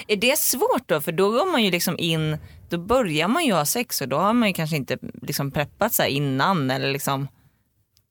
Är 0.08 0.16
det 0.16 0.38
svårt 0.38 0.82
då? 0.88 1.00
För 1.00 1.12
då 1.12 1.30
går 1.30 1.52
man 1.52 1.62
ju 1.64 1.70
liksom 1.70 1.98
in, 1.98 2.38
då 2.70 2.78
börjar 2.78 3.28
man 3.28 3.44
ju 3.44 3.52
ha 3.52 3.64
sex 3.64 4.00
och 4.00 4.08
då 4.08 4.16
har 4.16 4.32
man 4.32 4.48
ju 4.48 4.54
kanske 4.54 4.76
inte 4.76 4.98
liksom 5.22 5.50
preppat 5.50 5.92
sig 5.92 6.10
innan 6.10 6.70
eller 6.70 6.92
liksom, 6.92 7.28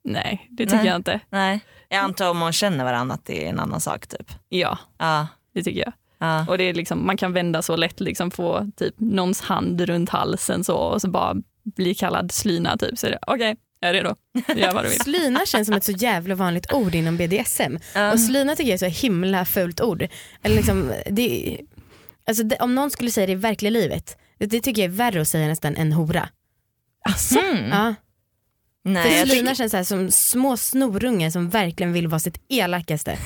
Nej, 0.03 0.47
det 0.51 0.65
tycker 0.65 0.77
Nej. 0.77 0.87
jag 0.87 0.95
inte. 0.95 1.19
nej. 1.29 1.59
Jag 1.89 1.99
antar 1.99 2.29
om 2.29 2.37
man 2.37 2.53
känner 2.53 2.83
varandra 2.83 3.15
att 3.15 3.25
det 3.25 3.45
är 3.45 3.49
en 3.49 3.59
annan 3.59 3.81
sak 3.81 4.07
typ. 4.07 4.31
Ja, 4.49 4.77
Ja. 4.97 5.27
det 5.53 5.63
tycker 5.63 5.79
jag. 5.79 5.93
Ja. 6.17 6.45
Och 6.49 6.57
det 6.57 6.63
är 6.63 6.73
liksom, 6.73 7.05
man 7.05 7.17
kan 7.17 7.33
vända 7.33 7.61
så 7.61 7.75
lätt, 7.75 7.99
liksom 7.99 8.31
få 8.31 8.71
typ 8.77 8.95
någons 8.97 9.41
hand 9.41 9.81
runt 9.81 10.09
halsen 10.09 10.63
så 10.63 10.75
och 10.75 11.01
så 11.01 11.09
bara 11.09 11.35
bli 11.63 11.95
kallad 11.95 12.31
slyna 12.31 12.77
typ. 12.77 12.97
Så 12.99 13.07
är 13.07 13.11
det 13.11 13.19
okej, 13.27 13.55
jag 13.79 13.89
är 13.89 13.93
redo. 13.93 14.15
Gör 14.55 14.73
vad 14.73 14.85
du 14.85 14.89
vill. 14.89 14.99
Slyna 15.03 15.45
känns 15.45 15.67
som 15.67 15.75
ett 15.75 15.83
så 15.83 15.91
jävla 15.91 16.35
vanligt 16.35 16.73
ord 16.73 16.95
inom 16.95 17.17
BDSM. 17.17 17.77
Ja. 17.95 18.11
Och 18.13 18.19
slyna 18.19 18.55
tycker 18.55 18.69
jag 18.69 18.83
är 18.83 18.91
så 18.91 19.01
himla 19.01 19.45
fult 19.45 19.81
ord. 19.81 20.07
Eller 20.43 20.55
liksom, 20.55 20.93
det, 21.09 21.59
alltså 22.27 22.43
det, 22.43 22.55
om 22.59 22.75
någon 22.75 22.91
skulle 22.91 23.11
säga 23.11 23.27
det 23.27 23.33
i 23.33 23.35
verkliga 23.35 23.69
livet, 23.71 24.17
det, 24.37 24.45
det 24.45 24.59
tycker 24.59 24.81
jag 24.81 24.91
är 24.91 24.95
värre 24.95 25.21
att 25.21 25.27
säga 25.27 25.47
nästan 25.47 25.75
än 25.75 25.91
hora. 25.91 26.29
Mm. 27.37 27.69
Ja. 27.69 27.93
Nej, 28.85 29.17
jag 29.19 29.29
tycker, 29.29 29.55
känns 29.55 29.71
så 29.71 29.77
här 29.77 29.83
som 29.83 30.11
små 30.11 30.57
snorungar 30.57 31.29
som 31.29 31.49
verkligen 31.49 31.93
vill 31.93 32.07
vara 32.07 32.19
sitt 32.19 32.37
elakaste. 32.49 33.17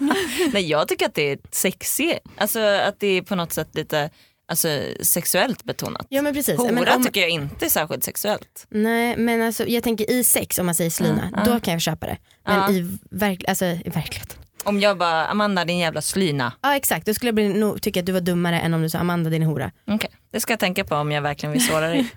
nej, 0.52 0.70
jag 0.70 0.88
tycker 0.88 1.06
att 1.06 1.14
det 1.14 1.32
är 1.32 1.38
sexigt, 1.50 2.20
alltså 2.36 2.60
att 2.60 3.00
det 3.00 3.06
är 3.06 3.22
på 3.22 3.34
något 3.34 3.52
sätt 3.52 3.68
lite 3.72 4.10
alltså, 4.48 4.68
sexuellt 5.00 5.64
betonat. 5.64 6.06
Ja 6.08 6.22
men 6.22 6.34
precis. 6.34 6.58
Hora 6.58 6.72
men 6.72 6.88
om, 6.88 7.04
tycker 7.04 7.20
jag 7.20 7.30
inte 7.30 7.64
är 7.64 7.68
särskilt 7.68 8.04
sexuellt. 8.04 8.66
nej 8.68 9.16
men 9.16 9.42
alltså 9.42 9.66
jag 9.68 9.82
tänker 9.82 10.10
i 10.10 10.24
sex 10.24 10.58
om 10.58 10.66
man 10.66 10.74
säger 10.74 10.90
slyna, 10.90 11.30
ja. 11.32 11.44
då 11.44 11.60
kan 11.60 11.72
jag 11.72 11.80
köpa 11.80 12.06
det. 12.06 12.16
Men 12.46 12.56
Ja. 12.56 12.70
i, 12.70 12.98
verk, 13.10 13.44
alltså, 13.48 13.64
i 13.64 13.90
verkligheten. 13.94 14.38
Om 14.64 14.80
jag 14.80 14.98
bara, 14.98 15.26
Amanda 15.26 15.64
din 15.64 15.78
jävla 15.78 16.02
slyna. 16.02 16.52
Ja 16.62 16.76
exakt, 16.76 17.06
då 17.06 17.14
skulle 17.14 17.28
jag 17.28 17.34
bli, 17.34 17.48
nog 17.48 17.82
tycka 17.82 18.00
att 18.00 18.06
du 18.06 18.12
var 18.12 18.20
dummare 18.20 18.60
än 18.60 18.74
om 18.74 18.82
du 18.82 18.90
sa 18.90 18.98
Amanda 18.98 19.30
din 19.30 19.42
hora. 19.42 19.72
Okej, 19.86 20.10
det 20.30 20.40
ska 20.40 20.52
jag 20.52 20.60
tänka 20.60 20.84
på 20.84 20.94
om 20.94 21.12
jag 21.12 21.22
verkligen 21.22 21.52
vill 21.52 21.66
såra 21.66 21.88
dig. 21.88 22.06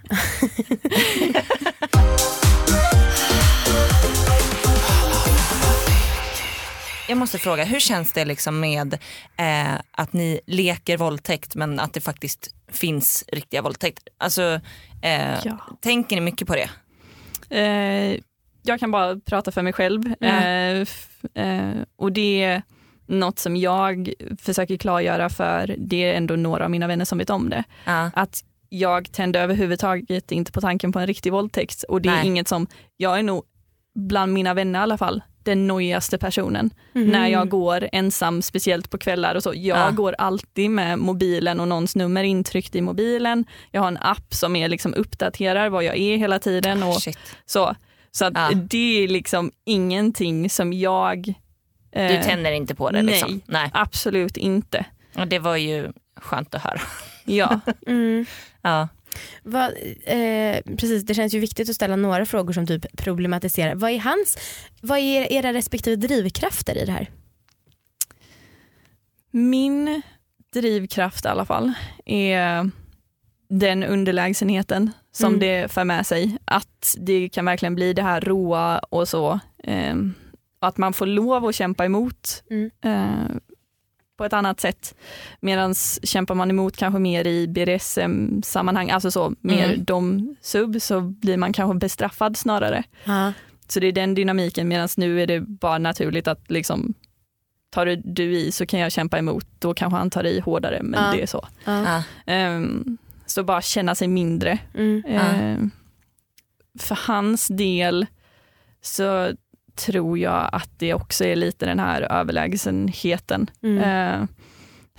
Jag 7.09 7.17
måste 7.17 7.37
fråga, 7.37 7.63
hur 7.63 7.79
känns 7.79 8.13
det 8.13 8.25
liksom 8.25 8.59
med 8.59 8.93
eh, 9.37 9.73
att 9.91 10.13
ni 10.13 10.39
leker 10.47 10.97
våldtäkt 10.97 11.55
men 11.55 11.79
att 11.79 11.93
det 11.93 12.01
faktiskt 12.01 12.55
finns 12.71 13.23
riktiga 13.27 13.61
våldtäkter? 13.61 14.13
Alltså, 14.17 14.61
eh, 15.01 15.39
Ja. 15.45 15.57
tänker 15.81 16.15
ni 16.15 16.21
mycket 16.21 16.47
på 16.47 16.55
det? 16.55 16.69
Eh, 17.59 18.19
jag 18.63 18.79
kan 18.79 18.91
bara 18.91 19.19
prata 19.19 19.51
för 19.51 19.61
mig 19.61 19.73
själv. 19.73 20.13
Eh, 20.23 21.77
och 21.95 22.11
det 22.11 22.43
är 22.43 22.61
något 23.07 23.39
som 23.39 23.55
jag 23.57 24.13
försöker 24.41 24.77
klargöra 24.77 25.29
för 25.29 25.75
det 25.77 26.03
är 26.03 26.13
ändå 26.13 26.35
några 26.35 26.63
av 26.63 26.71
mina 26.71 26.87
vänner 26.87 27.05
som 27.05 27.17
vet 27.17 27.29
om 27.29 27.49
det. 27.49 27.63
Ja. 27.85 28.11
Att 28.13 28.43
jag 28.69 29.11
tänder 29.11 29.41
överhuvudtaget 29.41 30.31
inte 30.31 30.51
på 30.51 30.61
tanken 30.61 30.91
på 30.91 30.99
en 30.99 31.07
riktig 31.07 31.31
våldtäkt 31.31 31.83
och 31.83 32.01
det 32.01 32.09
är 32.09 32.13
Nej. 32.13 32.27
inget 32.27 32.47
som, 32.47 32.67
jag 32.97 33.19
är 33.19 33.23
nog 33.23 33.43
bland 33.99 34.33
mina 34.33 34.53
vänner 34.53 34.79
i 34.79 34.83
alla 34.83 34.97
fall, 34.97 35.21
den 35.43 35.67
nojigaste 35.67 36.17
personen. 36.17 36.69
Mhm. 36.93 37.05
När 37.07 37.27
jag 37.27 37.49
går 37.49 37.89
ensam, 37.91 38.41
speciellt 38.41 38.89
på 38.89 38.97
kvällar 38.97 39.35
och 39.35 39.43
så. 39.43 39.53
Jag 39.55 39.77
Ja. 39.79 39.91
går 39.91 40.15
alltid 40.17 40.69
med 40.71 40.99
mobilen 40.99 41.59
och 41.59 41.67
någons 41.67 41.95
nummer 41.95 42.23
intryckt 42.23 42.75
i 42.75 42.81
mobilen. 42.81 43.45
Jag 43.71 43.81
har 43.81 43.87
en 43.87 43.97
app 44.01 44.33
som 44.33 44.55
är 44.55 44.67
liksom 44.69 44.93
uppdaterar 44.93 45.69
var 45.69 45.81
jag 45.81 45.97
är 45.97 46.17
hela 46.17 46.39
tiden. 46.39 46.83
Och 46.83 47.01
Shit. 47.01 47.19
så 47.45 47.75
så 48.11 48.25
att 48.25 48.33
Ja. 48.35 48.49
det 48.53 49.03
är 49.03 49.07
liksom 49.07 49.51
ingenting 49.65 50.49
som 50.49 50.73
jag... 50.73 51.33
Du 51.93 51.99
eh, 51.99 52.23
tänder 52.25 52.51
inte 52.51 52.75
på 52.75 52.91
det? 52.91 53.01
Liksom. 53.01 53.31
nej. 53.31 53.41
nej. 53.45 53.69
Absolut 53.73 54.37
inte. 54.37 54.85
Och 55.17 55.27
det 55.27 55.39
var 55.39 55.55
ju 55.55 55.91
skönt 56.15 56.55
att 56.55 56.61
höra. 56.63 56.81
Ja. 57.25 57.59
Mm. 57.87 58.25
Ja. 58.61 58.87
Vad, 59.43 59.73
eh, 60.05 60.75
precis, 60.77 61.03
det 61.05 61.13
känns 61.13 61.33
ju 61.33 61.39
viktigt 61.39 61.69
att 61.69 61.75
ställa 61.75 61.95
några 61.95 62.25
frågor 62.25 62.53
som 62.53 62.67
typ 62.67 62.97
problematiserar. 62.97 63.75
Vad 63.75 63.91
är, 63.91 63.99
hans, 63.99 64.37
vad 64.81 64.99
är 64.99 65.31
era 65.31 65.53
respektive 65.53 65.95
drivkrafter 65.95 66.77
i 66.77 66.85
det 66.85 66.91
här? 66.91 67.09
Min 69.31 70.01
drivkraft 70.53 71.25
i 71.25 71.27
alla 71.27 71.45
fall 71.45 71.73
är 72.05 72.71
den 73.49 73.83
underlägsenheten 73.83 74.91
som 75.11 75.27
Mm. 75.27 75.39
det 75.39 75.71
för 75.71 75.83
med 75.83 76.05
sig. 76.05 76.37
Att 76.45 76.95
det 76.99 77.29
kan 77.29 77.45
verkligen 77.45 77.75
bli 77.75 77.93
det 77.93 78.03
här 78.03 78.21
roa 78.21 78.79
och 78.79 79.07
så. 79.07 79.39
Eh, 79.63 79.95
att 80.59 80.77
man 80.77 80.93
får 80.93 81.05
lov 81.05 81.45
att 81.45 81.55
kämpa 81.55 81.85
emot 81.85 82.43
Mm. 82.49 82.71
eh, 82.81 83.35
på 84.19 84.25
ett 84.25 84.33
annat 84.33 84.59
sätt. 84.59 84.95
Medan 85.39 85.73
kämpar 86.03 86.35
man 86.35 86.49
emot 86.49 86.77
kanske 86.77 86.99
mer 86.99 87.27
i 87.27 87.47
BDSM-sammanhang, 87.47 88.89
alltså 88.89 89.11
så 89.11 89.33
mer 89.41 89.65
Mm. 89.65 89.83
dom 89.85 90.35
sub 90.41 90.81
så 90.81 91.01
blir 91.01 91.37
man 91.37 91.53
kanske 91.53 91.79
bestraffad 91.79 92.37
snarare. 92.37 92.83
Ja. 93.03 93.33
Så 93.67 93.79
det 93.79 93.87
är 93.87 93.91
den 93.91 94.15
dynamiken 94.15 94.67
medan 94.67 94.89
nu 94.97 95.21
är 95.21 95.27
det 95.27 95.39
bara 95.39 95.77
naturligt 95.77 96.27
att 96.27 96.51
liksom 96.51 96.93
tar 97.71 97.85
du- 97.85 98.01
du 98.05 98.37
i 98.37 98.51
så 98.51 98.65
kan 98.65 98.79
jag 98.79 98.91
kämpa 98.91 99.17
emot, 99.17 99.45
då 99.59 99.73
kanske 99.73 99.97
han 99.97 100.09
tar 100.09 100.23
i 100.25 100.39
hårdare 100.39 100.79
men 100.83 101.03
Ja. 101.05 101.11
det 101.11 101.21
är 101.21 101.25
så. 101.27 101.47
Ja. 101.65 101.83
Ja. 101.83 102.03
Ehm, 102.33 102.97
så 103.25 103.43
bara 103.43 103.61
känna 103.61 103.95
sig 103.95 104.07
mindre. 104.07 104.59
Mm. 104.73 105.03
Ehm, 105.07 105.71
för 106.79 106.95
hans 107.07 107.47
del 107.47 108.05
så 108.81 109.31
tror 109.79 110.19
jag 110.19 110.49
att 110.51 110.69
det 110.77 110.93
också 110.93 111.25
är 111.25 111.35
lite 111.35 111.65
den 111.65 111.79
här 111.79 112.01
överlägsenheten. 112.01 113.49
Mm. 113.63 113.83
Ehm, 113.83 114.27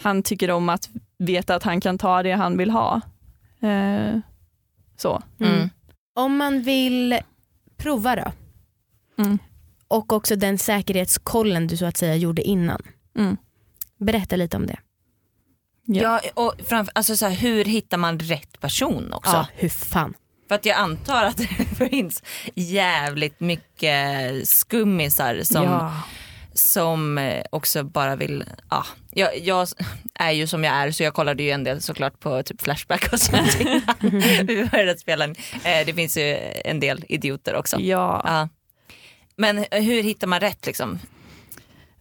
han 0.00 0.22
tycker 0.22 0.50
om 0.50 0.68
att 0.68 0.88
veta 1.18 1.54
att 1.54 1.62
han 1.62 1.80
kan 1.80 1.98
ta 1.98 2.22
det 2.22 2.32
han 2.32 2.56
vill 2.58 2.70
ha. 2.70 3.00
Ehm, 3.60 4.22
så. 4.96 5.22
Mm. 5.40 5.54
Mm. 5.54 5.68
Om 6.14 6.36
man 6.36 6.62
vill 6.62 7.18
prova 7.76 8.16
då 8.16 8.32
Mm. 9.24 9.38
och 9.88 10.12
också 10.12 10.36
den 10.36 10.58
säkerhetskollen 10.58 11.66
du 11.66 11.76
så 11.76 11.86
att 11.86 11.96
säga 11.96 12.16
gjorde 12.16 12.42
innan. 12.42 12.82
Mm. 13.18 13.36
Berätta 13.98 14.36
lite 14.36 14.56
om 14.56 14.66
det. 14.66 14.78
Ja. 15.86 16.02
Ja, 16.02 16.44
och 16.44 16.54
framför, 16.64 16.92
alltså 16.94 17.16
så 17.16 17.26
här, 17.26 17.34
hur 17.36 17.64
hittar 17.64 17.96
man 17.98 18.18
rätt 18.18 18.60
person 18.60 19.12
också? 19.12 19.32
Ja, 19.32 19.46
hur 19.54 19.68
fan. 19.68 20.14
För 20.50 20.54
att 20.54 20.66
jag 20.66 20.76
antar 20.76 21.24
att 21.24 21.36
det 21.78 21.88
finns 21.90 22.22
jävligt 22.54 23.40
mycket 23.40 24.48
skummisar 24.48 25.40
som, 25.42 25.64
Ja. 25.64 25.92
som 26.54 27.18
eh, 27.18 27.44
också 27.50 27.82
bara 27.84 28.16
vill, 28.16 28.44
ja, 28.70 28.86
jag, 29.12 29.38
jag 29.38 29.68
är 30.14 30.30
ju 30.30 30.46
som 30.46 30.64
jag 30.64 30.74
är 30.74 30.90
så 30.90 31.02
jag 31.02 31.14
kollade 31.14 31.42
ju 31.42 31.50
en 31.50 31.64
del 31.64 31.82
såklart 31.82 32.20
på 32.20 32.42
typ 32.42 32.62
Flashback 32.62 33.12
och 33.12 33.20
sånt 33.20 33.56
vi 34.44 34.68
började 34.72 34.98
spela. 34.98 35.24
Eh, 35.24 35.86
Det 35.86 35.94
finns 35.94 36.16
ju 36.16 36.36
en 36.64 36.80
del 36.80 37.04
idioter 37.08 37.54
också. 37.56 37.80
ja. 37.80 38.22
Ja. 38.24 38.48
Men 39.36 39.64
hur 39.70 40.02
hittar 40.02 40.26
man 40.26 40.40
rätt 40.40 40.66
liksom? 40.66 40.98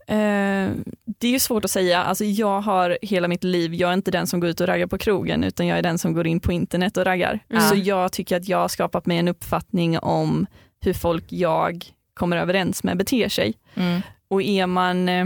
Eh, 0.10 0.72
det 1.06 1.28
är 1.28 1.32
ju 1.32 1.40
svårt 1.40 1.66
att 1.66 1.72
säga. 1.72 2.04
Alltså 2.04 2.24
jag 2.24 2.62
har 2.62 2.98
hela 3.02 3.28
mitt 3.28 3.44
liv, 3.44 3.74
jag 3.74 3.90
är 3.90 3.94
inte 3.94 4.12
den 4.12 4.28
som 4.28 4.40
går 4.40 4.50
ut 4.50 4.62
och 4.62 4.68
raggar 4.68 4.88
på 4.88 4.98
krogen 4.98 5.44
utan 5.44 5.68
jag 5.68 5.78
är 5.78 5.82
den 5.82 5.98
som 5.98 6.14
går 6.14 6.28
in 6.28 6.40
på 6.40 6.52
internet 6.52 6.98
och 6.98 7.06
raggar. 7.06 7.40
Mm. 7.50 7.64
Så 7.64 7.76
jag 7.76 8.12
tycker 8.12 8.38
att 8.38 8.48
jag 8.48 8.58
har 8.58 8.68
skapat 8.68 9.06
mig 9.06 9.18
en 9.18 9.28
uppfattning 9.28 10.00
om 10.00 10.46
hur 10.82 10.94
folk 10.94 11.24
jag 11.28 11.86
kommer 12.14 12.38
överens 12.38 12.84
med 12.84 12.98
beter 12.98 13.30
sig. 13.30 13.54
Mm. 13.76 14.02
Och 14.28 14.42
är 14.42 14.68
man 14.68 15.10
eh, 15.10 15.26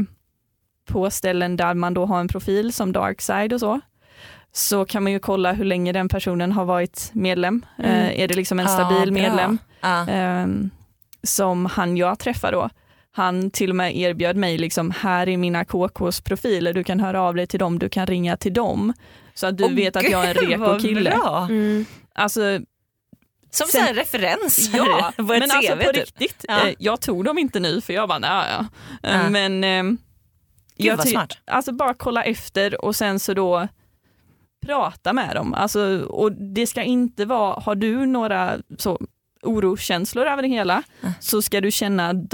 på 0.85 1.09
ställen 1.09 1.57
där 1.57 1.73
man 1.73 1.93
då 1.93 2.05
har 2.05 2.19
en 2.19 2.27
profil 2.27 2.73
som 2.73 2.91
Darkside 2.91 3.53
och 3.53 3.59
så, 3.59 3.81
så 4.51 4.85
kan 4.85 5.03
man 5.03 5.11
ju 5.11 5.19
kolla 5.19 5.53
hur 5.53 5.65
länge 5.65 5.91
den 5.91 6.09
personen 6.09 6.51
har 6.51 6.65
varit 6.65 7.09
medlem. 7.13 7.65
Mm. 7.77 7.91
Eh, 7.91 8.19
är 8.19 8.27
det 8.27 8.35
liksom 8.35 8.59
en 8.59 8.67
stabil 8.67 9.11
bra. 9.11 9.21
medlem? 9.21 9.57
Ehm, 9.81 10.69
som 11.23 11.65
han 11.65 11.97
jag 11.97 12.19
träffar 12.19 12.51
då. 12.51 12.69
Han 13.15 13.51
till 13.51 13.69
och 13.69 13.75
med 13.75 13.97
erbjöd 13.97 14.35
mig, 14.35 14.57
liksom, 14.57 14.91
här 14.91 15.29
är 15.29 15.37
mina 15.37 15.65
KKs 15.65 16.21
profiler, 16.21 16.73
du 16.73 16.83
kan 16.83 16.99
höra 16.99 17.21
av 17.21 17.35
dig 17.35 17.47
till 17.47 17.59
dem, 17.59 17.79
du 17.79 17.89
kan 17.89 18.05
ringa 18.07 18.37
till 18.37 18.53
dem. 18.53 18.93
Så 19.33 19.47
att 19.47 19.57
du 19.57 19.63
Åh, 19.63 19.71
vet 19.73 19.95
att 19.95 20.09
jag 20.09 20.25
är 20.25 20.35
en 20.37 20.41
gud, 20.41 20.49
reko 20.49 20.61
vad 20.61 20.81
kille. 20.81 21.09
bra. 21.09 21.47
Mm. 21.49 21.85
Alltså, 22.15 22.59
Som 23.51 23.67
Sen- 23.67 23.81
här 23.81 23.93
referens 23.93 24.69
Ja, 24.73 25.13
på 25.15 25.21
ett 25.33 25.39
men 25.39 25.51
alltså 25.51 25.75
på 25.75 25.83
typ. 25.83 25.95
riktigt. 25.95 26.45
Ja. 26.47 26.67
Eh, 26.67 26.73
jag 26.79 27.01
tog 27.01 27.25
dem 27.25 27.37
inte 27.37 27.59
nu 27.59 27.81
för 27.81 27.93
jag 27.93 28.09
bara, 28.09 28.19
nej, 28.19 28.45
ja. 28.51 28.65
Eh, 29.09 29.15
Ja. 29.21 29.29
Men 29.29 29.63
eh, 29.63 29.83
Gud 29.83 29.97
jag 30.77 30.97
vad 30.97 31.07
smart. 31.07 31.37
Alltså 31.45 31.71
bara 31.71 31.93
kolla 31.93 32.23
efter 32.23 32.85
och 32.85 32.95
sen 32.95 33.19
så 33.19 33.33
då 33.33 33.67
prata 34.65 35.13
med 35.13 35.35
dem. 35.35 35.53
Alltså, 35.53 35.99
och 36.09 36.31
det 36.31 36.67
ska 36.67 36.83
inte 36.83 37.25
vara, 37.25 37.59
har 37.59 37.75
du 37.75 38.05
några 38.05 38.57
så, 38.77 38.99
orokänslor 39.41 40.25
över 40.27 40.41
det 40.41 40.47
hela 40.47 40.83
Ja. 41.01 41.13
så 41.19 41.41
ska 41.41 41.61
du 41.61 41.71
känna 41.71 42.09
att 42.09 42.29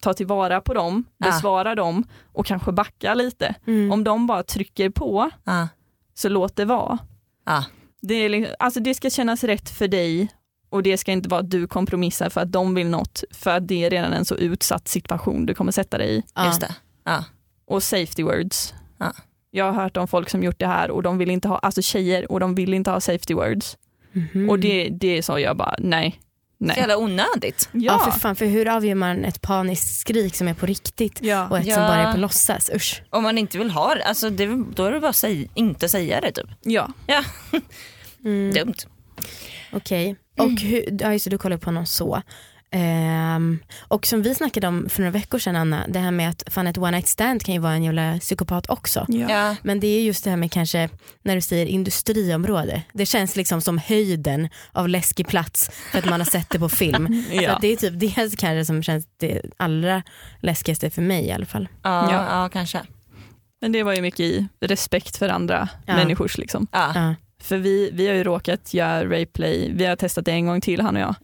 tar 0.00 0.12
tillvara 0.12 0.60
på 0.60 0.74
dem, 0.74 1.04
besvara 1.18 1.74
dem 1.74 2.04
och 2.32 2.46
kanske 2.46 2.72
backa 2.72 3.14
lite. 3.14 3.54
Mm. 3.66 3.92
Om 3.92 4.04
de 4.04 4.26
bara 4.26 4.42
trycker 4.42 4.90
på 4.90 5.30
Ja. 5.44 5.68
så 6.14 6.28
låt 6.28 6.56
det 6.56 6.64
vara. 6.64 6.98
Ja. 7.46 7.64
Det, 8.00 8.14
är, 8.14 8.28
liksom- 8.28 8.54
alltså 8.58 8.80
det 8.80 8.94
ska 8.94 9.10
kännas 9.10 9.44
rätt 9.44 9.70
för 9.70 9.88
dig 9.88 10.28
och 10.70 10.82
det 10.82 10.98
ska 10.98 11.12
inte 11.12 11.28
vara 11.28 11.40
att 11.40 11.50
du 11.50 11.66
kompromissar 11.66 12.28
för 12.30 12.40
att 12.40 12.52
de 12.52 12.74
vill 12.74 12.88
något, 12.88 13.24
för 13.30 13.50
att 13.56 13.68
det 13.68 13.84
är 13.84 13.90
redan 13.90 14.12
en 14.12 14.24
så 14.24 14.34
utsatt 14.34 14.88
situation 14.88 15.46
du 15.46 15.54
kommer 15.54 15.72
sätta 15.72 15.98
dig 15.98 16.16
i. 16.18 16.22
Och 17.66 17.82
safety 17.82 18.22
words. 18.22 18.74
Ja. 18.98 19.12
Jag 19.50 19.64
har 19.72 19.82
hört 19.82 19.96
om 19.96 20.08
folk 20.08 20.30
som 20.30 20.42
gjort 20.42 20.58
det 20.58 20.66
här 20.66 20.90
och 20.90 21.02
de 21.02 21.18
vill 21.18 21.30
inte 21.30 21.48
ha, 21.48 21.58
alltså 21.58 21.82
tjejer 21.82 22.32
och 22.32 22.40
de 22.40 22.54
vill 22.54 22.74
inte 22.74 22.90
ha 22.90 23.00
safety 23.00 23.34
words. 23.34 23.76
Mhm. 24.12 24.50
Och 24.50 24.58
det, 24.58 24.88
det 24.88 25.18
är 25.18 25.22
så 25.22 25.38
jag 25.38 25.56
bara, 25.56 25.74
nej. 25.78 26.20
Så 26.58 26.64
Nej. 26.64 26.76
jävla 26.78 26.96
onödigt. 26.96 27.68
Ja, 27.72 27.98
för 27.98 28.10
fan, 28.20 28.36
för 28.36 28.46
hur 28.46 28.68
avgör 28.68 28.94
man 28.94 29.24
ett 29.24 29.40
paniskt 29.42 30.00
skrik 30.00 30.36
som 30.36 30.48
är 30.48 30.54
på 30.54 30.66
riktigt 30.66 31.18
ja. 31.22 31.48
och 31.48 31.58
ett 31.58 31.66
Ja. 31.66 31.74
som 31.74 31.82
bara 31.82 31.96
är 32.08 32.12
på 32.12 32.18
låtsas? 32.18 32.70
Usch. 32.74 33.02
Om 33.10 33.22
man 33.22 33.38
inte 33.38 33.58
vill 33.58 33.70
ha 33.70 33.94
det, 33.94 34.04
alltså 34.04 34.30
det 34.30 34.46
då 34.74 34.84
är 34.84 34.92
det 34.92 35.00
bara 35.00 35.10
att 35.10 35.16
säg, 35.16 35.50
inte 35.54 35.88
säga 35.88 36.20
det 36.20 36.32
typ. 36.32 36.46
ja. 36.62 36.88
Mm. 38.24 38.52
Dumt. 38.54 38.74
Okej. 39.72 40.16
Och 40.38 40.50
hur, 40.50 40.96
ja, 41.00 41.12
just 41.12 41.30
du 41.30 41.38
kollar 41.38 41.56
på 41.56 41.70
någon 41.70 41.86
så. 41.86 42.22
Ehm, 42.70 43.58
och 43.80 44.06
som 44.06 44.22
vi 44.22 44.34
snackade 44.34 44.68
om 44.68 44.88
för 44.88 45.00
några 45.00 45.10
veckor 45.10 45.38
sedan 45.38 45.56
Anna, 45.56 45.84
det 45.88 45.98
här 45.98 46.10
med 46.10 46.28
att 46.30 46.42
fan 46.46 46.66
ett 46.66 46.78
one 46.78 46.90
night 46.90 47.08
stand 47.08 47.42
kan 47.44 47.54
ju 47.54 47.60
vara 47.60 47.72
en 47.72 47.82
jävla 47.84 48.18
psykopat 48.18 48.70
också. 48.70 49.04
Ja. 49.08 49.26
Ja. 49.30 49.56
Men 49.62 49.80
det 49.80 49.86
är 49.86 50.02
just 50.02 50.24
det 50.24 50.30
här 50.30 50.36
med 50.36 50.52
kanske 50.52 50.88
när 51.22 51.34
du 51.34 51.40
säger 51.40 51.66
industriområde. 51.66 52.82
Det 52.92 53.06
känns 53.06 53.36
liksom 53.36 53.60
som 53.60 53.78
höjden 53.78 54.48
av 54.72 54.88
läskig 54.88 55.26
plats 55.28 55.70
för 55.92 55.98
att 55.98 56.04
man 56.10 56.20
har 56.20 56.24
sett 56.26 56.50
det 56.50 56.58
på 56.58 56.68
film. 56.68 57.24
Så 57.30 57.42
Ja. 57.42 57.52
att 57.52 57.60
det 57.60 57.72
är 57.72 57.76
typ 57.76 57.92
det 58.00 58.08
kanske 58.10 58.64
som 58.64 58.82
känns 58.82 59.06
det 59.16 59.40
allra 59.56 60.02
läskigaste 60.40 60.90
för 60.90 61.02
mig 61.02 61.24
i 61.26 61.32
alla 61.32 61.46
fall. 61.46 61.68
Ja, 61.82 62.12
Ja. 62.12 62.26
ja. 62.42 62.48
kanske. 62.48 62.80
Men 63.60 63.72
det 63.72 63.82
var 63.82 63.92
ju 63.94 64.02
mycket 64.02 64.20
i 64.20 64.48
respekt 64.60 65.16
för 65.16 65.28
andra 65.28 65.68
Ja. 65.86 65.96
människors 65.96 66.38
liksom. 66.38 66.66
Ja. 66.72 66.92
Ja. 66.94 67.14
För 67.42 67.56
vi, 67.56 67.90
vi 67.92 68.06
har 68.08 68.14
ju 68.14 68.24
råkat 68.24 68.74
göra 68.74 69.04
rapeplay, 69.04 69.72
vi 69.74 69.84
har 69.86 69.96
testat 69.96 70.24
det 70.24 70.32
en 70.32 70.46
gång 70.46 70.60
till 70.60 70.80
han 70.80 70.96
och 70.96 71.02
jag. 71.02 71.14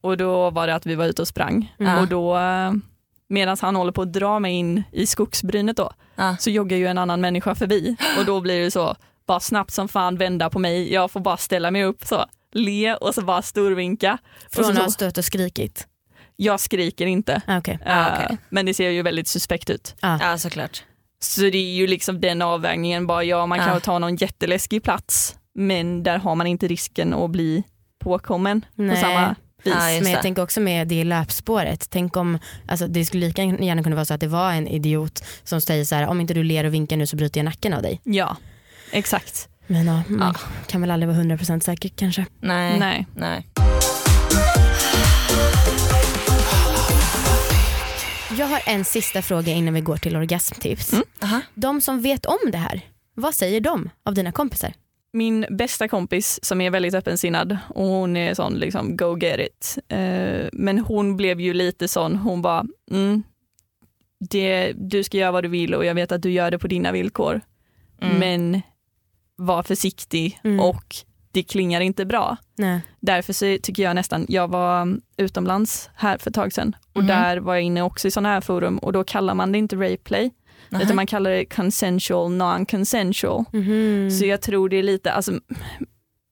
Och 0.00 0.16
då 0.16 0.50
var 0.50 0.66
det 0.66 0.74
att 0.74 0.86
vi 0.86 0.94
var 0.94 1.04
ute 1.04 1.22
och 1.22 1.28
sprang. 1.28 1.74
Mm. 1.80 1.98
Och 1.98 2.08
då, 2.08 2.38
medan 3.28 3.56
han 3.60 3.76
håller 3.76 3.92
på 3.92 4.02
att 4.02 4.12
dra 4.12 4.38
mig 4.38 4.52
in 4.54 4.82
i 4.92 5.06
skogsbrynet 5.06 5.76
då, 5.76 5.90
Ja. 6.14 6.36
så 6.40 6.50
joggar 6.50 6.76
ju 6.76 6.86
en 6.86 6.98
annan 6.98 7.20
människa 7.20 7.54
förbi. 7.54 7.96
Och 8.18 8.24
då 8.24 8.40
blir 8.40 8.60
det 8.60 8.70
så, 8.70 8.96
bara 9.26 9.40
snabbt 9.40 9.70
som 9.70 9.88
fan 9.88 10.16
vända 10.16 10.50
på 10.50 10.58
mig, 10.58 10.92
jag 10.92 11.10
får 11.10 11.20
bara 11.20 11.36
ställa 11.36 11.70
mig 11.70 11.84
upp 11.84 12.04
så, 12.04 12.24
le 12.52 12.94
och 12.94 13.14
så 13.14 13.22
bara 13.22 13.42
storvinka. 13.42 14.18
Från 14.52 14.64
så, 14.64 14.70
att 14.70 14.78
ha 14.78 14.90
stött 14.90 15.18
och 15.18 15.24
skrikit. 15.24 15.86
jag 16.36 16.60
skriker 16.60 17.06
inte, 17.06 17.42
Ah, 17.46 17.58
okej. 17.58 17.78
Ah, 17.86 18.22
Eh, 18.22 18.36
men 18.48 18.66
det 18.66 18.74
ser 18.74 18.90
ju 18.90 19.02
väldigt 19.02 19.28
suspekt 19.28 19.70
ut. 19.70 19.94
ja, 20.00 20.38
såklart. 20.38 20.82
Så 21.20 21.40
det 21.40 21.58
är 21.58 21.74
ju 21.74 21.86
liksom 21.86 22.20
den 22.20 22.42
avvägningen, 22.42 23.06
bara 23.06 23.24
ja 23.24 23.46
man 23.46 23.58
kan 23.58 23.80
ta 23.80 23.98
någon 23.98 24.16
jätteläskig 24.16 24.82
plats, 24.82 25.36
men 25.54 26.02
där 26.02 26.18
har 26.18 26.34
man 26.34 26.46
inte 26.46 26.68
risken 26.68 27.14
att 27.14 27.30
bli 27.30 27.62
påkommen 27.98 28.64
Nej. 28.74 28.90
på 28.90 28.96
samma 29.00 29.34
vis. 29.68 29.76
Ja, 29.96 30.00
Men 30.02 30.12
jag 30.12 30.18
det. 30.18 30.22
tänker 30.22 30.42
också 30.42 30.60
med 30.60 30.88
det 30.88 31.04
löpspåret. 31.04 31.86
Tänk 31.90 32.16
om, 32.16 32.38
alltså 32.68 32.86
det 32.86 33.04
skulle 33.04 33.26
lika 33.26 33.42
gärna 33.44 33.82
kunna 33.82 33.96
vara 33.96 34.04
så 34.04 34.14
att 34.14 34.20
det 34.20 34.26
var 34.28 34.52
en 34.52 34.68
idiot 34.68 35.24
som 35.44 35.60
säger 35.60 35.84
så 35.84 35.94
här, 35.94 36.06
om 36.06 36.20
inte 36.20 36.34
du 36.34 36.42
ler 36.44 36.64
och 36.64 36.74
vinkar 36.74 36.96
nu 36.96 37.06
så 37.06 37.16
bryter 37.16 37.40
jag 37.40 37.44
nacken 37.44 37.72
av 37.74 37.82
dig. 37.82 38.00
Ja, 38.04 38.36
exakt. 38.92 39.48
Men 39.66 39.86
ja, 39.86 40.02
man 40.08 40.34
Ja. 40.34 40.48
kan 40.66 40.80
väl 40.80 40.90
aldrig 40.90 41.08
vara 41.08 41.18
100% 41.18 41.60
säker 41.60 41.88
kanske. 41.88 42.26
Nej. 42.40 42.78
Nej. 42.78 43.06
Nej. 43.16 43.46
Jag 48.38 48.46
har 48.46 48.60
en 48.66 48.84
sista 48.84 49.22
fråga 49.22 49.52
innan 49.52 49.74
vi 49.74 49.80
går 49.80 49.96
till 49.96 50.16
orgasmtips. 50.16 50.92
Mm. 50.92 51.04
Aha. 51.22 51.40
De 51.54 51.80
som 51.80 52.02
vet 52.02 52.26
om 52.26 52.38
det 52.52 52.58
här, 52.58 52.80
vad 53.14 53.34
säger 53.34 53.60
de 53.60 53.90
av 54.04 54.14
dina 54.14 54.32
kompisar? 54.32 54.72
Min 55.12 55.46
bästa 55.50 55.88
kompis 55.88 56.38
som 56.42 56.60
är 56.60 56.70
väldigt 56.70 56.94
öppensinnad 56.94 57.58
och 57.68 57.86
hon 57.86 58.16
är 58.16 58.34
sån 58.34 58.54
liksom 58.54 58.96
go 58.96 59.18
get 59.18 59.40
it. 59.40 59.78
Eh, 59.88 60.48
men 60.52 60.78
hon 60.78 61.16
blev 61.16 61.40
ju 61.40 61.54
lite 61.54 61.88
sån, 61.88 62.16
hon 62.16 62.42
bara 62.42 62.64
mm, 62.90 63.22
det, 64.30 64.72
du 64.76 65.04
ska 65.04 65.16
göra 65.18 65.32
vad 65.32 65.44
du 65.44 65.48
vill 65.48 65.74
och 65.74 65.84
jag 65.84 65.94
vet 65.94 66.12
att 66.12 66.22
du 66.22 66.30
gör 66.30 66.50
det 66.50 66.58
på 66.58 66.66
dina 66.68 66.92
villkor. 66.92 67.40
Mm. 68.00 68.18
Men 68.18 68.62
var 69.36 69.62
försiktig 69.62 70.40
Mm. 70.44 70.60
och 70.60 70.94
det 71.32 71.42
klingar 71.42 71.80
inte 71.80 72.04
bra. 72.06 72.36
Nej. 72.56 72.80
Därför 73.00 73.32
så 73.32 73.58
tycker 73.62 73.82
jag 73.82 73.94
nästan, 73.94 74.26
jag 74.28 74.48
var 74.48 74.82
mm, 74.82 75.00
utomlands 75.16 75.90
här 75.94 76.18
för 76.18 76.30
ett 76.30 76.34
tag 76.34 76.52
sedan 76.52 76.76
och 76.92 77.00
Mhm. 77.02 77.06
där 77.06 77.36
var 77.36 77.54
jag 77.54 77.62
inne 77.62 77.82
också 77.82 78.08
i 78.08 78.10
sådana 78.10 78.28
här 78.28 78.40
forum 78.40 78.78
och 78.78 78.92
då 78.92 79.04
kallar 79.04 79.34
man 79.34 79.52
det 79.52 79.58
inte 79.58 79.76
rape 79.76 79.96
Nähä. 80.70 80.82
utan 80.84 80.96
man 80.96 81.06
kallar 81.06 81.30
det 81.30 81.44
consensual 81.44 82.30
non-consensual. 82.32 83.44
Mhm. 83.52 84.10
Så 84.10 84.26
jag 84.26 84.40
tror 84.42 84.68
det 84.68 84.76
är 84.76 84.82
lite, 84.82 85.12
alltså, 85.12 85.32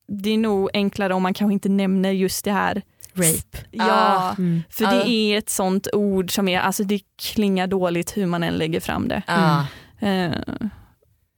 det 0.09 0.30
är 0.30 0.39
nog 0.39 0.70
enklare 0.74 1.14
om 1.14 1.22
man 1.22 1.34
kanske 1.34 1.53
inte 1.53 1.68
nämner 1.68 2.11
just 2.11 2.45
det 2.45 2.53
här. 2.53 2.82
Rape. 3.14 3.59
Ja, 3.70 4.34
Mm. 4.39 4.62
för 4.70 4.84
det 4.84 5.09
är 5.11 5.39
ett 5.39 5.51
sånt 5.51 5.89
ord 5.93 6.30
som 6.34 6.49
är, 6.49 6.61
alltså 6.61 6.84
det 6.84 7.01
klingar 7.22 7.66
dåligt 7.66 8.16
hur 8.16 8.26
man 8.26 8.43
än 8.43 8.55
lägger 8.55 8.80
fram 8.80 9.09
det. 9.09 9.22
Ja. 9.26 9.66
Eh, 10.09 10.30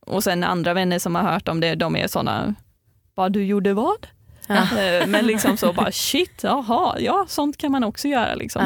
och 0.06 0.24
sen 0.24 0.44
andra 0.44 0.74
vänner 0.74 0.98
som 0.98 1.14
har 1.14 1.22
hört 1.22 1.48
om 1.48 1.60
det, 1.60 1.74
de 1.74 1.96
är 1.96 2.06
såna, 2.08 2.54
bara 3.16 3.28
du 3.28 3.44
gjorde 3.44 3.74
vad? 3.74 4.06
Eh, 4.48 5.06
men 5.06 5.26
liksom 5.26 5.56
så 5.56 5.72
bara 5.72 5.92
shit, 5.92 6.40
jaha, 6.42 6.96
ja 7.00 7.24
sånt 7.28 7.56
kan 7.56 7.72
man 7.72 7.84
också 7.84 8.08
göra 8.08 8.34
liksom. 8.34 8.62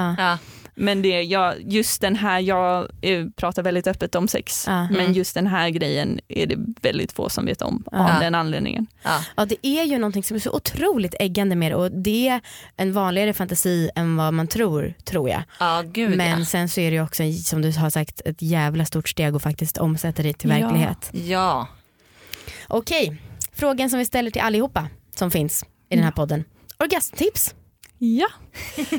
Men 0.74 1.02
det, 1.02 1.22
jag, 1.22 1.54
just 1.72 2.00
den 2.00 2.16
här, 2.16 2.40
jag 2.40 2.88
eh, 3.02 3.26
pratar 3.36 3.62
väldigt 3.62 3.86
öppet 3.86 4.14
om 4.14 4.28
sex, 4.28 4.64
Ja. 4.66 4.82
men 4.90 5.00
Mm. 5.00 5.12
just 5.12 5.34
den 5.34 5.46
här 5.46 5.68
grejen 5.70 6.20
är 6.28 6.46
det 6.46 6.56
väldigt 6.82 7.12
få 7.12 7.28
som 7.28 7.46
vet 7.46 7.62
om 7.62 7.84
Ja. 7.92 8.14
av 8.14 8.20
den 8.20 8.34
anledningen. 8.34 8.86
Ja. 9.02 9.24
Ja 9.36 9.44
det 9.44 9.66
är 9.66 9.84
ju 9.84 9.98
någonting 9.98 10.22
som 10.24 10.34
är 10.34 10.38
så 10.40 10.50
otroligt 10.52 11.14
äggande 11.20 11.56
med 11.56 11.72
det 11.72 11.76
och 11.76 11.90
det 11.90 12.28
är 12.28 12.40
en 12.76 12.92
vanligare 12.92 13.32
fantasi 13.32 13.90
än 13.94 14.16
vad 14.16 14.34
man 14.34 14.46
tror, 14.48 14.94
tror 15.04 15.28
jag. 15.28 15.42
ja, 15.60 15.82
gud 15.86 16.16
Men 16.16 16.38
ja. 16.40 16.44
sen 16.46 16.68
så 16.68 16.80
är 16.80 16.90
det 16.90 16.96
ju 16.96 17.02
också 17.02 17.22
som 17.44 17.62
du 17.62 17.72
har 17.72 17.90
sagt 17.90 18.20
ett 18.24 18.42
jävla 18.42 18.84
stort 18.84 19.08
steg 19.08 19.34
att 19.34 19.42
faktiskt 19.42 19.78
omsätta 19.78 20.22
det 20.22 20.32
till 20.32 20.50
Ja. 20.50 20.56
verklighet. 20.58 21.10
Ja. 21.12 21.68
Okej, 22.68 23.16
frågan 23.52 23.90
som 23.90 23.98
vi 23.98 24.04
ställer 24.04 24.30
till 24.30 24.42
allihopa 24.42 24.88
som 25.16 25.30
finns 25.30 25.64
i 25.88 25.94
den 25.96 26.04
här 26.04 26.10
podden. 26.12 26.44
Orgasmtips. 26.78 27.54
Ja, 28.04 28.28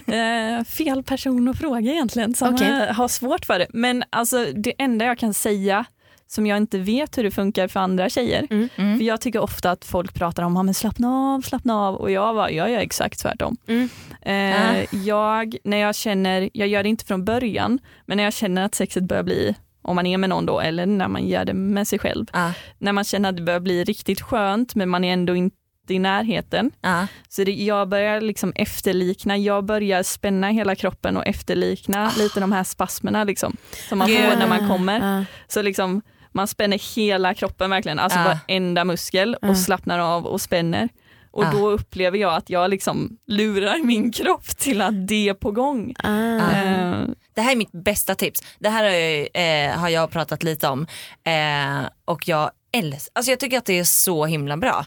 eh, 0.13 0.63
fel 0.63 1.03
person 1.03 1.47
att 1.47 1.57
fråga 1.57 1.91
egentligen 1.91 2.33
som 2.35 2.53
Okej. 2.55 2.67
eh, 2.69 2.95
har 2.95 3.07
svårt 3.07 3.45
för 3.45 3.59
det. 3.59 3.67
Men 3.69 4.03
alltså 4.09 4.45
det 4.55 4.73
enda 4.77 5.05
jag 5.05 5.17
kan 5.17 5.33
säga 5.33 5.85
som 6.27 6.45
jag 6.47 6.57
inte 6.57 6.77
vet 6.79 7.17
hur 7.17 7.23
det 7.23 7.31
funkar 7.31 7.67
för 7.67 7.79
andra 7.79 8.09
tjejer. 8.09 8.47
Mm. 8.49 8.69
Mm. 8.75 8.97
För 8.97 9.05
jag 9.05 9.21
tycker 9.21 9.39
ofta 9.39 9.71
att 9.71 9.85
folk 9.85 10.13
pratar 10.13 10.43
om, 10.43 10.53
men 10.53 10.73
slappna 10.73 11.07
av, 11.33 11.41
slappna 11.41 11.75
av 11.75 11.95
och 11.95 12.11
jag, 12.11 12.33
var, 12.33 12.49
jag 12.49 12.71
gör 12.71 12.79
exakt 12.79 13.19
tvärtom. 13.19 13.57
Mm. 13.67 13.89
Eh, 14.21 14.85
jag, 15.05 15.55
när 15.63 15.77
jag 15.77 15.95
känner, 15.95 16.49
jag 16.53 16.67
gör 16.67 16.83
det 16.83 16.89
inte 16.89 17.05
från 17.05 17.25
början, 17.25 17.79
men 18.05 18.17
när 18.17 18.23
jag 18.23 18.33
känner 18.33 18.65
att 18.65 18.75
sexet 18.75 19.03
börjar 19.03 19.23
bli, 19.23 19.55
om 19.81 19.95
man 19.95 20.05
är 20.05 20.17
med 20.17 20.29
någon 20.29 20.45
då, 20.45 20.59
eller 20.59 20.85
när 20.85 21.07
man 21.07 21.27
gör 21.27 21.45
det 21.45 21.53
med 21.53 21.87
sig 21.87 21.99
själv, 21.99 22.25
Ja. 22.33 22.51
när 22.77 22.91
man 22.93 23.03
känner 23.03 23.29
att 23.29 23.37
det 23.37 23.43
börjar 23.43 23.59
bli 23.59 23.83
riktigt 23.83 24.21
skönt 24.21 24.75
men 24.75 24.89
man 24.89 25.03
är 25.03 25.13
ändå 25.13 25.35
inte 25.35 25.55
i 25.91 25.99
närheten, 25.99 26.71
Ja. 26.81 27.07
så 27.29 27.43
det, 27.43 27.51
jag 27.51 27.89
börjar 27.89 28.21
liksom 28.21 28.53
efterlikna, 28.55 29.37
jag 29.37 29.65
börjar 29.65 30.03
spänna 30.03 30.49
hela 30.49 30.75
kroppen 30.75 31.17
och 31.17 31.25
efterlikna 31.27 32.11
lite 32.17 32.39
de 32.39 32.51
här 32.51 32.63
spasmerna 32.63 33.23
liksom, 33.23 33.57
som 33.89 33.97
man 33.97 34.07
Gud. 34.07 34.17
får 34.21 34.37
när 34.37 34.47
man 34.47 34.67
kommer. 34.69 35.25
Så 35.47 35.61
liksom, 35.61 36.01
man 36.31 36.47
spänner 36.47 36.95
hela 36.95 37.33
kroppen 37.33 37.69
verkligen, 37.69 37.99
alltså 37.99 38.19
Ja. 38.19 38.25
varenda 38.47 38.85
muskel 38.85 39.35
och 39.41 39.57
slappnar 39.57 39.99
av 39.99 40.25
och 40.25 40.41
spänner. 40.41 40.89
Och 41.31 41.45
då 41.51 41.69
upplever 41.69 42.17
jag 42.17 42.33
att 42.33 42.49
jag 42.49 42.69
liksom 42.69 43.17
lurar 43.27 43.77
min 43.85 44.11
kropp 44.11 44.45
till 44.47 44.81
att 44.81 45.07
det 45.07 45.29
är 45.29 45.33
på 45.33 45.51
gång. 45.51 45.93
Ah. 46.03 46.09
Eh, 46.09 47.01
Det 47.35 47.41
här 47.41 47.51
är 47.51 47.55
mitt 47.55 47.71
bästa 47.71 48.15
tips. 48.15 48.41
Det 48.59 48.69
här 48.69 48.83
har 48.83 48.91
jag, 48.91 49.27
eh, 49.69 49.77
har 49.79 49.89
jag 49.89 50.11
pratat 50.11 50.43
lite 50.43 50.67
om 50.67 50.87
eh, 51.23 51.87
och 52.05 52.27
jag 52.27 52.51
älskar, 52.77 53.11
alltså 53.15 53.31
jag 53.31 53.39
tycker 53.39 53.57
att 53.57 53.65
det 53.65 53.79
är 53.79 53.83
så 53.83 54.25
himla 54.25 54.57
bra. 54.57 54.85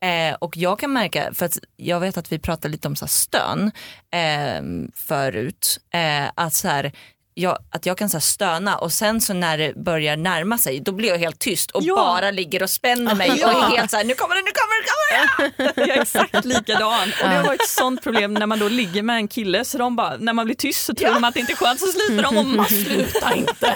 Eh, 0.00 0.34
och 0.34 0.56
jag 0.56 0.78
kan 0.78 0.92
märka, 0.92 1.34
för 1.34 1.46
att 1.46 1.58
jag 1.76 2.00
vet 2.00 2.16
att 2.16 2.32
vi 2.32 2.38
pratade 2.38 2.72
lite 2.72 2.88
om 2.88 2.96
så 2.96 3.04
här 3.04 3.08
stön 3.08 3.70
eh, 4.10 4.90
förut, 4.94 5.78
eh, 5.94 6.30
att 6.34 6.54
så 6.54 6.68
här, 6.68 6.92
jag, 7.38 7.58
att 7.70 7.86
jag 7.86 7.98
kan 7.98 8.10
så 8.10 8.20
stöna 8.20 8.76
och 8.78 8.92
sen 8.92 9.20
så 9.20 9.34
när 9.34 9.58
det 9.58 9.74
börjar 9.76 10.16
närma 10.16 10.58
sig 10.58 10.80
då 10.80 10.92
blir 10.92 11.08
jag 11.08 11.18
helt 11.18 11.38
tyst 11.38 11.70
och 11.70 11.82
Ja. 11.82 11.94
bara 11.96 12.30
ligger 12.30 12.62
och 12.62 12.70
spänner 12.70 13.14
mig 13.14 13.30
och 13.30 13.50
är 13.50 13.76
helt 13.76 13.90
så 13.90 13.96
här, 13.96 14.04
nu 14.04 14.14
kommer 14.14 14.34
det, 14.34 14.42
nu 14.42 14.50
kommer 14.50 14.74
det, 14.74 14.82
nu 14.82 15.52
kommer 15.54 15.74
det. 15.74 15.80
Jag 15.88 15.96
är 15.96 16.02
exakt 16.02 16.44
likadan. 16.44 17.02
Och 17.22 17.28
det 17.28 17.36
har 17.36 17.44
varit 17.44 17.60
ett 17.62 17.68
sånt 17.68 18.02
problem 18.02 18.34
när 18.34 18.46
man 18.46 18.58
då 18.58 18.68
ligger 18.68 19.02
med 19.02 19.16
en 19.16 19.28
kille 19.28 19.64
så 19.64 19.78
de 19.78 19.96
bara, 19.96 20.16
när 20.16 20.32
man 20.32 20.44
blir 20.46 20.54
tyst 20.56 20.84
så 20.84 20.94
tror 20.94 21.14
de 21.14 21.24
att 21.24 21.34
det 21.34 21.40
inte 21.40 21.52
är 21.52 21.56
skönt 21.56 21.80
så 21.80 21.86
sliter 21.86 22.22
de 22.22 22.36
och 22.36 22.44
man 22.46 22.66
slutar 22.84 23.36
inte. 23.36 23.74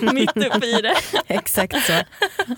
Mitt 0.14 0.36
uppe 0.36 0.66
i 0.66 0.80
det. 0.82 0.94
Exakt 1.26 1.76
så. 1.86 1.92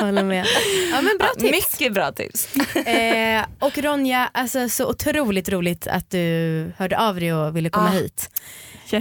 Håller 0.04 0.24
med. 0.24 0.46
Ja, 0.92 1.00
men 1.00 1.18
bra 1.18 1.28
tips. 1.38 1.50
Mycket 1.80 1.92
bra 1.94 2.12
tips. 2.12 2.56
Eh, 2.76 3.44
och 3.58 3.78
Ronja, 3.78 4.30
alltså, 4.34 4.68
så 4.68 4.86
otroligt 4.86 5.48
roligt 5.48 5.86
att 5.86 6.10
du 6.10 6.72
hörde 6.78 6.98
av 6.98 7.20
dig 7.20 7.32
och 7.34 7.56
ville 7.56 7.70
komma 7.70 7.88
Ah. 7.88 7.92
hit. 7.92 8.30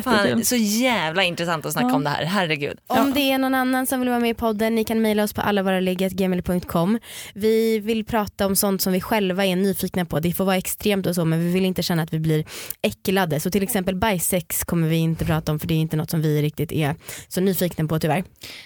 Fan, 0.03 0.45
så 0.45 0.55
jävla 0.55 1.23
intressant 1.23 1.65
att 1.65 1.73
snacka 1.73 1.87
Ja. 1.87 1.95
om 1.95 2.03
det 2.03 2.09
här, 2.09 2.25
herregud. 2.25 2.77
Om 2.87 3.13
det 3.13 3.19
är 3.31 3.37
någon 3.37 3.55
annan 3.55 3.87
som 3.87 3.99
vill 3.99 4.09
vara 4.09 4.19
med 4.19 4.29
i 4.29 4.33
podden, 4.33 4.75
ni 4.75 4.83
kan 4.83 5.01
mejla 5.01 5.23
oss 5.23 5.33
på 5.33 5.41
allavaraligg.gmail.com. 5.41 6.99
Vi 7.33 7.79
vill 7.79 8.05
prata 8.05 8.45
om 8.45 8.55
sånt 8.55 8.81
som 8.81 8.93
vi 8.93 9.01
själva 9.01 9.45
är 9.45 9.55
nyfikna 9.55 10.05
på. 10.05 10.19
Det 10.19 10.33
får 10.33 10.45
vara 10.45 10.55
extremt 10.57 11.05
och 11.07 11.15
så 11.15 11.25
men 11.25 11.39
vi 11.39 11.51
vill 11.53 11.65
inte 11.65 11.83
känna 11.83 12.03
att 12.03 12.13
vi 12.13 12.19
blir 12.19 12.45
äcklade. 12.81 13.39
Så 13.39 13.51
till 13.51 13.63
exempel 13.63 13.95
bajsex 13.95 14.63
kommer 14.63 14.87
vi 14.87 14.95
inte 14.97 15.25
prata 15.25 15.51
om 15.51 15.59
för 15.59 15.67
det 15.67 15.73
är 15.73 15.79
inte 15.79 15.97
något 15.97 16.09
som 16.09 16.21
vi 16.21 16.41
riktigt 16.41 16.71
är 16.71 16.95
så 17.27 17.41
nyfikna 17.41 17.87
på 17.87 17.99
tyvärr. 17.99 18.23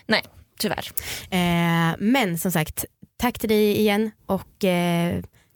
Nej, 0.07 0.21
tyvärr. 0.59 0.91
Eh, 1.31 1.95
men 1.99 2.37
som 2.37 2.51
sagt, 2.51 2.85
tack 3.19 3.39
till 3.39 3.49
dig 3.49 3.79
igen 3.79 4.11
och 4.25 4.63
eh, 4.63 5.15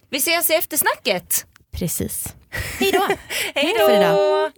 Vi 0.09 0.17
ses 0.17 0.49
i 0.49 0.53
eftersnacket. 0.53 1.45
precis. 1.71 2.35
Hej 2.79 2.91
då! 2.91 3.07
Hej 3.55 3.73
då! 3.79 4.49